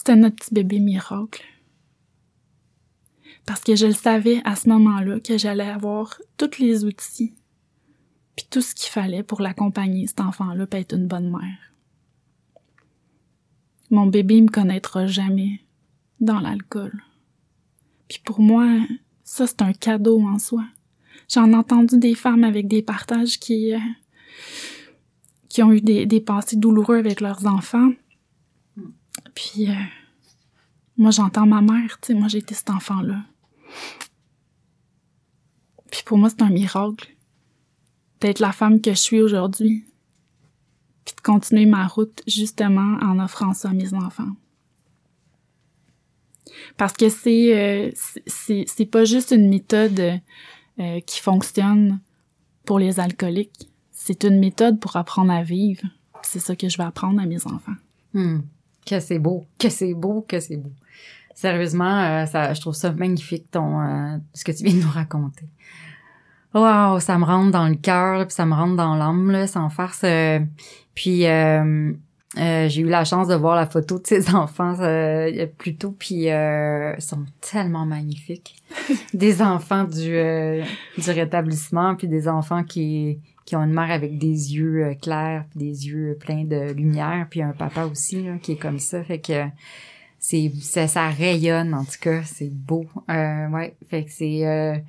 c'était 0.06 0.20
notre 0.20 0.36
petit 0.36 0.54
bébé 0.54 0.80
miracle. 0.80 1.44
Parce 3.48 3.62
que 3.62 3.76
je 3.76 3.88
le 3.88 3.94
savais 3.94 4.40
à 4.46 4.56
ce 4.56 4.70
moment-là 4.70 5.20
que 5.20 5.40
j'allais 5.40 5.68
avoir 5.68 6.22
tous 6.38 6.60
les 6.60 6.86
outils 6.86 7.34
puis 8.36 8.46
tout 8.48 8.62
ce 8.62 8.76
qu'il 8.76 8.92
fallait 8.92 9.24
pour 9.24 9.42
l'accompagner, 9.42 10.06
cet 10.06 10.20
enfant-là, 10.20 10.68
pour 10.68 10.80
être 10.80 10.94
une 10.94 11.08
bonne 11.08 11.32
mère. 11.32 11.74
Mon 13.90 14.06
bébé 14.06 14.42
me 14.42 14.50
connaîtra 14.50 15.08
jamais 15.08 15.62
dans 16.20 16.40
l'alcool. 16.40 17.02
Puis 18.08 18.22
pour 18.24 18.40
moi, 18.40 18.68
ça 19.24 19.48
c'est 19.48 19.64
un 19.64 19.74
cadeau 19.74 20.22
en 20.22 20.38
soi. 20.38 20.66
J'en 21.34 21.52
ai 21.52 21.56
entendu 21.56 21.98
des 21.98 22.14
femmes 22.14 22.44
avec 22.44 22.68
des 22.68 22.84
partages 22.84 23.40
qui 23.40 23.74
euh, 23.74 23.80
qui 25.50 25.64
ont 25.64 25.72
eu 25.72 25.82
des, 25.82 26.06
des 26.06 26.22
passés 26.22 26.58
douloureux 26.58 26.98
avec 26.98 27.22
leurs 27.22 27.48
enfants. 27.48 27.90
Puis 29.34 29.70
euh, 29.70 29.74
moi 30.98 31.12
j'entends 31.12 31.46
ma 31.46 31.62
mère, 31.62 32.00
tu 32.02 32.08
sais, 32.08 32.14
moi 32.14 32.28
j'ai 32.28 32.40
été 32.40 32.54
cet 32.54 32.70
enfant-là. 32.70 33.24
Puis 35.92 36.04
pour 36.06 36.18
moi 36.18 36.30
c'est 36.30 36.42
un 36.42 36.50
miracle 36.50 37.16
d'être 38.22 38.40
la 38.40 38.52
femme 38.52 38.82
que 38.82 38.92
je 38.92 39.00
suis 39.00 39.22
aujourd'hui, 39.22 39.86
puis 41.06 41.16
de 41.16 41.22
continuer 41.22 41.66
ma 41.66 41.88
route 41.88 42.22
justement 42.28 42.98
en 43.02 43.20
offrant 43.20 43.54
ça 43.54 43.70
à 43.70 43.74
mes 43.74 43.94
enfants. 43.94 44.32
Parce 46.78 46.94
que 46.94 47.10
c'est 47.10 47.58
euh, 47.58 47.92
c'est 48.28 48.86
pas 48.86 49.06
juste 49.06 49.32
une 49.32 49.50
méthode 49.50 50.22
euh, 50.80 51.00
qui 51.02 51.20
fonctionne 51.20 52.00
pour 52.66 52.80
les 52.80 53.00
alcooliques, 53.00 53.70
c'est 53.92 54.24
une 54.24 54.40
méthode 54.40 54.80
pour 54.80 54.96
apprendre 54.96 55.32
à 55.32 55.44
vivre. 55.44 55.84
C'est 56.22 56.40
ça 56.40 56.56
que 56.56 56.68
je 56.68 56.78
vais 56.78 56.84
apprendre 56.84 57.22
à 57.22 57.26
mes 57.26 57.46
enfants. 57.46 57.76
Hmm. 58.14 58.40
Que 58.86 59.00
c'est 59.00 59.20
beau, 59.20 59.46
que 59.60 59.70
c'est 59.70 59.94
beau, 59.94 60.26
que 60.28 60.40
c'est 60.40 60.58
beau. 60.58 60.72
Sérieusement, 61.34 62.02
euh, 62.02 62.26
ça, 62.26 62.54
je 62.54 62.62
trouve 62.62 62.76
ça 62.76 62.92
magnifique 62.92 63.52
ton 63.52 63.82
euh, 63.82 64.18
ce 64.34 64.46
que 64.46 64.52
tu 64.52 64.64
viens 64.64 64.74
de 64.76 64.86
nous 64.86 64.92
raconter. 64.92 65.46
Wow, 66.54 67.02
ça 67.02 67.18
me 67.18 67.26
rentre 67.26 67.52
dans 67.52 67.68
le 67.68 67.76
cœur, 67.76 68.26
puis 68.26 68.34
ça 68.34 68.46
me 68.46 68.54
rentre 68.54 68.78
dans 68.78 68.96
l'âme, 68.96 69.30
là, 69.30 69.46
sans 69.46 69.70
farce. 69.70 70.04
Euh, 70.06 70.40
puis 70.94 71.28
euh, 71.28 71.92
euh, 72.38 72.70
j'ai 72.70 72.82
eu 72.82 72.88
la 72.88 73.04
chance 73.04 73.28
de 73.28 73.36
voir 73.36 73.58
la 73.58 73.68
photo 73.68 74.00
de 74.00 74.08
ses 74.08 74.34
enfants 74.34 74.76
euh, 74.80 75.46
plus 75.58 75.76
tôt, 75.76 75.94
puis 75.98 76.28
ils 76.28 76.96
sont 77.00 77.26
tellement 77.42 77.86
magnifiques. 77.86 78.56
des 79.14 79.42
enfants 79.42 79.84
du, 79.84 80.12
du 80.98 81.12
rétablissement, 81.12 81.96
puis 81.96 82.08
des 82.08 82.30
enfants 82.30 82.64
qui 82.64 83.20
qui 83.46 83.56
ont 83.56 83.64
une 83.64 83.74
mère 83.74 83.92
avec 83.92 84.18
des 84.18 84.56
yeux 84.56 84.96
clairs, 85.02 85.46
puis 85.50 85.60
des 85.60 85.88
yeux 85.88 86.18
pleins 86.20 86.44
de 86.44 86.72
lumière, 86.74 87.28
puis 87.30 87.42
un 87.42 87.54
papa 87.54 87.86
aussi 87.86 88.24
là, 88.24 88.38
qui 88.42 88.54
est 88.54 88.58
comme 88.58 88.80
ça, 88.80 89.04
fait 89.04 89.20
que 89.20 89.46
c'est 90.20 90.52
ça, 90.62 91.10
rayonne 91.10 91.74
en 91.74 91.86
tout 91.86 92.00
cas, 92.02 92.24
c'est 92.24 92.52
beau. 92.52 92.86
ouais, 93.08 93.76
fait 93.88 94.06
que 94.06 94.12
c'est 94.12 94.84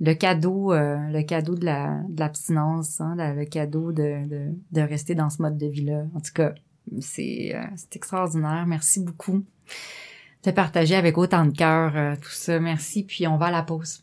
le 0.00 0.14
cadeau, 0.14 0.72
euh, 0.72 0.96
le 1.10 1.22
cadeau 1.22 1.54
de 1.54 1.64
la 1.64 2.02
de 2.08 2.20
l'abstinence, 2.20 3.00
hein, 3.00 3.14
le 3.16 3.44
cadeau 3.44 3.92
de, 3.92 4.28
de, 4.28 4.54
de 4.72 4.80
rester 4.80 5.14
dans 5.14 5.30
ce 5.30 5.40
mode 5.40 5.56
de 5.56 5.66
vie-là. 5.66 6.04
En 6.14 6.20
tout 6.20 6.32
cas, 6.34 6.54
c'est 7.00 7.54
euh, 7.54 7.64
c'est 7.76 7.96
extraordinaire. 7.96 8.64
Merci 8.66 9.00
beaucoup 9.00 9.42
de 10.44 10.50
partager 10.50 10.94
avec 10.94 11.16
autant 11.18 11.46
de 11.46 11.56
cœur 11.56 11.96
euh, 11.96 12.14
tout 12.16 12.30
ça. 12.30 12.60
Merci. 12.60 13.04
Puis 13.04 13.26
on 13.26 13.38
va 13.38 13.46
à 13.46 13.50
la 13.50 13.62
pause. 13.62 14.02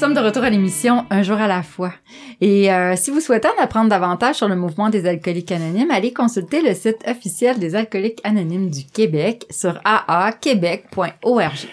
Nous 0.00 0.06
sommes 0.06 0.14
de 0.14 0.20
retour 0.20 0.44
à 0.44 0.48
l'émission 0.48 1.04
Un 1.10 1.22
jour 1.22 1.36
à 1.36 1.46
la 1.46 1.62
fois. 1.62 1.92
Et 2.40 2.72
euh, 2.72 2.96
si 2.96 3.10
vous 3.10 3.20
souhaitez 3.20 3.48
en 3.48 3.62
apprendre 3.62 3.90
davantage 3.90 4.36
sur 4.36 4.48
le 4.48 4.56
mouvement 4.56 4.88
des 4.88 5.06
alcooliques 5.06 5.52
anonymes, 5.52 5.90
allez 5.90 6.14
consulter 6.14 6.62
le 6.62 6.72
site 6.72 7.04
officiel 7.06 7.58
des 7.58 7.74
alcooliques 7.74 8.18
anonymes 8.24 8.70
du 8.70 8.86
Québec 8.86 9.44
sur 9.50 9.78
aaquebec.org. 9.84 11.68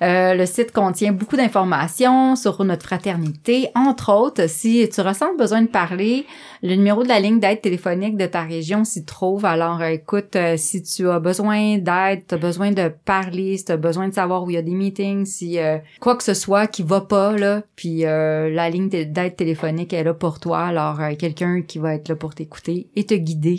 Euh, 0.00 0.32
le 0.32 0.46
site 0.46 0.72
contient 0.72 1.12
beaucoup 1.12 1.36
d'informations 1.36 2.36
sur 2.36 2.64
notre 2.64 2.86
fraternité. 2.86 3.68
Entre 3.74 4.14
autres, 4.14 4.48
si 4.48 4.88
tu 4.88 5.02
ressens 5.02 5.32
le 5.32 5.36
besoin 5.36 5.60
de 5.60 5.66
parler, 5.66 6.24
le 6.62 6.74
numéro 6.74 7.02
de 7.02 7.08
la 7.08 7.20
ligne 7.20 7.38
d'aide 7.38 7.60
téléphonique 7.60 8.16
de 8.16 8.26
ta 8.26 8.42
région 8.42 8.84
s'y 8.84 9.04
trouve. 9.04 9.44
Alors, 9.44 9.80
euh, 9.80 9.90
écoute, 9.90 10.36
euh, 10.36 10.56
si 10.56 10.82
tu 10.82 11.08
as 11.08 11.20
besoin 11.20 11.78
d'aide, 11.78 12.26
tu 12.28 12.34
as 12.34 12.38
besoin 12.38 12.72
de 12.72 12.92
parler, 13.04 13.56
si 13.56 13.66
tu 13.66 13.72
as 13.72 13.76
besoin 13.76 14.08
de 14.08 14.14
savoir 14.14 14.44
où 14.44 14.50
il 14.50 14.54
y 14.54 14.56
a 14.56 14.62
des 14.62 14.74
meetings, 14.74 15.24
si 15.24 15.58
euh, 15.58 15.78
quoi 16.00 16.16
que 16.16 16.24
ce 16.24 16.34
soit 16.34 16.66
qui 16.66 16.82
va 16.82 17.00
pas, 17.00 17.36
là, 17.36 17.62
puis 17.76 18.00
la 18.00 18.70
ligne 18.70 18.88
d'aide 18.88 19.36
téléphonique 19.36 19.92
est 19.92 20.02
là 20.02 20.14
pour 20.14 20.40
toi. 20.40 20.60
Alors, 20.60 20.98
quelqu'un 21.18 21.62
qui 21.62 21.78
va 21.78 21.94
être 21.94 22.08
là 22.08 22.16
pour 22.16 22.34
t'écouter 22.34 22.88
et 22.96 23.04
te 23.04 23.14
guider. 23.14 23.58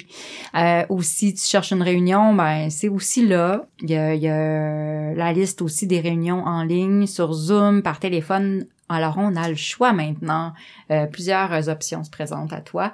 Ou 0.90 1.02
si 1.02 1.34
tu 1.34 1.44
cherches 1.44 1.72
une 1.72 1.82
réunion, 1.82 2.34
ben 2.34 2.70
c'est 2.70 2.90
aussi 2.90 3.26
là. 3.26 3.66
Y 3.82 3.96
a, 3.96 4.14
il 4.16 4.22
y 4.22 4.28
a 4.28 5.14
la 5.14 5.34
liste 5.34 5.62
aussi 5.62 5.88
des 5.88 6.00
réunions 6.00 6.44
en 6.46 6.64
ligne 6.64 7.06
sur 7.06 7.34
Zoom, 7.34 7.82
par 7.82 8.00
téléphone. 8.00 8.66
Alors, 8.90 9.16
on 9.18 9.36
a 9.36 9.48
le 9.48 9.56
choix 9.56 9.94
maintenant. 9.94 10.54
Euh, 10.92 11.06
plusieurs 11.06 11.70
options 11.70 12.04
se 12.04 12.10
présentent 12.10 12.52
à 12.54 12.62
toi. 12.62 12.94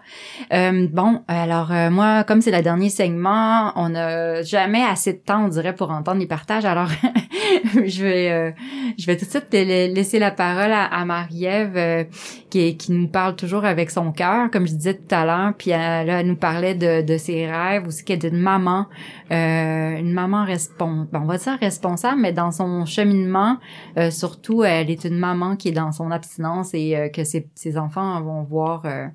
Euh, 0.51 0.87
bon, 0.91 1.23
alors 1.27 1.71
euh, 1.71 1.89
moi, 1.89 2.23
comme 2.25 2.41
c'est 2.41 2.51
le 2.51 2.61
dernier 2.61 2.89
segment, 2.89 3.71
on 3.77 3.89
n'a 3.89 4.41
jamais 4.43 4.83
assez 4.83 5.13
de 5.13 5.19
temps, 5.19 5.45
on 5.45 5.47
dirait, 5.47 5.73
pour 5.73 5.91
entendre 5.91 6.19
les 6.19 6.27
partages. 6.27 6.65
Alors, 6.65 6.89
je 7.73 8.03
vais, 8.03 8.55
je 8.97 9.05
vais 9.05 9.15
tout 9.17 9.25
de 9.25 9.29
suite 9.29 9.47
la- 9.53 9.87
laisser 9.87 10.19
la 10.19 10.31
parole 10.31 10.71
à, 10.71 10.83
à 10.85 11.05
Marie-Ève, 11.05 12.07
qui, 12.55 12.77
qui 12.77 12.91
nous 12.93 13.07
parle 13.07 13.35
toujours 13.35 13.65
avec 13.65 13.91
son 13.91 14.11
cœur, 14.11 14.49
comme 14.49 14.65
je 14.65 14.73
disais 14.73 14.93
tout 14.93 15.13
à 15.13 15.25
l'heure. 15.25 15.53
Puis 15.57 15.71
elle, 15.71 16.09
elle 16.09 16.27
nous 16.27 16.37
parlait 16.37 16.75
de, 16.75 17.01
de 17.01 17.17
ses 17.17 17.47
rêves, 17.47 17.85
aussi 17.87 18.03
qu'elle 18.05 18.25
est 18.25 18.29
une 18.29 18.39
maman, 18.39 18.87
euh, 19.31 19.97
une 19.97 20.13
maman 20.13 20.45
responsable. 20.45 21.09
on 21.13 21.25
va 21.25 21.37
dire 21.37 21.57
responsable, 21.59 22.21
mais 22.21 22.31
dans 22.31 22.51
son 22.51 22.85
cheminement, 22.85 23.57
euh, 23.97 24.09
surtout, 24.09 24.63
elle 24.63 24.89
est 24.89 25.03
une 25.03 25.17
maman 25.17 25.57
qui 25.57 25.69
est 25.69 25.73
dans 25.73 25.91
son 25.91 26.11
abstinence 26.11 26.73
et 26.73 26.95
euh, 26.95 27.09
que 27.09 27.25
ses, 27.25 27.49
ses 27.55 27.77
enfants 27.77 28.21
vont 28.21 28.43
voir 28.43 28.83
euh, 28.85 29.07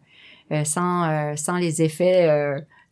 euh, 0.53 0.65
sans, 0.65 1.05
euh, 1.09 1.33
sans 1.37 1.57
les 1.57 1.81
effets 1.81 2.29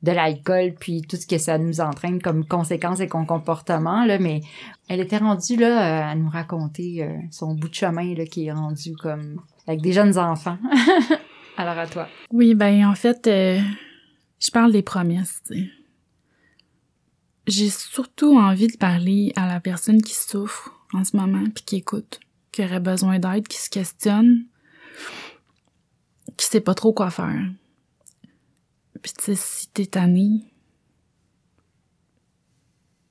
de 0.02 0.12
l'alcool 0.12 0.74
puis 0.78 1.02
tout 1.02 1.16
ce 1.16 1.26
que 1.26 1.38
ça 1.38 1.58
nous 1.58 1.80
entraîne 1.80 2.22
comme 2.22 2.46
conséquences 2.46 3.00
et 3.00 3.08
comme 3.08 3.26
comportement 3.26 4.04
là 4.04 4.18
mais 4.18 4.42
elle 4.88 5.00
était 5.00 5.18
rendue 5.18 5.56
là 5.56 5.66
euh, 6.06 6.12
à 6.12 6.14
nous 6.14 6.28
raconter 6.28 7.02
euh, 7.02 7.16
son 7.32 7.54
bout 7.54 7.68
de 7.68 7.74
chemin 7.74 8.14
là 8.14 8.24
qui 8.24 8.46
est 8.46 8.52
rendu 8.52 8.94
comme 8.94 9.40
avec 9.66 9.80
des 9.80 9.92
jeunes 9.92 10.16
enfants 10.16 10.58
alors 11.58 11.76
à 11.76 11.86
toi 11.86 12.08
Oui, 12.32 12.54
ben 12.54 12.86
en 12.86 12.94
fait, 12.94 13.26
euh, 13.26 13.60
je 14.38 14.50
parle 14.50 14.72
des 14.72 14.82
promesses. 14.82 15.42
J'ai 17.46 17.68
surtout 17.68 18.38
envie 18.38 18.68
de 18.68 18.76
parler 18.76 19.32
à 19.36 19.46
la 19.46 19.60
personne 19.60 20.00
qui 20.00 20.14
souffre 20.14 20.72
en 20.94 21.04
ce 21.04 21.16
moment 21.16 21.44
puis 21.54 21.64
qui 21.64 21.76
écoute, 21.76 22.20
qui 22.52 22.64
aurait 22.64 22.80
besoin 22.80 23.18
d'aide, 23.18 23.48
qui 23.48 23.58
se 23.58 23.68
questionne, 23.68 24.44
qui 26.36 26.46
sait 26.46 26.60
pas 26.60 26.74
trop 26.74 26.92
quoi 26.92 27.10
faire. 27.10 27.50
Puis 29.02 29.12
tu 29.12 29.24
sais, 29.24 29.34
si 29.34 29.68
t'es 29.68 29.86
tanné, 29.86 30.52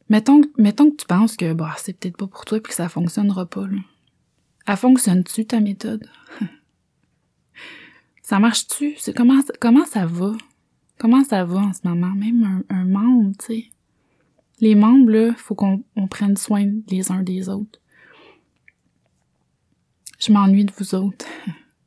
mettons, 0.10 0.42
mettons 0.58 0.92
que 0.92 0.98
tu 0.98 1.06
penses 1.06 1.36
que 1.38 1.54
bah 1.54 1.76
c'est 1.78 1.94
peut-être 1.94 2.18
pas 2.18 2.28
pour 2.28 2.46
toi 2.46 2.60
puis 2.60 2.72
que 2.72 2.76
ça 2.76 2.90
fonctionnera 2.90 3.46
pas. 3.46 3.68
Là. 3.68 3.80
Elle 4.66 4.78
fonctionne-tu 4.78 5.46
ta 5.46 5.60
méthode? 5.60 6.10
Ça 8.22 8.40
marche-tu? 8.40 8.98
Comment, 9.16 9.40
comment 9.62 9.86
ça 9.86 10.06
va? 10.06 10.34
Comment 10.98 11.24
ça 11.24 11.46
va 11.46 11.60
en 11.60 11.72
ce 11.72 11.88
moment? 11.88 12.14
Même 12.14 12.66
un, 12.68 12.84
membre, 12.84 13.32
tu 13.40 13.46
sais. 13.46 13.66
Les 14.60 14.76
membres, 14.76 15.10
là, 15.10 15.34
faut 15.36 15.56
qu'on 15.56 15.82
on 15.96 16.10
prenne 16.10 16.36
soin 16.36 16.66
les 16.90 17.10
uns 17.10 17.24
des 17.24 17.48
autres. 17.48 17.80
Je 20.20 20.34
m'ennuie 20.34 20.66
de 20.66 20.74
vous 20.78 20.94
autres. 20.94 21.26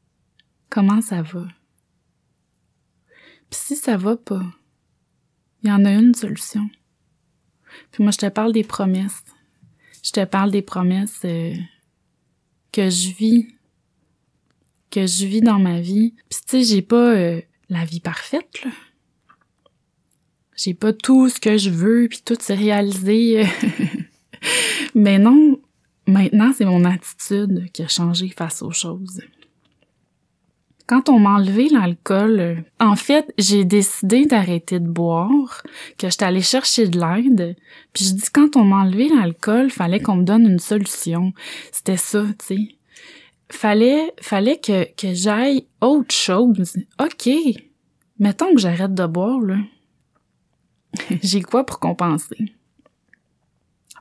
Comment 0.71 1.03
ça 1.03 1.21
va? 1.21 1.47
Puis 3.51 3.61
si 3.61 3.77
ça 3.77 3.97
va 3.97 4.17
pas, 4.17 4.45
il 5.63 5.69
y 5.69 5.73
en 5.73 5.85
a 5.85 5.93
une 5.93 6.15
solution. 6.15 6.69
Puis 7.91 8.03
moi, 8.03 8.13
je 8.13 8.19
te 8.19 8.29
parle 8.29 8.53
des 8.53 8.65
promesses. 8.65 9.25
Je 10.03 10.13
te 10.13 10.25
parle 10.25 10.51
des 10.51 10.63
promesses 10.63 11.21
euh, 11.25 11.55
que 12.73 12.89
je 12.89 13.11
vis, 13.11 13.49
que 14.91 15.07
je 15.07 15.27
vis 15.27 15.41
dans 15.41 15.59
ma 15.59 15.81
vie. 15.81 16.15
Puis 16.29 16.41
tu 16.47 16.63
sais, 16.63 16.63
j'ai 16.63 16.83
pas 16.83 17.15
euh, 17.15 17.41
la 17.69 17.85
vie 17.85 18.01
parfaite, 18.01 18.65
là. 18.65 18.71
J'ai 20.57 20.75
pas 20.75 20.93
tout 20.93 21.31
ce 21.31 21.41
que 21.41 21.57
je 21.57 21.71
veux, 21.71 22.07
puis 22.09 22.21
tout 22.23 22.37
s'est 22.39 22.55
réalisé. 22.55 23.47
Mais 24.95 25.19
non, 25.19 25.59
maintenant, 26.07 26.53
c'est 26.55 26.67
mon 26.67 26.85
attitude 26.85 27.73
qui 27.73 27.83
a 27.83 27.89
changé 27.89 28.29
face 28.29 28.61
aux 28.61 28.73
choses. 28.73 29.23
Quand 30.91 31.09
on 31.09 31.21
m'a 31.21 31.37
enlevé 31.37 31.69
l'alcool, 31.69 32.41
euh, 32.41 32.57
en 32.81 32.97
fait, 32.97 33.33
j'ai 33.39 33.65
décidé 33.65 34.27
d'arrêter 34.27 34.81
de 34.81 34.89
boire, 34.89 35.63
que 35.97 36.11
j'étais 36.11 36.25
allée 36.25 36.43
chercher 36.43 36.89
de 36.89 36.99
l'aide. 36.99 37.57
Puis 37.93 38.07
je 38.07 38.15
dis 38.15 38.29
quand 38.33 38.57
on 38.57 38.65
m'a 38.65 38.79
enlevé 38.79 39.09
l'alcool, 39.09 39.71
fallait 39.71 40.01
qu'on 40.01 40.17
me 40.17 40.25
donne 40.25 40.49
une 40.49 40.59
solution. 40.59 41.33
C'était 41.71 41.97
ça, 41.97 42.25
tu 42.41 42.45
sais. 42.45 42.77
Fallait, 43.53 44.13
fallait 44.21 44.59
que, 44.59 44.83
que 44.97 45.15
j'aille 45.15 45.69
autre 45.81 46.13
chose. 46.13 46.77
OK. 47.01 47.31
Mettons 48.19 48.53
que 48.53 48.61
j'arrête 48.61 48.93
de 48.93 49.07
boire, 49.07 49.39
là. 49.39 49.59
j'ai 51.23 51.43
quoi 51.43 51.65
pour 51.65 51.79
compenser? 51.79 52.53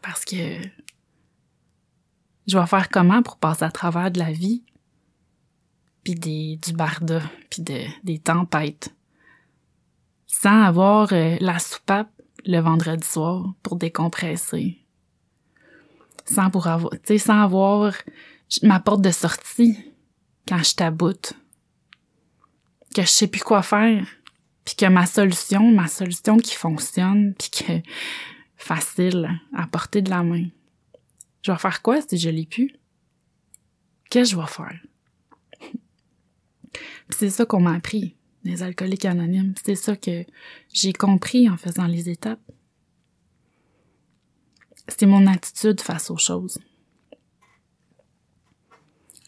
Parce 0.01 0.25
que 0.25 0.57
je 2.47 2.57
vais 2.57 2.65
faire 2.65 2.89
comment 2.89 3.21
pour 3.21 3.37
passer 3.37 3.65
à 3.65 3.69
travers 3.69 4.09
de 4.09 4.17
la 4.17 4.31
vie? 4.31 4.63
Des, 6.15 6.57
du 6.57 6.73
barda, 6.73 7.21
puis 7.49 7.61
de, 7.61 7.81
des 8.03 8.19
tempêtes. 8.19 8.93
Sans 10.27 10.63
avoir 10.63 11.13
euh, 11.13 11.37
la 11.39 11.59
soupape 11.59 12.11
le 12.45 12.59
vendredi 12.59 13.05
soir 13.05 13.53
pour 13.63 13.75
décompresser. 13.75 14.79
Sans 16.25 16.49
pour 16.49 16.67
avoir, 16.67 16.93
sans 17.17 17.41
avoir 17.41 17.93
ma 18.63 18.79
porte 18.79 19.01
de 19.01 19.11
sortie 19.11 19.77
quand 20.47 20.63
je 20.63 20.75
taboute. 20.75 21.33
Que 22.95 23.03
je 23.03 23.07
sais 23.07 23.27
plus 23.27 23.41
quoi 23.41 23.61
faire 23.61 24.05
puis 24.69 24.75
que 24.75 24.85
ma 24.85 25.07
solution, 25.07 25.71
ma 25.71 25.87
solution 25.87 26.37
qui 26.37 26.53
fonctionne, 26.53 27.33
puis 27.33 27.49
que 27.49 27.73
facile 28.55 29.39
à 29.51 29.65
porter 29.65 30.03
de 30.03 30.11
la 30.11 30.21
main. 30.21 30.45
Je 31.41 31.51
vais 31.51 31.57
faire 31.57 31.81
quoi 31.81 32.01
si 32.01 32.19
je 32.19 32.29
l'ai 32.29 32.45
plus? 32.45 32.71
Qu'est-ce 34.11 34.35
que 34.35 34.35
je 34.35 34.41
vais 34.41 34.47
faire? 34.47 34.79
C'est 37.09 37.29
ça 37.29 37.45
qu'on 37.45 37.61
m'a 37.61 37.73
appris, 37.73 38.15
les 38.43 38.63
alcooliques 38.63 39.05
anonymes. 39.05 39.53
C'est 39.63 39.75
ça 39.75 39.95
que 39.95 40.25
j'ai 40.73 40.93
compris 40.93 41.49
en 41.49 41.57
faisant 41.57 41.87
les 41.87 42.09
étapes. 42.09 42.41
C'est 44.87 45.05
mon 45.05 45.27
attitude 45.27 45.81
face 45.81 46.09
aux 46.09 46.17
choses. 46.17 46.59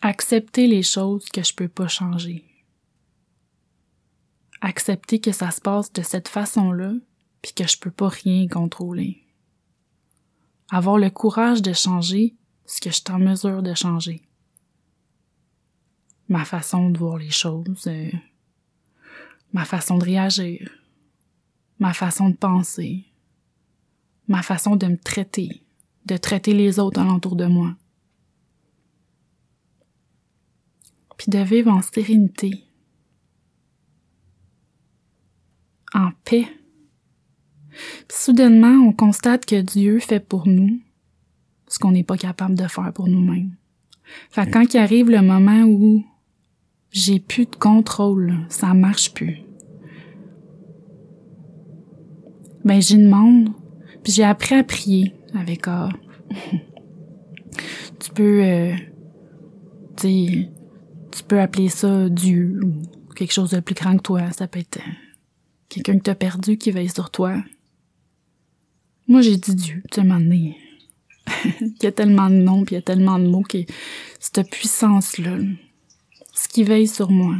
Accepter 0.01 0.67
les 0.67 0.83
choses 0.83 1.25
que 1.25 1.43
je 1.43 1.53
peux 1.53 1.67
pas 1.67 1.87
changer 1.87 2.43
accepter 4.61 5.19
que 5.19 5.31
ça 5.31 5.51
se 5.51 5.59
passe 5.59 5.91
de 5.91 6.03
cette 6.03 6.27
façon-là, 6.27 6.93
puis 7.41 7.53
que 7.53 7.67
je 7.67 7.77
peux 7.77 7.91
pas 7.91 8.09
rien 8.09 8.47
contrôler. 8.47 9.25
Avoir 10.69 10.97
le 10.97 11.09
courage 11.09 11.61
de 11.61 11.73
changer 11.73 12.35
ce 12.65 12.79
que 12.79 12.91
je 12.91 12.95
suis 12.95 13.11
en 13.11 13.19
mesure 13.19 13.63
de 13.63 13.73
changer. 13.73 14.21
Ma 16.31 16.45
façon 16.45 16.89
de 16.89 16.97
voir 16.97 17.17
les 17.17 17.29
choses, 17.29 17.87
euh, 17.87 18.09
ma 19.51 19.65
façon 19.65 19.97
de 19.97 20.05
réagir, 20.05 20.71
ma 21.77 21.91
façon 21.91 22.29
de 22.29 22.37
penser, 22.37 23.03
ma 24.29 24.41
façon 24.41 24.77
de 24.77 24.87
me 24.87 24.97
traiter, 24.97 25.61
de 26.05 26.15
traiter 26.15 26.53
les 26.53 26.79
autres 26.79 27.01
alentour 27.01 27.35
de 27.35 27.47
moi. 27.47 27.75
Puis 31.17 31.29
de 31.29 31.39
vivre 31.39 31.69
en 31.69 31.81
sérénité, 31.81 32.63
en 35.93 36.11
paix. 36.23 36.47
Puis 38.07 38.17
soudainement, 38.17 38.87
on 38.87 38.93
constate 38.93 39.45
que 39.45 39.59
Dieu 39.59 39.99
fait 39.99 40.21
pour 40.21 40.47
nous 40.47 40.79
ce 41.67 41.77
qu'on 41.77 41.91
n'est 41.91 42.05
pas 42.05 42.17
capable 42.17 42.55
de 42.55 42.67
faire 42.67 42.93
pour 42.93 43.09
nous-mêmes. 43.09 43.53
Fait 44.29 44.49
quand 44.49 44.73
il 44.73 44.77
arrive 44.77 45.09
le 45.09 45.21
moment 45.21 45.63
où 45.63 46.05
j'ai 46.91 47.19
plus 47.19 47.45
de 47.45 47.55
contrôle, 47.55 48.37
ça 48.49 48.73
marche 48.73 49.13
plus. 49.13 49.39
Ben 52.63 52.81
j'y 52.81 52.97
demande, 52.97 53.49
puis 54.03 54.13
j'ai 54.13 54.23
appris 54.23 54.55
à 54.55 54.63
prier 54.63 55.13
avec 55.33 55.67
A. 55.67 55.89
tu 57.99 58.11
peux, 58.13 58.43
euh, 58.43 58.75
tu 59.97 61.23
peux 61.27 61.39
appeler 61.39 61.69
ça 61.69 62.09
Dieu 62.09 62.59
ou 62.63 63.13
quelque 63.13 63.33
chose 63.33 63.51
de 63.51 63.59
plus 63.59 63.75
grand 63.75 63.97
que 63.97 64.03
toi. 64.03 64.31
Ça 64.31 64.47
peut 64.47 64.59
être 64.59 64.79
quelqu'un 65.69 65.97
que 65.97 66.03
t'as 66.03 66.15
perdu 66.15 66.57
qui 66.57 66.71
veille 66.71 66.89
sur 66.89 67.09
toi. 67.09 67.41
Moi, 69.07 69.21
j'ai 69.21 69.37
dit 69.37 69.55
Dieu, 69.55 69.83
tu 69.91 70.01
donné. 70.01 70.57
il 71.61 71.83
y 71.83 71.85
a 71.85 71.91
tellement 71.91 72.29
de 72.29 72.35
noms, 72.35 72.63
puis 72.63 72.75
il 72.75 72.77
y 72.77 72.79
a 72.79 72.83
tellement 72.83 73.19
de 73.19 73.27
mots, 73.27 73.41
que 73.41 73.57
cette 74.19 74.49
puissance-là, 74.49 75.37
ce 76.33 76.47
qui 76.47 76.63
veille 76.63 76.87
sur 76.87 77.09
moi. 77.09 77.35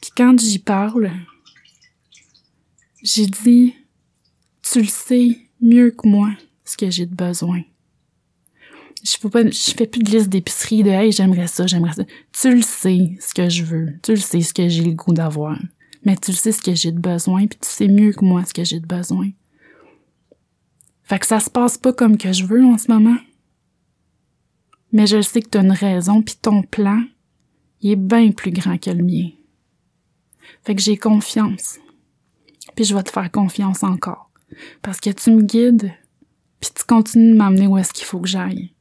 Puis 0.00 0.10
quand 0.16 0.38
j'y 0.38 0.58
parle, 0.58 1.10
j'ai 3.02 3.26
dit, 3.26 3.74
tu 4.62 4.80
le 4.80 4.88
sais 4.88 5.38
mieux 5.60 5.90
que 5.90 6.08
moi, 6.08 6.30
ce 6.64 6.76
que 6.76 6.90
j'ai 6.90 7.06
de 7.06 7.14
besoin. 7.14 7.62
Je 9.04 9.16
fais 9.16 9.28
pas, 9.28 9.44
je 9.44 9.72
fais 9.76 9.86
plus 9.86 10.02
de 10.02 10.10
liste 10.10 10.28
d'épicerie 10.28 10.84
de, 10.84 10.90
hey, 10.90 11.10
j'aimerais 11.10 11.48
ça, 11.48 11.66
j'aimerais 11.66 11.94
ça. 11.94 12.04
Tu 12.32 12.54
le 12.54 12.62
sais, 12.62 13.16
ce 13.20 13.34
que 13.34 13.48
je 13.48 13.64
veux. 13.64 13.98
Tu 14.02 14.12
le 14.12 14.18
sais, 14.18 14.40
ce 14.40 14.54
que 14.54 14.68
j'ai 14.68 14.84
le 14.84 14.92
goût 14.92 15.12
d'avoir 15.12 15.58
mais 16.04 16.16
tu 16.16 16.32
sais 16.32 16.52
ce 16.52 16.62
que 16.62 16.74
j'ai 16.74 16.92
de 16.92 16.98
besoin, 16.98 17.46
puis 17.46 17.58
tu 17.60 17.68
sais 17.68 17.88
mieux 17.88 18.12
que 18.12 18.24
moi 18.24 18.44
ce 18.44 18.52
que 18.52 18.64
j'ai 18.64 18.80
de 18.80 18.86
besoin. 18.86 19.30
Fait 21.04 21.18
que 21.18 21.26
ça 21.26 21.40
se 21.40 21.50
passe 21.50 21.78
pas 21.78 21.92
comme 21.92 22.16
que 22.16 22.32
je 22.32 22.44
veux 22.44 22.64
en 22.64 22.78
ce 22.78 22.90
moment. 22.90 23.16
Mais 24.92 25.06
je 25.06 25.20
sais 25.22 25.40
que 25.42 25.48
tu 25.48 25.58
as 25.58 25.62
une 25.62 25.72
raison, 25.72 26.22
puis 26.22 26.36
ton 26.40 26.62
plan, 26.62 27.02
il 27.82 27.90
est 27.90 27.96
bien 27.96 28.30
plus 28.30 28.52
grand 28.52 28.78
que 28.78 28.90
le 28.90 29.02
mien. 29.02 29.30
Fait 30.64 30.74
que 30.74 30.80
j'ai 30.80 30.96
confiance. 30.96 31.78
Puis 32.74 32.84
je 32.84 32.94
vais 32.94 33.02
te 33.02 33.10
faire 33.10 33.30
confiance 33.30 33.82
encore. 33.82 34.30
Parce 34.80 35.00
que 35.00 35.10
tu 35.10 35.30
me 35.32 35.42
guides, 35.42 35.92
puis 36.60 36.70
tu 36.74 36.84
continues 36.84 37.32
de 37.32 37.36
m'amener 37.36 37.66
où 37.66 37.76
est-ce 37.76 37.92
qu'il 37.92 38.06
faut 38.06 38.20
que 38.20 38.28
j'aille. 38.28 38.72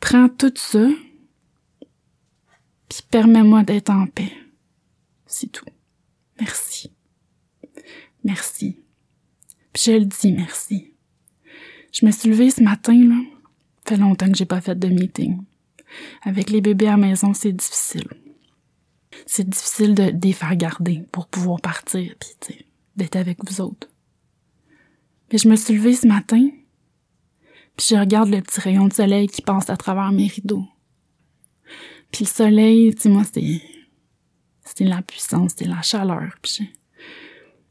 Prends 0.00 0.28
tout 0.28 0.52
ça, 0.56 0.88
puis 2.88 3.00
permets-moi 3.10 3.62
d'être 3.62 3.90
en 3.90 4.06
paix. 4.06 4.32
C'est 5.26 5.50
tout. 5.50 5.64
Merci. 6.40 6.92
Merci. 8.24 8.80
Puis 9.72 9.82
je 9.86 9.92
le 9.92 10.04
dis 10.04 10.32
merci. 10.32 10.92
Je 11.92 12.04
me 12.04 12.10
suis 12.10 12.28
levée 12.28 12.50
ce 12.50 12.62
matin, 12.62 12.94
là. 12.94 13.16
Ça 13.84 13.94
fait 13.94 14.00
longtemps 14.00 14.30
que 14.30 14.36
j'ai 14.36 14.46
pas 14.46 14.60
fait 14.60 14.78
de 14.78 14.88
meeting. 14.88 15.42
Avec 16.22 16.50
les 16.50 16.60
bébés 16.60 16.88
à 16.88 16.92
la 16.92 16.96
maison, 16.96 17.34
c'est 17.34 17.52
difficile. 17.52 18.08
C'est 19.26 19.48
difficile 19.48 19.94
de, 19.94 20.12
les 20.22 20.32
faire 20.32 20.56
garder 20.56 21.02
pour 21.12 21.26
pouvoir 21.26 21.60
partir, 21.60 22.14
puis 22.18 22.64
d'être 22.96 23.16
avec 23.16 23.38
vous 23.44 23.60
autres. 23.60 23.88
Mais 25.32 25.38
je 25.38 25.48
me 25.48 25.56
suis 25.56 25.74
levée 25.74 25.94
ce 25.94 26.06
matin, 26.06 26.48
puis 27.76 27.88
je 27.90 27.96
regarde 27.96 28.30
le 28.30 28.40
petit 28.40 28.60
rayon 28.60 28.88
de 28.88 28.92
soleil 28.92 29.28
qui 29.28 29.42
passe 29.42 29.70
à 29.70 29.76
travers 29.76 30.12
mes 30.12 30.28
rideaux. 30.28 30.66
Puis 32.10 32.24
le 32.24 32.30
soleil, 32.30 32.94
tu 32.94 33.08
moi, 33.08 33.24
c'est 33.24 33.60
c'était 34.66 34.84
la 34.84 35.00
puissance, 35.00 35.52
c'était 35.52 35.70
la 35.70 35.80
chaleur. 35.80 36.34
Puis 36.42 36.60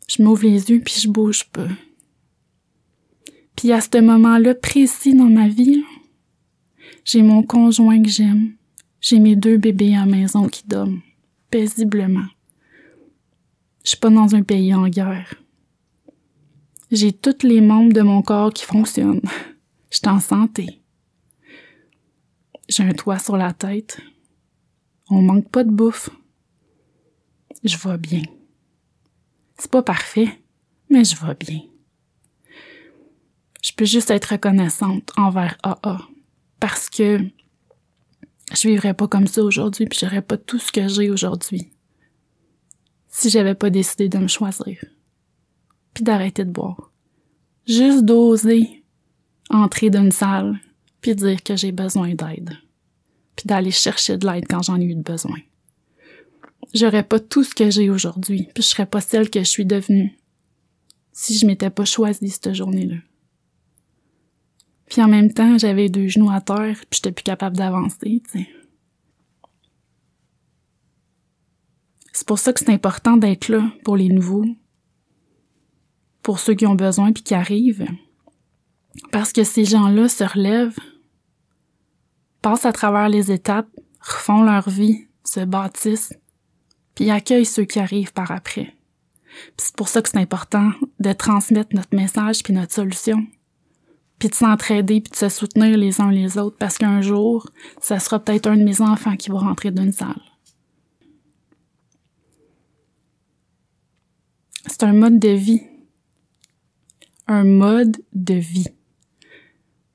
je, 0.07 0.23
m'ouvre 0.23 0.43
les 0.43 0.71
yeux, 0.71 0.79
puis 0.79 0.95
je 1.01 1.09
bouge 1.09 1.43
pas. 1.45 1.67
Puis 3.55 3.71
à 3.71 3.81
ce 3.81 4.01
moment-là 4.01 4.55
précis 4.55 5.13
dans 5.13 5.25
ma 5.25 5.47
vie, 5.47 5.83
j'ai 7.05 7.21
mon 7.21 7.43
conjoint 7.43 8.01
que 8.01 8.09
j'aime. 8.09 8.55
J'ai 8.99 9.19
mes 9.19 9.35
deux 9.35 9.57
bébés 9.57 9.95
à 9.95 9.99
la 9.99 10.05
maison 10.07 10.49
qui 10.49 10.67
dorment 10.67 11.01
paisiblement. 11.51 12.25
Je 13.83 13.89
suis 13.89 13.99
pas 13.99 14.09
dans 14.09 14.33
un 14.35 14.41
pays 14.41 14.73
en 14.73 14.87
guerre. 14.87 15.35
J'ai 16.91 17.13
tous 17.13 17.43
les 17.43 17.61
membres 17.61 17.93
de 17.93 18.01
mon 18.01 18.23
corps 18.23 18.51
qui 18.51 18.65
fonctionnent. 18.65 19.21
Je 19.91 19.97
suis 19.97 20.09
en 20.09 20.19
santé. 20.19 20.81
J'ai 22.67 22.83
un 22.83 22.93
toit 22.93 23.19
sur 23.19 23.37
la 23.37 23.53
tête. 23.53 24.01
On 25.09 25.21
manque 25.21 25.49
pas 25.49 25.63
de 25.63 25.69
bouffe. 25.69 26.09
Je 27.63 27.77
vais 27.77 27.97
bien. 27.99 28.23
C'est 29.59 29.69
pas 29.71 29.83
parfait, 29.83 30.39
mais 30.89 31.03
je 31.03 31.15
vais 31.15 31.35
bien. 31.35 31.61
Je 33.61 33.71
peux 33.73 33.85
juste 33.85 34.09
être 34.09 34.31
reconnaissante 34.33 35.11
envers 35.15 35.57
AA 35.63 35.99
parce 36.59 36.89
que 36.89 37.19
je 38.53 38.67
vivrais 38.67 38.93
pas 38.93 39.07
comme 39.07 39.27
ça 39.27 39.43
aujourd'hui 39.43 39.85
puis 39.85 39.99
j'aurais 40.01 40.21
pas 40.21 40.37
tout 40.37 40.59
ce 40.59 40.71
que 40.71 40.87
j'ai 40.87 41.09
aujourd'hui 41.09 41.71
si 43.07 43.29
j'avais 43.29 43.55
pas 43.55 43.69
décidé 43.69 44.09
de 44.09 44.17
me 44.17 44.27
choisir 44.27 44.77
puis 45.93 46.03
d'arrêter 46.03 46.43
de 46.43 46.51
boire. 46.51 46.91
Juste 47.65 48.03
d'oser 48.03 48.83
entrer 49.49 49.89
dans 49.89 50.03
une 50.03 50.11
salle 50.11 50.59
puis 51.01 51.15
dire 51.15 51.41
que 51.41 51.55
j'ai 51.55 51.71
besoin 51.71 52.13
d'aide 52.13 52.57
puis 53.35 53.47
d'aller 53.47 53.71
chercher 53.71 54.17
de 54.17 54.25
l'aide 54.27 54.45
quand 54.47 54.63
j'en 54.63 54.79
ai 54.79 54.85
eu 54.85 54.95
besoin. 54.95 55.37
J'aurais 56.73 57.03
pas 57.03 57.19
tout 57.19 57.43
ce 57.43 57.55
que 57.55 57.69
j'ai 57.69 57.89
aujourd'hui 57.89 58.49
puis 58.53 58.63
je 58.63 58.67
serais 58.67 58.85
pas 58.85 59.01
celle 59.01 59.29
que 59.29 59.39
je 59.39 59.49
suis 59.49 59.65
devenue 59.65 60.17
si 61.11 61.37
je 61.37 61.45
m'étais 61.45 61.69
pas 61.69 61.85
choisie 61.85 62.29
cette 62.29 62.53
journée-là. 62.53 62.97
Puis 64.87 65.01
en 65.01 65.07
même 65.07 65.33
temps, 65.33 65.57
j'avais 65.57 65.89
deux 65.89 66.07
genoux 66.07 66.29
à 66.29 66.41
terre, 66.41 66.77
puis 66.89 66.97
j'étais 66.97 67.11
plus 67.11 67.23
capable 67.23 67.57
d'avancer, 67.57 68.21
tu 68.31 68.39
sais. 68.39 68.47
C'est 72.13 72.27
pour 72.27 72.39
ça 72.39 72.53
que 72.53 72.59
c'est 72.61 72.71
important 72.71 73.17
d'être 73.17 73.49
là 73.49 73.69
pour 73.83 73.97
les 73.97 74.07
nouveaux, 74.07 74.45
pour 76.23 76.39
ceux 76.39 76.53
qui 76.53 76.65
ont 76.65 76.75
besoin 76.75 77.11
puis 77.11 77.23
qui 77.23 77.33
arrivent. 77.33 77.87
Parce 79.11 79.33
que 79.33 79.43
ces 79.43 79.65
gens-là 79.65 80.07
se 80.07 80.23
relèvent, 80.23 80.79
passent 82.41 82.65
à 82.65 82.71
travers 82.71 83.09
les 83.09 83.33
étapes, 83.33 83.69
refont 83.99 84.43
leur 84.43 84.69
vie, 84.69 85.07
se 85.25 85.41
bâtissent, 85.41 86.13
puis 86.95 87.11
accueillent 87.11 87.45
ceux 87.45 87.65
qui 87.65 87.79
arrivent 87.79 88.13
par 88.13 88.31
après. 88.31 88.73
c'est 89.57 89.75
pour 89.75 89.89
ça 89.89 90.01
que 90.01 90.07
c'est 90.07 90.17
important 90.17 90.71
de 90.99 91.11
transmettre 91.11 91.75
notre 91.75 91.93
message 91.93 92.43
puis 92.43 92.53
notre 92.53 92.73
solution 92.73 93.27
puis 94.19 94.29
de 94.29 94.35
s'entraider, 94.35 95.01
puis 95.01 95.11
de 95.11 95.15
se 95.15 95.29
soutenir 95.29 95.77
les 95.77 96.01
uns 96.01 96.11
les 96.11 96.37
autres, 96.37 96.57
parce 96.57 96.77
qu'un 96.77 97.01
jour, 97.01 97.49
ça 97.81 97.99
sera 97.99 98.19
peut-être 98.19 98.47
un 98.47 98.57
de 98.57 98.63
mes 98.63 98.81
enfants 98.81 99.15
qui 99.15 99.29
va 99.29 99.39
rentrer 99.39 99.71
dans 99.71 99.83
une 99.83 99.91
salle. 99.91 100.21
C'est 104.67 104.83
un 104.83 104.93
mode 104.93 105.19
de 105.19 105.29
vie. 105.29 105.61
Un 107.27 107.43
mode 107.43 107.97
de 108.13 108.35
vie. 108.35 108.67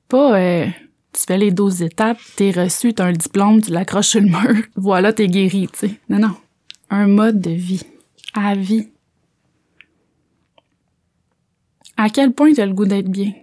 Pas, 0.07 0.39
euh, 0.39 0.67
tu 1.13 1.21
fais 1.27 1.37
les 1.37 1.51
12 1.51 1.81
étapes, 1.83 2.19
t'es 2.35 2.51
reçu, 2.51 2.93
t'as 2.93 3.05
un 3.05 3.11
diplôme, 3.13 3.61
tu 3.61 3.71
l'accroches 3.71 4.07
sur 4.07 4.21
le 4.21 4.27
mur, 4.27 4.63
voilà, 4.75 5.13
t'es 5.13 5.27
guéri, 5.27 5.67
tu 5.71 5.87
sais. 5.87 5.99
Non, 6.09 6.19
non. 6.19 6.35
Un 6.89 7.07
mode 7.07 7.39
de 7.39 7.51
vie. 7.51 7.83
À 8.33 8.55
vie. 8.55 8.89
À 11.97 12.09
quel 12.09 12.33
point 12.33 12.53
t'as 12.53 12.65
le 12.65 12.73
goût 12.73 12.85
d'être 12.85 13.09
bien? 13.09 13.33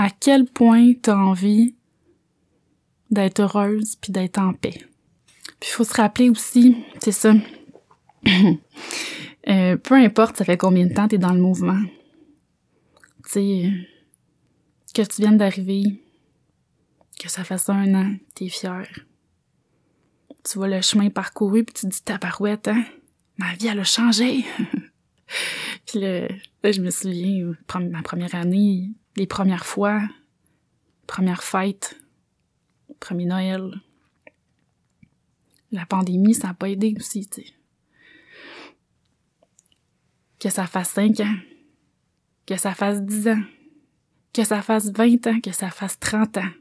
À 0.00 0.08
quel 0.08 0.46
point 0.46 0.94
tu 0.94 1.10
as 1.10 1.18
envie 1.18 1.74
d'être 3.10 3.40
heureuse 3.40 3.96
puis 3.96 4.12
d'être 4.12 4.38
en 4.38 4.54
paix? 4.54 4.78
Puis 5.60 5.68
il 5.68 5.72
faut 5.72 5.84
se 5.84 5.92
rappeler 5.92 6.30
aussi, 6.30 6.74
c'est 7.00 7.12
ça, 7.12 7.34
euh, 9.48 9.76
peu 9.76 9.94
importe 9.94 10.38
ça 10.38 10.46
fait 10.46 10.56
combien 10.56 10.86
de 10.86 10.94
temps 10.94 11.06
tu 11.06 11.16
es 11.16 11.18
dans 11.18 11.34
le 11.34 11.42
mouvement, 11.42 11.82
tu 13.24 13.30
sais, 13.30 13.72
que 14.94 15.02
tu 15.02 15.20
viennes 15.20 15.36
d'arriver, 15.36 16.02
que 17.18 17.30
ça 17.30 17.44
fasse 17.44 17.68
un 17.68 17.94
an, 17.94 18.14
tu 18.34 18.44
es 18.44 18.48
fier. 18.48 18.88
Tu 20.50 20.56
vois 20.56 20.68
le 20.68 20.80
chemin 20.80 21.10
parcouru 21.10 21.62
puis 21.62 21.74
tu 21.74 21.86
dis 21.86 22.02
tabarouette, 22.02 22.68
hein, 22.68 22.86
ma 23.36 23.54
vie 23.54 23.66
elle 23.66 23.80
a 23.80 23.84
changé. 23.84 24.46
puis 25.86 26.00
là, 26.00 26.26
je 26.64 26.80
me 26.80 26.88
souviens, 26.88 27.52
ma 27.90 28.00
première 28.02 28.34
année, 28.34 28.88
les 29.20 29.26
premières 29.26 29.66
fois, 29.66 30.00
première 31.06 31.42
fête, 31.42 32.00
premier 33.00 33.26
Noël. 33.26 33.82
La 35.72 35.84
pandémie, 35.84 36.32
ça 36.32 36.48
n'a 36.48 36.54
pas 36.54 36.70
aidé 36.70 36.94
aussi. 36.96 37.28
Que 40.38 40.48
ça 40.48 40.66
fasse 40.66 40.88
5 40.92 41.20
ans, 41.20 41.36
que 42.46 42.56
ça 42.56 42.72
fasse 42.72 43.02
10 43.02 43.28
ans, 43.28 43.42
que 44.32 44.42
ça 44.42 44.62
fasse 44.62 44.90
20 44.90 45.26
ans, 45.26 45.40
que 45.42 45.52
ça 45.52 45.68
fasse 45.70 45.98
30 45.98 46.38
ans. 46.38 46.52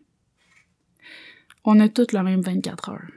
On 1.63 1.79
a 1.79 1.87
toutes 1.87 2.11
le 2.11 2.23
même 2.23 2.41
24 2.41 2.89
heures. 2.89 3.11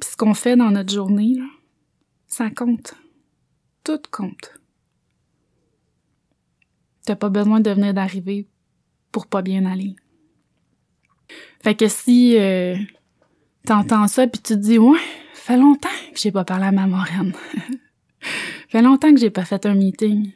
Puis 0.00 0.10
ce 0.12 0.16
qu'on 0.16 0.34
fait 0.34 0.54
dans 0.54 0.70
notre 0.70 0.94
journée, 0.94 1.40
ça 2.28 2.50
compte. 2.50 2.94
Tout 3.82 4.00
compte. 4.12 4.60
T'as 7.04 7.16
pas 7.16 7.28
besoin 7.28 7.60
de 7.60 7.70
venir 7.70 7.94
d'arriver 7.94 8.48
pour 9.12 9.26
pas 9.26 9.42
bien 9.42 9.64
aller. 9.66 9.94
Fait 11.62 11.74
que 11.74 11.88
si 11.88 12.38
euh, 12.38 12.76
t'entends 13.64 14.08
ça 14.08 14.26
puis 14.26 14.40
tu 14.40 14.54
te 14.54 14.58
dis 14.58 14.78
ouais, 14.78 14.98
fait 15.32 15.56
longtemps 15.56 15.88
que 16.12 16.18
j'ai 16.18 16.32
pas 16.32 16.44
parlé 16.44 16.66
à 16.66 16.72
ma 16.72 16.86
moraine. 16.86 17.34
fait 18.68 18.82
longtemps 18.82 19.12
que 19.12 19.20
j'ai 19.20 19.30
pas 19.30 19.44
fait 19.44 19.66
un 19.66 19.74
meeting. 19.74 20.32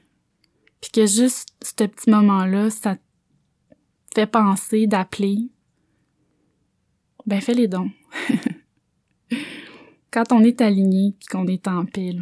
Puis 0.80 0.90
que 0.90 1.06
juste 1.06 1.48
ce 1.62 1.84
petit 1.84 2.10
moment-là, 2.10 2.70
ça 2.70 2.96
te 2.96 3.00
fait 4.14 4.26
penser 4.26 4.86
d'appeler. 4.86 5.50
Ben 7.26 7.40
fais 7.40 7.54
les 7.54 7.68
dons. 7.68 7.90
Quand 10.10 10.32
on 10.32 10.42
est 10.42 10.60
aligné 10.60 11.14
puis 11.18 11.28
qu'on 11.28 11.46
est 11.46 11.68
en 11.68 11.84
paix, 11.84 12.16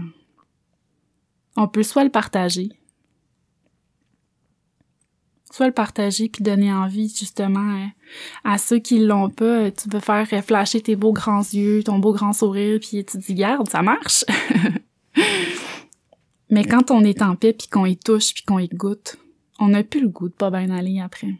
on 1.57 1.68
peut 1.68 1.84
soit 1.84 2.05
le 2.05 2.11
partager, 2.11 2.70
soit 5.57 5.66
le 5.66 5.72
partager 5.72 6.28
puis 6.28 6.44
donner 6.44 6.70
envie 6.70 7.09
justement 7.09 7.88
à, 8.44 8.59
ceux 8.59 8.78
qui 8.78 8.98
l'ont 8.98 9.30
pas. 9.30 9.70
Tu 9.70 9.88
peux 9.88 10.00
faire 10.00 10.28
flasher 10.44 10.82
tes 10.82 10.96
beaux 10.96 11.14
grands 11.14 11.40
yeux, 11.40 11.82
ton 11.82 11.98
beau 11.98 12.12
grand 12.12 12.34
sourire 12.34 12.78
puis 12.78 13.02
tu 13.04 13.16
dis 13.16 13.34
garde, 13.34 13.70
ça 13.70 13.80
marche. 13.80 14.26
Mais 16.50 16.64
quand 16.64 16.90
on 16.90 17.02
est 17.04 17.22
en 17.22 17.36
paix 17.36 17.54
puis 17.54 17.68
qu'on 17.68 17.86
y 17.86 17.96
touche 17.96 18.34
puis 18.34 18.44
qu'on 18.44 18.59
y 18.59 18.68
goûte, 18.68 19.16
on 19.59 19.68
n'a 19.68 19.82
plus 19.82 20.02
le 20.02 20.09
goût 20.09 20.28
de 20.28 20.34
pas 20.34 20.50
bien 20.50 20.68
aller 20.68 21.00
après. 21.00 21.34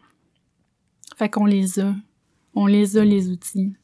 Fait 1.17 1.29
qu'on 1.29 1.45
les 1.45 1.79
a. 1.79 1.95
On 2.55 2.65
les 2.67 2.97
a 2.97 3.05
les 3.05 3.29
outils. 3.29 3.75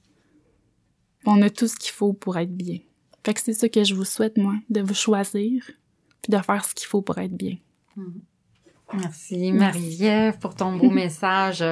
On 1.27 1.43
a 1.43 1.51
tout 1.51 1.69
ce 1.69 1.77
qu'il 1.77 1.93
faut 1.93 2.15
pour 2.15 2.39
être 2.39 2.57
bien. 2.57 2.79
Fait 3.25 3.35
que 3.35 3.41
c'est 3.41 3.53
ça 3.53 3.69
que 3.69 3.85
je 3.85 3.95
vous 3.95 4.07
souhaite, 4.07 4.39
moi, 4.39 4.55
de 4.71 4.81
vous 4.81 4.95
choisir 4.95 5.71
puis 6.23 6.31
de 6.31 6.39
faire 6.39 6.65
ce 6.65 6.75
qu'il 6.75 6.87
faut 6.87 7.03
pour 7.03 7.19
être 7.19 7.37
bien. 7.37 7.59
Mm-hmm. 7.99 8.32
Merci 8.95 9.53
Marie-Ève 9.53 10.39
pour 10.39 10.55
ton 10.55 10.77
beau 10.77 10.91
message. 10.91 11.65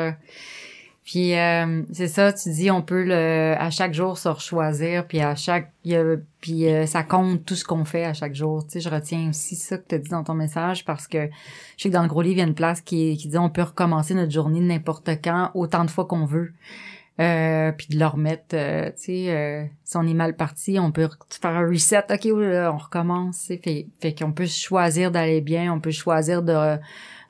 Puis 1.04 1.36
euh, 1.36 1.82
c'est 1.92 2.08
ça, 2.08 2.32
tu 2.32 2.50
dis 2.50 2.70
on 2.70 2.82
peut 2.82 3.02
le 3.02 3.56
à 3.58 3.70
chaque 3.70 3.94
jour 3.94 4.16
se 4.16 4.28
choisir 4.38 5.08
puis 5.08 5.20
à 5.20 5.34
chaque 5.34 5.72
puis 6.40 6.68
euh, 6.68 6.86
ça 6.86 7.02
compte 7.02 7.44
tout 7.44 7.56
ce 7.56 7.64
qu'on 7.64 7.84
fait 7.84 8.04
à 8.04 8.12
chaque 8.12 8.34
jour. 8.34 8.64
Tu 8.64 8.72
sais, 8.72 8.80
je 8.80 8.88
retiens 8.88 9.30
aussi 9.30 9.56
ça 9.56 9.78
que 9.78 9.88
tu 9.88 9.94
as 9.94 9.98
dit 9.98 10.10
dans 10.10 10.22
ton 10.22 10.34
message 10.34 10.84
parce 10.84 11.08
que 11.08 11.28
je 11.76 11.82
sais 11.82 11.88
que 11.88 11.94
dans 11.94 12.02
le 12.02 12.08
gros 12.08 12.22
livre 12.22 12.36
il 12.36 12.38
y 12.38 12.42
a 12.42 12.46
une 12.46 12.54
place 12.54 12.80
qui 12.80 13.16
qui 13.16 13.28
dit 13.28 13.38
on 13.38 13.50
peut 13.50 13.62
recommencer 13.62 14.14
notre 14.14 14.30
journée 14.30 14.60
n'importe 14.60 15.08
quand 15.24 15.50
autant 15.54 15.84
de 15.84 15.90
fois 15.90 16.04
qu'on 16.04 16.26
veut. 16.26 16.52
Euh, 17.20 17.72
puis 17.72 17.88
de 17.90 17.98
leur 17.98 18.12
remettre, 18.12 18.48
tu 18.48 18.56
sais, 18.96 19.70
si 19.84 19.96
on 19.96 20.06
est 20.06 20.14
mal 20.14 20.36
parti, 20.36 20.78
on 20.78 20.90
peut 20.90 21.08
faire 21.28 21.50
un 21.50 21.68
reset, 21.68 22.04
ok, 22.10 22.28
on 22.32 22.76
recommence, 22.78 23.46
fait, 23.46 23.86
fait 24.00 24.14
qu'on 24.14 24.32
peut 24.32 24.46
choisir 24.46 25.10
d'aller 25.10 25.42
bien, 25.42 25.72
on 25.72 25.80
peut 25.80 25.90
choisir 25.90 26.42
de 26.42 26.78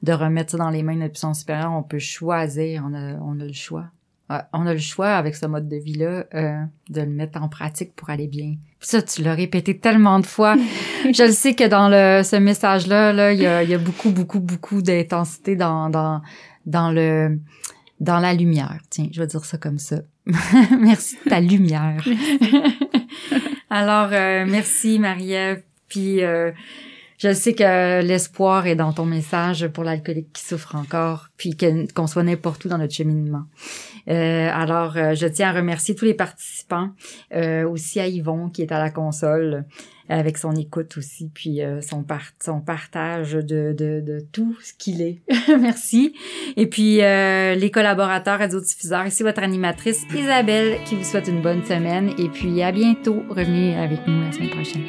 de 0.03 0.13
remettre 0.13 0.53
ça 0.53 0.59
dans 0.59 0.71
les 0.71 0.83
mains 0.83 0.95
de 0.95 1.01
notre 1.01 1.13
puissance 1.13 1.41
supérieure, 1.41 1.73
on 1.73 1.83
peut 1.83 1.99
choisir, 1.99 2.85
on 2.89 2.95
a, 2.95 3.15
on 3.21 3.39
a 3.41 3.45
le 3.45 3.53
choix. 3.53 3.87
on 4.53 4.67
a 4.67 4.73
le 4.73 4.79
choix 4.79 5.11
avec 5.11 5.35
ce 5.35 5.47
mode 5.47 5.69
de 5.69 5.77
vie-là 5.77 6.25
euh, 6.35 6.63
de 6.89 7.01
le 7.03 7.11
mettre 7.11 7.43
en 7.43 7.49
pratique 7.49 7.95
pour 7.95 8.11
aller 8.11 8.27
bien. 8.27 8.55
ça, 8.81 9.03
tu 9.03 9.23
l'as 9.23 9.35
répété 9.35 9.79
tellement 9.79 10.19
de 10.19 10.27
fois. 10.27 10.57
je 11.05 11.25
le 11.25 11.33
sais 11.33 11.55
que 11.55 11.69
dans 11.69 11.89
le 11.89 12.23
ce 12.23 12.37
message-là, 12.37 13.13
là, 13.13 13.33
il 13.33 13.41
y 13.41 13.47
a, 13.47 13.63
y 13.63 13.75
a 13.75 13.79
beaucoup, 13.79 14.11
beaucoup, 14.11 14.41
beaucoup 14.41 14.81
d'intensité 14.81 15.55
dans, 15.55 15.91
dans, 15.91 16.23
dans 16.65 16.91
le 16.91 17.39
dans 18.01 18.19
la 18.19 18.33
lumière. 18.33 18.79
Tiens, 18.89 19.09
je 19.13 19.21
vais 19.21 19.27
dire 19.27 19.45
ça 19.45 19.59
comme 19.59 19.79
ça. 19.79 20.01
merci 20.81 21.17
de 21.25 21.31
ta 21.31 21.41
lumière. 21.41 22.05
Alors, 23.71 24.09
euh, 24.13 24.47
merci 24.49 24.99
Marie-Ève. 24.99 25.63
Puis 25.89 26.23
euh, 26.23 26.51
Je 27.19 27.33
sais 27.33 27.55
que 27.55 28.03
l'espoir 28.03 28.67
est 28.67 28.77
dans 28.77 28.93
ton 28.93 29.05
message 29.05 29.69
pour 29.69 29.85
l'alcoolique 29.85 30.33
qui 30.33 30.43
souffre 30.43 30.75
encore, 30.77 31.29
puis 31.37 31.57
qu'on 31.95 32.07
soit 32.07 32.23
n'importe 32.23 32.65
où 32.65 32.69
dans 32.69 32.79
notre 32.79 32.95
cheminement. 32.95 33.45
Euh, 34.09 34.49
alors, 34.53 34.97
euh, 34.97 35.15
je 35.15 35.27
tiens 35.27 35.51
à 35.51 35.53
remercier 35.53 35.95
tous 35.95 36.05
les 36.05 36.15
participants, 36.15 36.91
euh, 37.35 37.69
aussi 37.69 38.01
à 38.01 38.07
Yvon 38.07 38.49
qui 38.49 38.63
est 38.63 38.73
à 38.73 38.79
la 38.79 38.91
console 38.91 39.65
avec 40.09 40.39
son 40.39 40.51
écoute 40.57 40.97
aussi, 40.97 41.31
puis 41.33 41.63
euh, 41.63 41.81
son, 41.81 42.03
par- 42.03 42.33
son 42.43 42.61
partage 42.61 43.33
de, 43.35 43.73
de, 43.73 44.01
de 44.01 44.19
tout 44.33 44.57
ce 44.61 44.73
qu'il 44.75 45.03
est. 45.03 45.21
Merci. 45.61 46.15
Et 46.57 46.67
puis, 46.67 47.01
euh, 47.01 47.55
les 47.55 47.71
collaborateurs 47.71 48.41
radiodiffuseurs, 48.41 49.07
ici 49.07 49.23
votre 49.23 49.43
animatrice 49.43 50.03
Isabelle 50.13 50.79
qui 50.85 50.97
vous 50.97 51.05
souhaite 51.05 51.29
une 51.29 51.43
bonne 51.43 51.65
semaine. 51.65 52.11
Et 52.19 52.29
puis, 52.29 52.61
à 52.63 52.73
bientôt. 52.73 53.23
Revenez 53.29 53.77
avec 53.77 54.01
nous 54.09 54.21
la 54.21 54.33
semaine 54.33 54.51
prochaine. 54.51 54.83